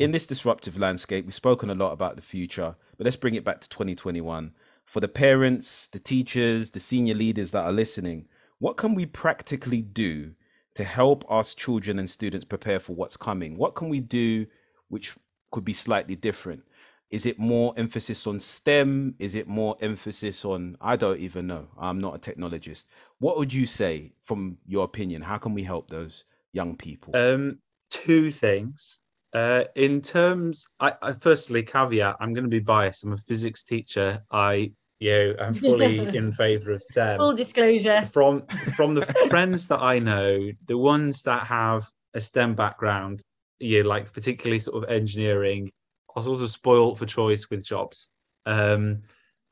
in 0.00 0.12
this 0.12 0.26
disruptive 0.26 0.78
landscape, 0.78 1.26
we've 1.26 1.34
spoken 1.34 1.68
a 1.68 1.74
lot 1.74 1.92
about 1.92 2.16
the 2.16 2.22
future, 2.22 2.74
but 2.96 3.04
let's 3.04 3.16
bring 3.16 3.34
it 3.34 3.44
back 3.44 3.60
to 3.60 3.68
2021. 3.68 4.54
For 4.86 4.98
the 4.98 5.08
parents, 5.08 5.88
the 5.88 5.98
teachers, 5.98 6.70
the 6.70 6.80
senior 6.80 7.14
leaders 7.14 7.50
that 7.50 7.66
are 7.66 7.72
listening, 7.72 8.26
what 8.58 8.78
can 8.78 8.94
we 8.94 9.04
practically 9.04 9.82
do 9.82 10.32
to 10.74 10.84
help 10.84 11.30
us 11.30 11.54
children 11.54 11.98
and 11.98 12.08
students 12.08 12.46
prepare 12.46 12.80
for 12.80 12.94
what's 12.94 13.18
coming? 13.18 13.58
What 13.58 13.74
can 13.74 13.90
we 13.90 14.00
do 14.00 14.46
which 14.88 15.16
could 15.52 15.66
be 15.66 15.74
slightly 15.74 16.16
different? 16.16 16.62
Is 17.10 17.26
it 17.26 17.38
more 17.38 17.74
emphasis 17.76 18.26
on 18.26 18.38
STEM? 18.38 19.16
Is 19.18 19.34
it 19.34 19.48
more 19.48 19.76
emphasis 19.80 20.44
on, 20.44 20.76
I 20.80 20.94
don't 20.94 21.18
even 21.18 21.48
know. 21.48 21.68
I'm 21.76 22.00
not 22.00 22.14
a 22.14 22.18
technologist. 22.18 22.86
What 23.18 23.36
would 23.36 23.52
you 23.52 23.66
say 23.66 24.12
from 24.22 24.58
your 24.64 24.84
opinion? 24.84 25.22
How 25.22 25.36
can 25.36 25.52
we 25.52 25.64
help 25.64 25.90
those 25.90 26.24
young 26.52 26.76
people? 26.76 27.16
Um, 27.16 27.58
two 27.90 28.30
things. 28.30 29.00
Uh, 29.32 29.64
in 29.74 30.00
terms, 30.00 30.66
I, 30.78 30.92
I, 31.02 31.12
firstly 31.12 31.62
caveat, 31.62 32.16
I'm 32.20 32.32
going 32.32 32.44
to 32.44 32.50
be 32.50 32.60
biased. 32.60 33.04
I'm 33.04 33.12
a 33.12 33.16
physics 33.16 33.64
teacher. 33.64 34.22
I, 34.30 34.72
you 35.00 35.10
know, 35.10 35.34
I'm 35.40 35.54
fully 35.54 35.98
in 36.16 36.32
favour 36.32 36.72
of 36.72 36.82
STEM. 36.82 37.18
Full 37.18 37.34
disclosure. 37.34 38.06
From 38.06 38.46
from 38.46 38.94
the 38.94 39.06
friends 39.30 39.68
that 39.68 39.80
I 39.80 40.00
know, 40.00 40.50
the 40.66 40.78
ones 40.78 41.22
that 41.24 41.46
have 41.46 41.88
a 42.14 42.20
STEM 42.20 42.54
background, 42.54 43.22
you 43.60 43.82
know, 43.82 43.88
like 43.88 44.12
particularly 44.12 44.58
sort 44.58 44.82
of 44.82 44.90
engineering, 44.90 45.70
are 46.16 46.22
sort 46.22 46.34
also 46.34 46.46
spoiled 46.46 46.98
for 46.98 47.06
choice 47.06 47.48
with 47.50 47.64
jobs. 47.64 48.10
Um, 48.46 49.02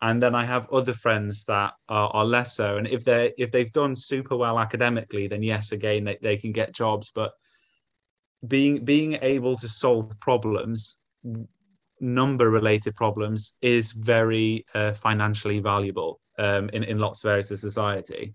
and 0.01 0.23
then 0.23 0.35
I 0.35 0.45
have 0.45 0.71
other 0.71 0.93
friends 0.93 1.45
that 1.45 1.75
are, 1.89 2.11
are 2.11 2.25
less 2.25 2.55
so. 2.55 2.77
And 2.77 2.87
if 2.87 3.05
they 3.05 3.33
if 3.37 3.51
they've 3.51 3.73
done 3.73 3.97
super 3.97 4.37
well 4.37 4.59
academically, 4.59 5.27
then 5.27 5.43
yes, 5.43 5.73
again 5.73 6.05
they, 6.05 6.19
they 6.23 6.37
can 6.37 6.53
get 6.53 6.73
jobs. 6.73 7.11
But 7.13 7.33
being 8.47 8.85
being 8.85 9.19
able 9.23 9.57
to 9.57 9.69
solve 9.69 10.13
problems 10.21 10.99
number 12.01 12.49
related 12.49 12.95
problems 12.95 13.55
is 13.61 13.91
very 13.91 14.65
uh, 14.75 14.93
financially 14.93 15.59
valuable 15.59 16.21
um, 16.39 16.69
in, 16.73 16.85
in 16.85 16.99
lots 16.99 17.25
of 17.25 17.31
areas 17.31 17.51
of 17.51 17.59
society 17.59 18.35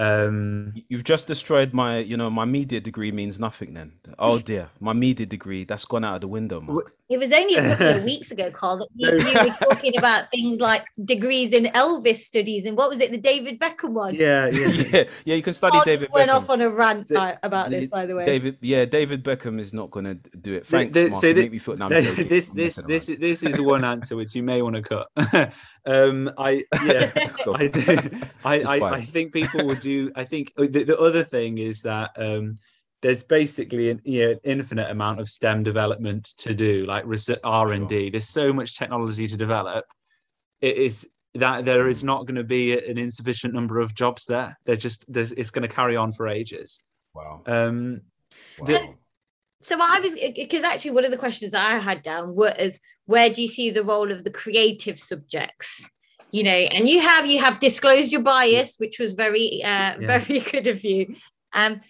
um, 0.00 0.72
You've 0.88 1.04
just 1.04 1.26
destroyed 1.26 1.74
my, 1.74 1.98
you 1.98 2.16
know, 2.16 2.30
my 2.30 2.46
media 2.46 2.80
degree 2.80 3.12
means 3.12 3.38
nothing 3.38 3.74
then. 3.74 3.92
Oh 4.18 4.38
dear, 4.50 4.70
my 4.80 4.94
media 4.94 5.26
degree 5.26 5.64
that's 5.64 5.84
gone 5.84 6.04
out 6.04 6.16
of 6.16 6.20
the 6.22 6.28
window. 6.28 6.60
Mark. 6.60 6.94
It 7.10 7.18
was 7.18 7.32
only 7.32 7.56
a 7.56 7.62
couple 7.70 7.88
of 7.88 8.04
weeks 8.12 8.30
ago, 8.30 8.52
Carl, 8.52 8.78
that 8.78 8.88
we, 8.96 9.08
we 9.10 9.50
were 9.50 9.56
talking 9.68 9.98
about 9.98 10.30
things 10.30 10.60
like 10.60 10.84
degrees 11.04 11.52
in 11.52 11.64
Elvis 11.64 12.18
studies 12.18 12.64
and 12.64 12.76
what 12.76 12.88
was 12.88 13.00
it, 13.00 13.10
the 13.10 13.18
David 13.18 13.58
Beckham 13.58 13.90
one? 13.90 14.14
Yeah, 14.14 14.48
yeah, 14.52 14.68
yeah. 14.92 15.04
yeah 15.24 15.34
you 15.34 15.42
can 15.42 15.52
study 15.52 15.72
Carl 15.72 15.84
David. 15.84 16.00
Just 16.02 16.12
went 16.12 16.30
off 16.30 16.48
on 16.48 16.60
a 16.60 16.70
rant 16.70 17.10
about 17.42 17.70
this, 17.70 17.88
by 17.88 18.06
the 18.06 18.14
way. 18.14 18.24
David, 18.24 18.58
yeah, 18.60 18.84
David 18.84 19.24
Beckham 19.24 19.58
is 19.58 19.74
not 19.74 19.90
going 19.90 20.04
to 20.04 20.14
do 20.14 20.54
it. 20.54 20.66
Thanks, 20.66 20.94
the, 20.94 21.02
the, 21.02 21.10
Mark. 21.10 21.20
So 21.20 21.32
the, 21.32 21.42
make 21.42 21.52
me 21.52 21.58
feel. 21.58 21.76
No, 21.76 21.88
this, 21.88 22.16
this, 22.16 22.48
this, 22.50 22.76
this, 22.76 23.06
this 23.06 23.42
is 23.42 23.60
one 23.60 23.84
answer 23.84 24.14
which 24.14 24.36
you 24.36 24.44
may 24.44 24.62
want 24.62 24.76
to 24.76 24.82
cut. 24.82 25.52
um, 25.86 26.30
I, 26.38 26.64
yeah, 26.84 27.10
I 27.54 27.66
do. 27.66 28.20
I, 28.44 28.60
I, 28.62 28.80
I 28.82 29.04
think 29.04 29.32
people 29.32 29.66
would 29.66 29.80
do. 29.80 29.89
I 30.16 30.24
think 30.24 30.52
the, 30.56 30.84
the 30.84 30.98
other 30.98 31.24
thing 31.24 31.58
is 31.58 31.82
that 31.82 32.10
um, 32.16 32.56
there's 33.02 33.22
basically 33.22 33.90
an 33.90 34.00
you 34.04 34.28
know, 34.28 34.34
infinite 34.44 34.90
amount 34.90 35.20
of 35.20 35.28
STEM 35.28 35.62
development 35.62 36.24
to 36.38 36.54
do, 36.54 36.84
like 36.86 37.04
R 37.44 37.72
and 37.72 37.88
D. 37.88 38.10
There's 38.10 38.28
so 38.28 38.52
much 38.52 38.76
technology 38.76 39.26
to 39.26 39.36
develop. 39.36 39.84
It 40.60 40.76
is 40.76 41.08
that 41.34 41.64
there 41.64 41.88
is 41.88 42.02
not 42.02 42.26
going 42.26 42.36
to 42.36 42.44
be 42.44 42.78
an 42.78 42.98
insufficient 42.98 43.54
number 43.54 43.78
of 43.78 43.94
jobs 43.94 44.26
there. 44.26 44.58
There's 44.64 44.80
just 44.80 45.10
there's, 45.12 45.32
it's 45.32 45.50
going 45.50 45.66
to 45.66 45.74
carry 45.74 45.96
on 45.96 46.12
for 46.12 46.28
ages. 46.28 46.82
Wow. 47.14 47.42
Um, 47.46 48.02
wow. 48.58 48.66
The, 48.66 48.94
so 49.62 49.78
I 49.80 50.00
was 50.00 50.14
because 50.14 50.62
actually 50.62 50.92
one 50.92 51.04
of 51.04 51.10
the 51.10 51.18
questions 51.18 51.54
I 51.54 51.78
had 51.78 52.02
down 52.02 52.34
was 52.34 52.78
where 53.06 53.30
do 53.30 53.42
you 53.42 53.48
see 53.48 53.70
the 53.70 53.84
role 53.84 54.10
of 54.10 54.24
the 54.24 54.30
creative 54.30 54.98
subjects? 54.98 55.82
You 56.32 56.42
know 56.42 56.50
and 56.50 56.88
you 56.88 57.00
have 57.00 57.26
you 57.26 57.40
have 57.40 57.58
disclosed 57.58 58.12
your 58.12 58.22
bias 58.22 58.76
which 58.78 58.98
was 58.98 59.12
very 59.12 59.62
uh 59.64 59.94
yeah. 59.98 60.18
very 60.18 60.40
good 60.52 60.66
of 60.66 60.84
you 60.84 61.14
um 61.52 61.80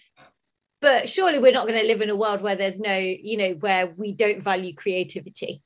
but 0.80 1.08
surely 1.08 1.38
we're 1.38 1.52
not 1.52 1.66
going 1.66 1.80
to 1.80 1.86
live 1.86 2.00
in 2.00 2.10
a 2.10 2.16
world 2.16 2.40
where 2.40 2.56
there's 2.56 2.80
no, 2.80 2.96
you 2.96 3.36
know, 3.36 3.50
where 3.60 3.88
we 3.96 4.12
don't 4.12 4.42
value 4.42 4.74
creativity. 4.74 5.62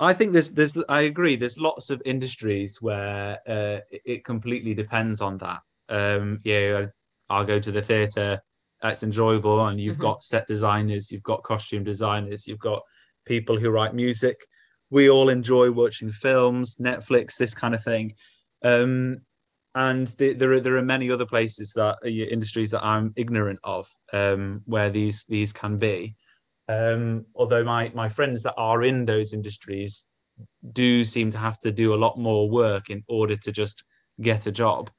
I 0.00 0.14
think 0.14 0.32
there's 0.32 0.52
there's 0.52 0.76
I 0.88 1.02
agree. 1.02 1.34
There's 1.34 1.58
lots 1.58 1.90
of 1.90 2.00
industries 2.04 2.80
where 2.80 3.38
uh, 3.48 3.80
it 3.90 4.24
completely 4.24 4.72
depends 4.72 5.20
on 5.20 5.38
that. 5.38 5.60
Um, 5.88 6.40
yeah, 6.44 6.86
I'll 7.28 7.44
go 7.44 7.58
to 7.58 7.72
the 7.72 7.82
theatre. 7.82 8.40
It's 8.84 9.02
enjoyable, 9.02 9.66
and 9.66 9.80
you've 9.80 9.94
mm-hmm. 9.94 10.02
got 10.02 10.22
set 10.22 10.46
designers, 10.46 11.10
you've 11.10 11.24
got 11.24 11.42
costume 11.42 11.82
designers, 11.82 12.46
you've 12.46 12.60
got 12.60 12.80
people 13.26 13.58
who 13.58 13.70
write 13.70 13.92
music. 13.92 14.46
We 14.90 15.10
all 15.10 15.28
enjoy 15.28 15.70
watching 15.70 16.10
films, 16.10 16.76
Netflix, 16.76 17.36
this 17.36 17.54
kind 17.54 17.74
of 17.74 17.82
thing. 17.82 18.14
Um, 18.62 19.20
and 19.74 20.08
the, 20.18 20.32
there 20.32 20.52
are 20.52 20.60
there 20.60 20.76
are 20.76 20.82
many 20.82 21.10
other 21.10 21.26
places 21.26 21.72
that 21.76 21.98
uh, 22.04 22.08
industries 22.08 22.70
that 22.70 22.84
I'm 22.84 23.12
ignorant 23.16 23.60
of 23.64 23.88
um, 24.12 24.62
where 24.64 24.90
these 24.90 25.24
these 25.24 25.52
can 25.52 25.76
be. 25.76 26.16
Um, 26.68 27.26
although 27.34 27.64
my 27.64 27.92
my 27.94 28.08
friends 28.08 28.42
that 28.42 28.54
are 28.56 28.82
in 28.82 29.04
those 29.04 29.32
industries 29.32 30.08
do 30.72 31.04
seem 31.04 31.30
to 31.30 31.38
have 31.38 31.58
to 31.60 31.70
do 31.70 31.94
a 31.94 32.02
lot 32.04 32.18
more 32.18 32.48
work 32.48 32.90
in 32.90 33.02
order 33.08 33.36
to 33.36 33.52
just 33.52 33.84
get 34.20 34.46
a 34.46 34.52
job 34.52 34.90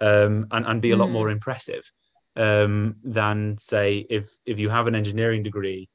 um, 0.00 0.46
and, 0.50 0.66
and 0.66 0.82
be 0.82 0.90
a 0.90 0.96
lot 0.96 1.10
more 1.10 1.26
hmm. 1.26 1.32
impressive 1.32 1.90
um, 2.36 2.96
than 3.04 3.56
say 3.58 4.06
if 4.10 4.28
if 4.44 4.58
you 4.58 4.68
have 4.68 4.86
an 4.86 4.94
engineering 4.94 5.42
degree 5.42 5.88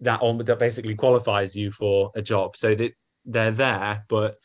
that 0.00 0.20
that 0.44 0.58
basically 0.58 0.94
qualifies 0.94 1.54
you 1.54 1.70
for 1.70 2.10
a 2.14 2.22
job 2.22 2.56
so 2.56 2.74
that 2.74 2.92
they're 3.24 3.50
there 3.50 4.04
but 4.08 4.36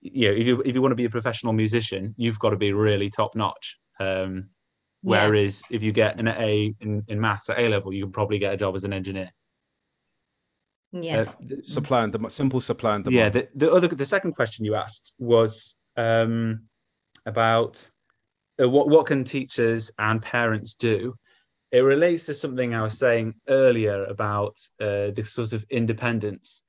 you 0.00 0.28
know 0.28 0.34
if 0.34 0.46
you 0.46 0.60
if 0.62 0.74
you 0.74 0.82
want 0.82 0.92
to 0.92 0.96
be 0.96 1.06
a 1.06 1.10
professional 1.10 1.52
musician 1.52 2.14
you've 2.16 2.38
got 2.38 2.50
to 2.50 2.56
be 2.56 2.72
really 2.72 3.10
top 3.10 3.34
notch 3.34 3.78
um, 4.00 4.48
whereas 5.02 5.64
yeah. 5.70 5.76
if 5.76 5.82
you 5.82 5.92
get 5.92 6.20
an 6.20 6.28
A 6.28 6.74
in, 6.80 7.02
in 7.08 7.20
maths 7.20 7.48
at 7.48 7.58
A 7.58 7.68
level 7.68 7.92
you 7.92 8.04
can 8.04 8.12
probably 8.12 8.38
get 8.38 8.52
a 8.52 8.56
job 8.56 8.76
as 8.76 8.84
an 8.84 8.92
engineer 8.92 9.30
yeah. 10.92 11.26
Uh, 11.40 11.56
supply 11.62 12.02
and 12.02 12.12
demand, 12.12 12.32
simple 12.32 12.60
supply 12.60 12.94
and 12.94 13.04
demand. 13.04 13.34
Yeah. 13.34 13.42
The, 13.42 13.48
the 13.54 13.72
other, 13.72 13.88
the 13.88 14.06
second 14.06 14.32
question 14.32 14.64
you 14.64 14.74
asked 14.74 15.14
was 15.18 15.76
um, 15.96 16.62
about 17.26 17.90
uh, 18.60 18.68
what 18.68 18.88
what 18.88 19.06
can 19.06 19.24
teachers 19.24 19.90
and 19.98 20.22
parents 20.22 20.74
do. 20.74 21.14
It 21.70 21.80
relates 21.80 22.26
to 22.26 22.34
something 22.34 22.74
I 22.74 22.82
was 22.82 22.98
saying 22.98 23.34
earlier 23.48 24.04
about 24.04 24.58
uh, 24.80 25.10
this 25.14 25.32
sort 25.32 25.52
of 25.52 25.66
independence. 25.68 26.62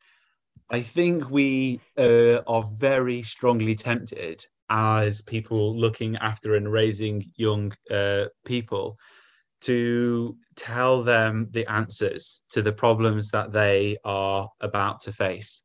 I 0.69 0.81
think 0.81 1.29
we 1.29 1.79
uh, 1.97 2.41
are 2.47 2.69
very 2.75 3.23
strongly 3.23 3.75
tempted 3.75 4.45
as 4.69 5.21
people 5.21 5.75
looking 5.75 6.15
after 6.17 6.55
and 6.55 6.71
raising 6.71 7.31
young 7.35 7.71
uh, 7.89 8.25
people 8.45 8.97
to 9.61 10.37
tell 10.55 11.03
them 11.03 11.47
the 11.51 11.65
answers 11.67 12.41
to 12.49 12.61
the 12.61 12.71
problems 12.71 13.31
that 13.31 13.51
they 13.51 13.97
are 14.03 14.49
about 14.61 15.01
to 15.01 15.11
face, 15.11 15.63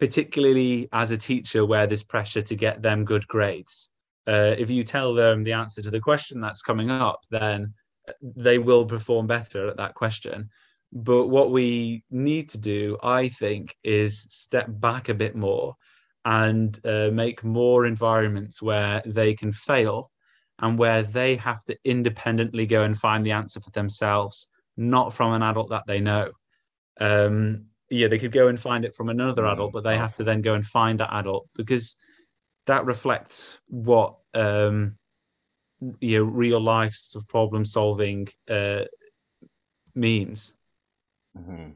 particularly 0.00 0.88
as 0.92 1.10
a 1.10 1.18
teacher 1.18 1.64
where 1.64 1.86
there's 1.86 2.02
pressure 2.02 2.42
to 2.42 2.56
get 2.56 2.82
them 2.82 3.04
good 3.04 3.26
grades. 3.28 3.90
Uh, 4.26 4.54
if 4.58 4.68
you 4.68 4.84
tell 4.84 5.14
them 5.14 5.44
the 5.44 5.52
answer 5.52 5.80
to 5.80 5.90
the 5.90 6.00
question 6.00 6.40
that's 6.40 6.60
coming 6.60 6.90
up, 6.90 7.20
then 7.30 7.72
they 8.22 8.58
will 8.58 8.84
perform 8.84 9.26
better 9.26 9.68
at 9.68 9.76
that 9.76 9.94
question. 9.94 10.50
But 10.92 11.26
what 11.26 11.50
we 11.50 12.04
need 12.10 12.48
to 12.50 12.58
do, 12.58 12.96
I 13.02 13.28
think, 13.28 13.76
is 13.84 14.26
step 14.30 14.66
back 14.68 15.08
a 15.08 15.14
bit 15.14 15.36
more 15.36 15.74
and 16.24 16.78
uh, 16.84 17.10
make 17.12 17.44
more 17.44 17.86
environments 17.86 18.62
where 18.62 19.02
they 19.04 19.34
can 19.34 19.52
fail 19.52 20.10
and 20.60 20.78
where 20.78 21.02
they 21.02 21.36
have 21.36 21.62
to 21.64 21.76
independently 21.84 22.66
go 22.66 22.82
and 22.82 22.98
find 22.98 23.24
the 23.24 23.32
answer 23.32 23.60
for 23.60 23.70
themselves, 23.70 24.48
not 24.76 25.12
from 25.12 25.32
an 25.32 25.42
adult 25.42 25.70
that 25.70 25.84
they 25.86 26.00
know. 26.00 26.32
Um, 27.00 27.66
yeah, 27.90 28.08
they 28.08 28.18
could 28.18 28.32
go 28.32 28.48
and 28.48 28.58
find 28.58 28.84
it 28.84 28.94
from 28.94 29.08
another 29.08 29.42
mm, 29.42 29.52
adult, 29.52 29.72
but 29.72 29.84
they 29.84 29.96
have 29.96 30.16
to 30.16 30.24
then 30.24 30.42
go 30.42 30.54
and 30.54 30.66
find 30.66 31.00
that 31.00 31.14
adult 31.14 31.48
because 31.54 31.96
that 32.66 32.84
reflects 32.84 33.58
what 33.68 34.16
um, 34.34 34.97
you 36.00 36.18
know 36.18 36.24
real 36.24 36.60
life 36.60 36.94
sort 36.94 37.22
of 37.22 37.28
problem 37.28 37.64
solving 37.64 38.28
uh, 38.48 38.84
means. 39.94 40.54
Mm-hmm. 41.36 41.70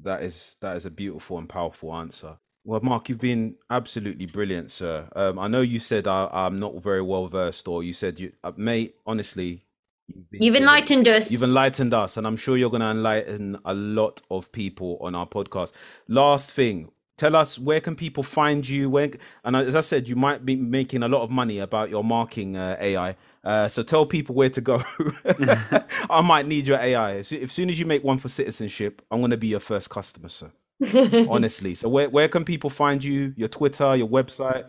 That 0.00 0.22
is 0.22 0.56
that 0.60 0.76
is 0.76 0.86
a 0.86 0.90
beautiful 0.90 1.38
and 1.38 1.48
powerful 1.48 1.94
answer. 1.94 2.38
Well, 2.64 2.80
Mark, 2.80 3.08
you've 3.08 3.20
been 3.20 3.56
absolutely 3.70 4.26
brilliant, 4.26 4.70
sir. 4.70 5.08
Um, 5.16 5.38
I 5.38 5.48
know 5.48 5.62
you 5.62 5.78
said 5.78 6.06
I, 6.06 6.28
am 6.32 6.58
not 6.58 6.82
very 6.82 7.02
well 7.02 7.26
versed, 7.26 7.66
or 7.66 7.82
you 7.82 7.92
said 7.92 8.20
you, 8.20 8.32
uh, 8.44 8.52
mate. 8.56 8.94
Honestly, 9.06 9.64
you've, 10.06 10.26
you've 10.32 10.56
enlightened 10.56 11.08
us. 11.08 11.30
You've 11.30 11.42
enlightened 11.42 11.94
us, 11.94 12.16
and 12.16 12.26
I'm 12.26 12.36
sure 12.36 12.56
you're 12.56 12.70
going 12.70 12.82
to 12.82 12.90
enlighten 12.90 13.58
a 13.64 13.74
lot 13.74 14.20
of 14.30 14.52
people 14.52 14.98
on 15.00 15.14
our 15.14 15.26
podcast. 15.26 15.72
Last 16.08 16.52
thing, 16.52 16.90
tell 17.18 17.36
us 17.36 17.58
where 17.58 17.80
can 17.80 17.94
people 17.94 18.22
find 18.22 18.66
you? 18.66 18.88
Where, 18.88 19.10
and 19.44 19.56
as 19.56 19.76
I 19.76 19.82
said, 19.82 20.08
you 20.08 20.16
might 20.16 20.46
be 20.46 20.56
making 20.56 21.02
a 21.02 21.08
lot 21.08 21.22
of 21.22 21.30
money 21.30 21.58
about 21.58 21.90
your 21.90 22.02
marking 22.02 22.56
uh, 22.56 22.76
AI. 22.80 23.16
Uh, 23.44 23.68
so 23.68 23.82
tell 23.82 24.06
people 24.06 24.34
where 24.34 24.50
to 24.50 24.60
go. 24.60 24.82
I 26.10 26.22
might 26.22 26.46
need 26.46 26.66
your 26.66 26.78
AI. 26.78 27.16
As 27.16 27.28
soon 27.28 27.68
as 27.68 27.78
you 27.78 27.86
make 27.86 28.02
one 28.02 28.18
for 28.18 28.28
citizenship, 28.28 29.02
I'm 29.10 29.20
going 29.20 29.30
to 29.32 29.36
be 29.36 29.48
your 29.48 29.60
first 29.60 29.90
customer, 29.90 30.28
sir. 30.28 30.50
honestly. 31.28 31.74
So 31.74 31.88
where, 31.88 32.08
where 32.08 32.28
can 32.28 32.44
people 32.44 32.70
find 32.70 33.02
you? 33.02 33.34
Your 33.36 33.48
Twitter, 33.48 33.96
your 33.96 34.08
website? 34.08 34.64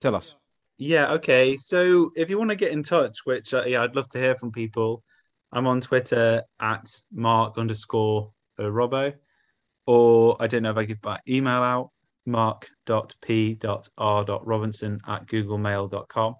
Tell 0.00 0.14
us. 0.14 0.34
Yeah, 0.78 1.12
okay. 1.12 1.56
So 1.56 2.10
if 2.16 2.30
you 2.30 2.38
want 2.38 2.50
to 2.50 2.56
get 2.56 2.72
in 2.72 2.82
touch, 2.82 3.18
which 3.24 3.52
uh, 3.52 3.64
yeah, 3.66 3.82
I'd 3.82 3.94
love 3.94 4.08
to 4.10 4.18
hear 4.18 4.34
from 4.36 4.50
people. 4.50 5.02
I'm 5.52 5.66
on 5.66 5.80
Twitter 5.80 6.42
at 6.60 6.88
mark 7.12 7.58
underscore 7.58 8.32
Robo, 8.58 9.12
or 9.86 10.36
I 10.40 10.46
don't 10.46 10.62
know 10.62 10.70
if 10.70 10.76
I 10.76 10.84
give 10.84 11.02
my 11.04 11.18
email 11.28 11.62
out 11.62 11.90
mark.p.r.robinson 12.26 15.00
at 15.06 15.26
googlemail.com. 15.26 16.34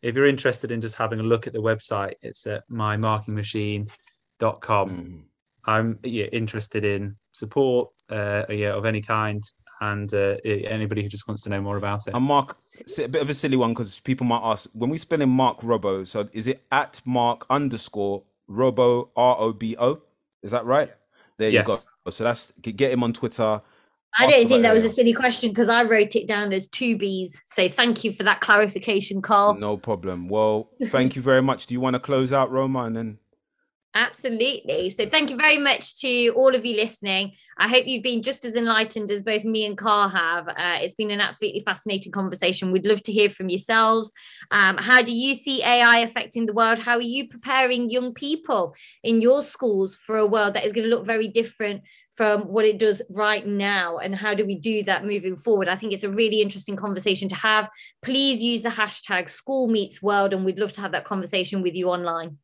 If 0.00 0.14
you're 0.14 0.26
interested 0.26 0.70
in 0.70 0.80
just 0.80 0.94
having 0.96 1.18
a 1.20 1.24
look 1.24 1.46
at 1.46 1.52
the 1.52 1.62
website, 1.62 2.14
it's 2.22 2.46
at 2.46 2.62
mymarkingmachine.com. 2.70 4.90
Mm. 4.90 5.22
I'm 5.64 5.98
yeah, 6.02 6.26
interested 6.26 6.84
in 6.84 7.16
support 7.32 7.88
uh, 8.08 8.44
yeah, 8.48 8.74
of 8.74 8.86
any 8.86 9.02
kind 9.02 9.42
and 9.80 10.12
uh, 10.12 10.36
anybody 10.44 11.02
who 11.02 11.08
just 11.08 11.28
wants 11.28 11.42
to 11.42 11.50
know 11.50 11.60
more 11.60 11.76
about 11.76 12.06
it. 12.06 12.14
And 12.14 12.24
Mark, 12.24 12.56
a 12.98 13.08
bit 13.08 13.22
of 13.22 13.30
a 13.30 13.34
silly 13.34 13.56
one 13.56 13.74
because 13.74 14.00
people 14.00 14.26
might 14.26 14.42
ask 14.42 14.68
when 14.72 14.90
we 14.90 14.98
spell 14.98 15.20
in 15.20 15.30
Mark 15.30 15.62
Robo, 15.62 16.04
so 16.04 16.28
is 16.32 16.46
it 16.46 16.64
at 16.72 17.00
Mark 17.04 17.46
underscore 17.50 18.22
Robo 18.48 19.10
R 19.16 19.36
O 19.38 19.52
B 19.52 19.76
O? 19.78 20.02
Is 20.42 20.52
that 20.52 20.64
right? 20.64 20.92
There 21.38 21.50
yes. 21.50 21.68
you 21.68 21.76
go. 21.76 22.10
So 22.10 22.24
that's 22.24 22.52
get 22.60 22.92
him 22.92 23.02
on 23.02 23.12
Twitter. 23.12 23.62
I 24.18 24.26
don't 24.26 24.48
think 24.48 24.62
that 24.62 24.74
was 24.74 24.84
a 24.84 24.92
silly 24.92 25.12
question 25.12 25.50
because 25.50 25.68
I 25.68 25.84
wrote 25.84 26.16
it 26.16 26.26
down 26.26 26.52
as 26.52 26.66
two 26.68 26.96
B's. 26.96 27.40
So 27.46 27.68
thank 27.68 28.02
you 28.04 28.12
for 28.12 28.24
that 28.24 28.40
clarification, 28.40 29.22
Carl. 29.22 29.54
No 29.54 29.76
problem. 29.76 30.28
Well, 30.28 30.70
thank 30.86 31.14
you 31.14 31.22
very 31.22 31.42
much. 31.42 31.66
Do 31.66 31.74
you 31.74 31.80
want 31.80 31.94
to 31.94 32.00
close 32.00 32.32
out, 32.32 32.50
Roma, 32.50 32.84
and 32.84 32.96
then 32.96 33.18
Absolutely. 33.98 34.90
So, 34.90 35.06
thank 35.06 35.28
you 35.28 35.36
very 35.36 35.58
much 35.58 35.98
to 36.02 36.28
all 36.36 36.54
of 36.54 36.64
you 36.64 36.76
listening. 36.76 37.32
I 37.58 37.66
hope 37.66 37.88
you've 37.88 38.04
been 38.04 38.22
just 38.22 38.44
as 38.44 38.54
enlightened 38.54 39.10
as 39.10 39.24
both 39.24 39.42
me 39.42 39.66
and 39.66 39.76
Carl 39.76 40.08
have. 40.08 40.46
Uh, 40.46 40.78
it's 40.80 40.94
been 40.94 41.10
an 41.10 41.20
absolutely 41.20 41.62
fascinating 41.62 42.12
conversation. 42.12 42.70
We'd 42.70 42.86
love 42.86 43.02
to 43.02 43.12
hear 43.12 43.28
from 43.28 43.48
yourselves. 43.48 44.12
Um, 44.52 44.76
how 44.76 45.02
do 45.02 45.10
you 45.10 45.34
see 45.34 45.64
AI 45.64 45.98
affecting 45.98 46.46
the 46.46 46.52
world? 46.52 46.78
How 46.78 46.94
are 46.94 47.00
you 47.00 47.26
preparing 47.26 47.90
young 47.90 48.14
people 48.14 48.76
in 49.02 49.20
your 49.20 49.42
schools 49.42 49.96
for 49.96 50.16
a 50.16 50.26
world 50.26 50.54
that 50.54 50.64
is 50.64 50.72
going 50.72 50.88
to 50.88 50.94
look 50.94 51.04
very 51.04 51.26
different 51.26 51.82
from 52.12 52.42
what 52.42 52.64
it 52.64 52.78
does 52.78 53.02
right 53.10 53.44
now? 53.44 53.98
And 53.98 54.14
how 54.14 54.32
do 54.32 54.46
we 54.46 54.54
do 54.54 54.84
that 54.84 55.04
moving 55.04 55.34
forward? 55.36 55.68
I 55.68 55.74
think 55.74 55.92
it's 55.92 56.04
a 56.04 56.10
really 56.10 56.40
interesting 56.40 56.76
conversation 56.76 57.28
to 57.30 57.34
have. 57.34 57.68
Please 58.02 58.40
use 58.40 58.62
the 58.62 58.68
hashtag 58.68 59.28
school 59.28 59.66
meets 59.66 60.00
world, 60.00 60.32
and 60.32 60.44
we'd 60.44 60.60
love 60.60 60.72
to 60.74 60.80
have 60.82 60.92
that 60.92 61.04
conversation 61.04 61.62
with 61.62 61.74
you 61.74 61.88
online. 61.88 62.38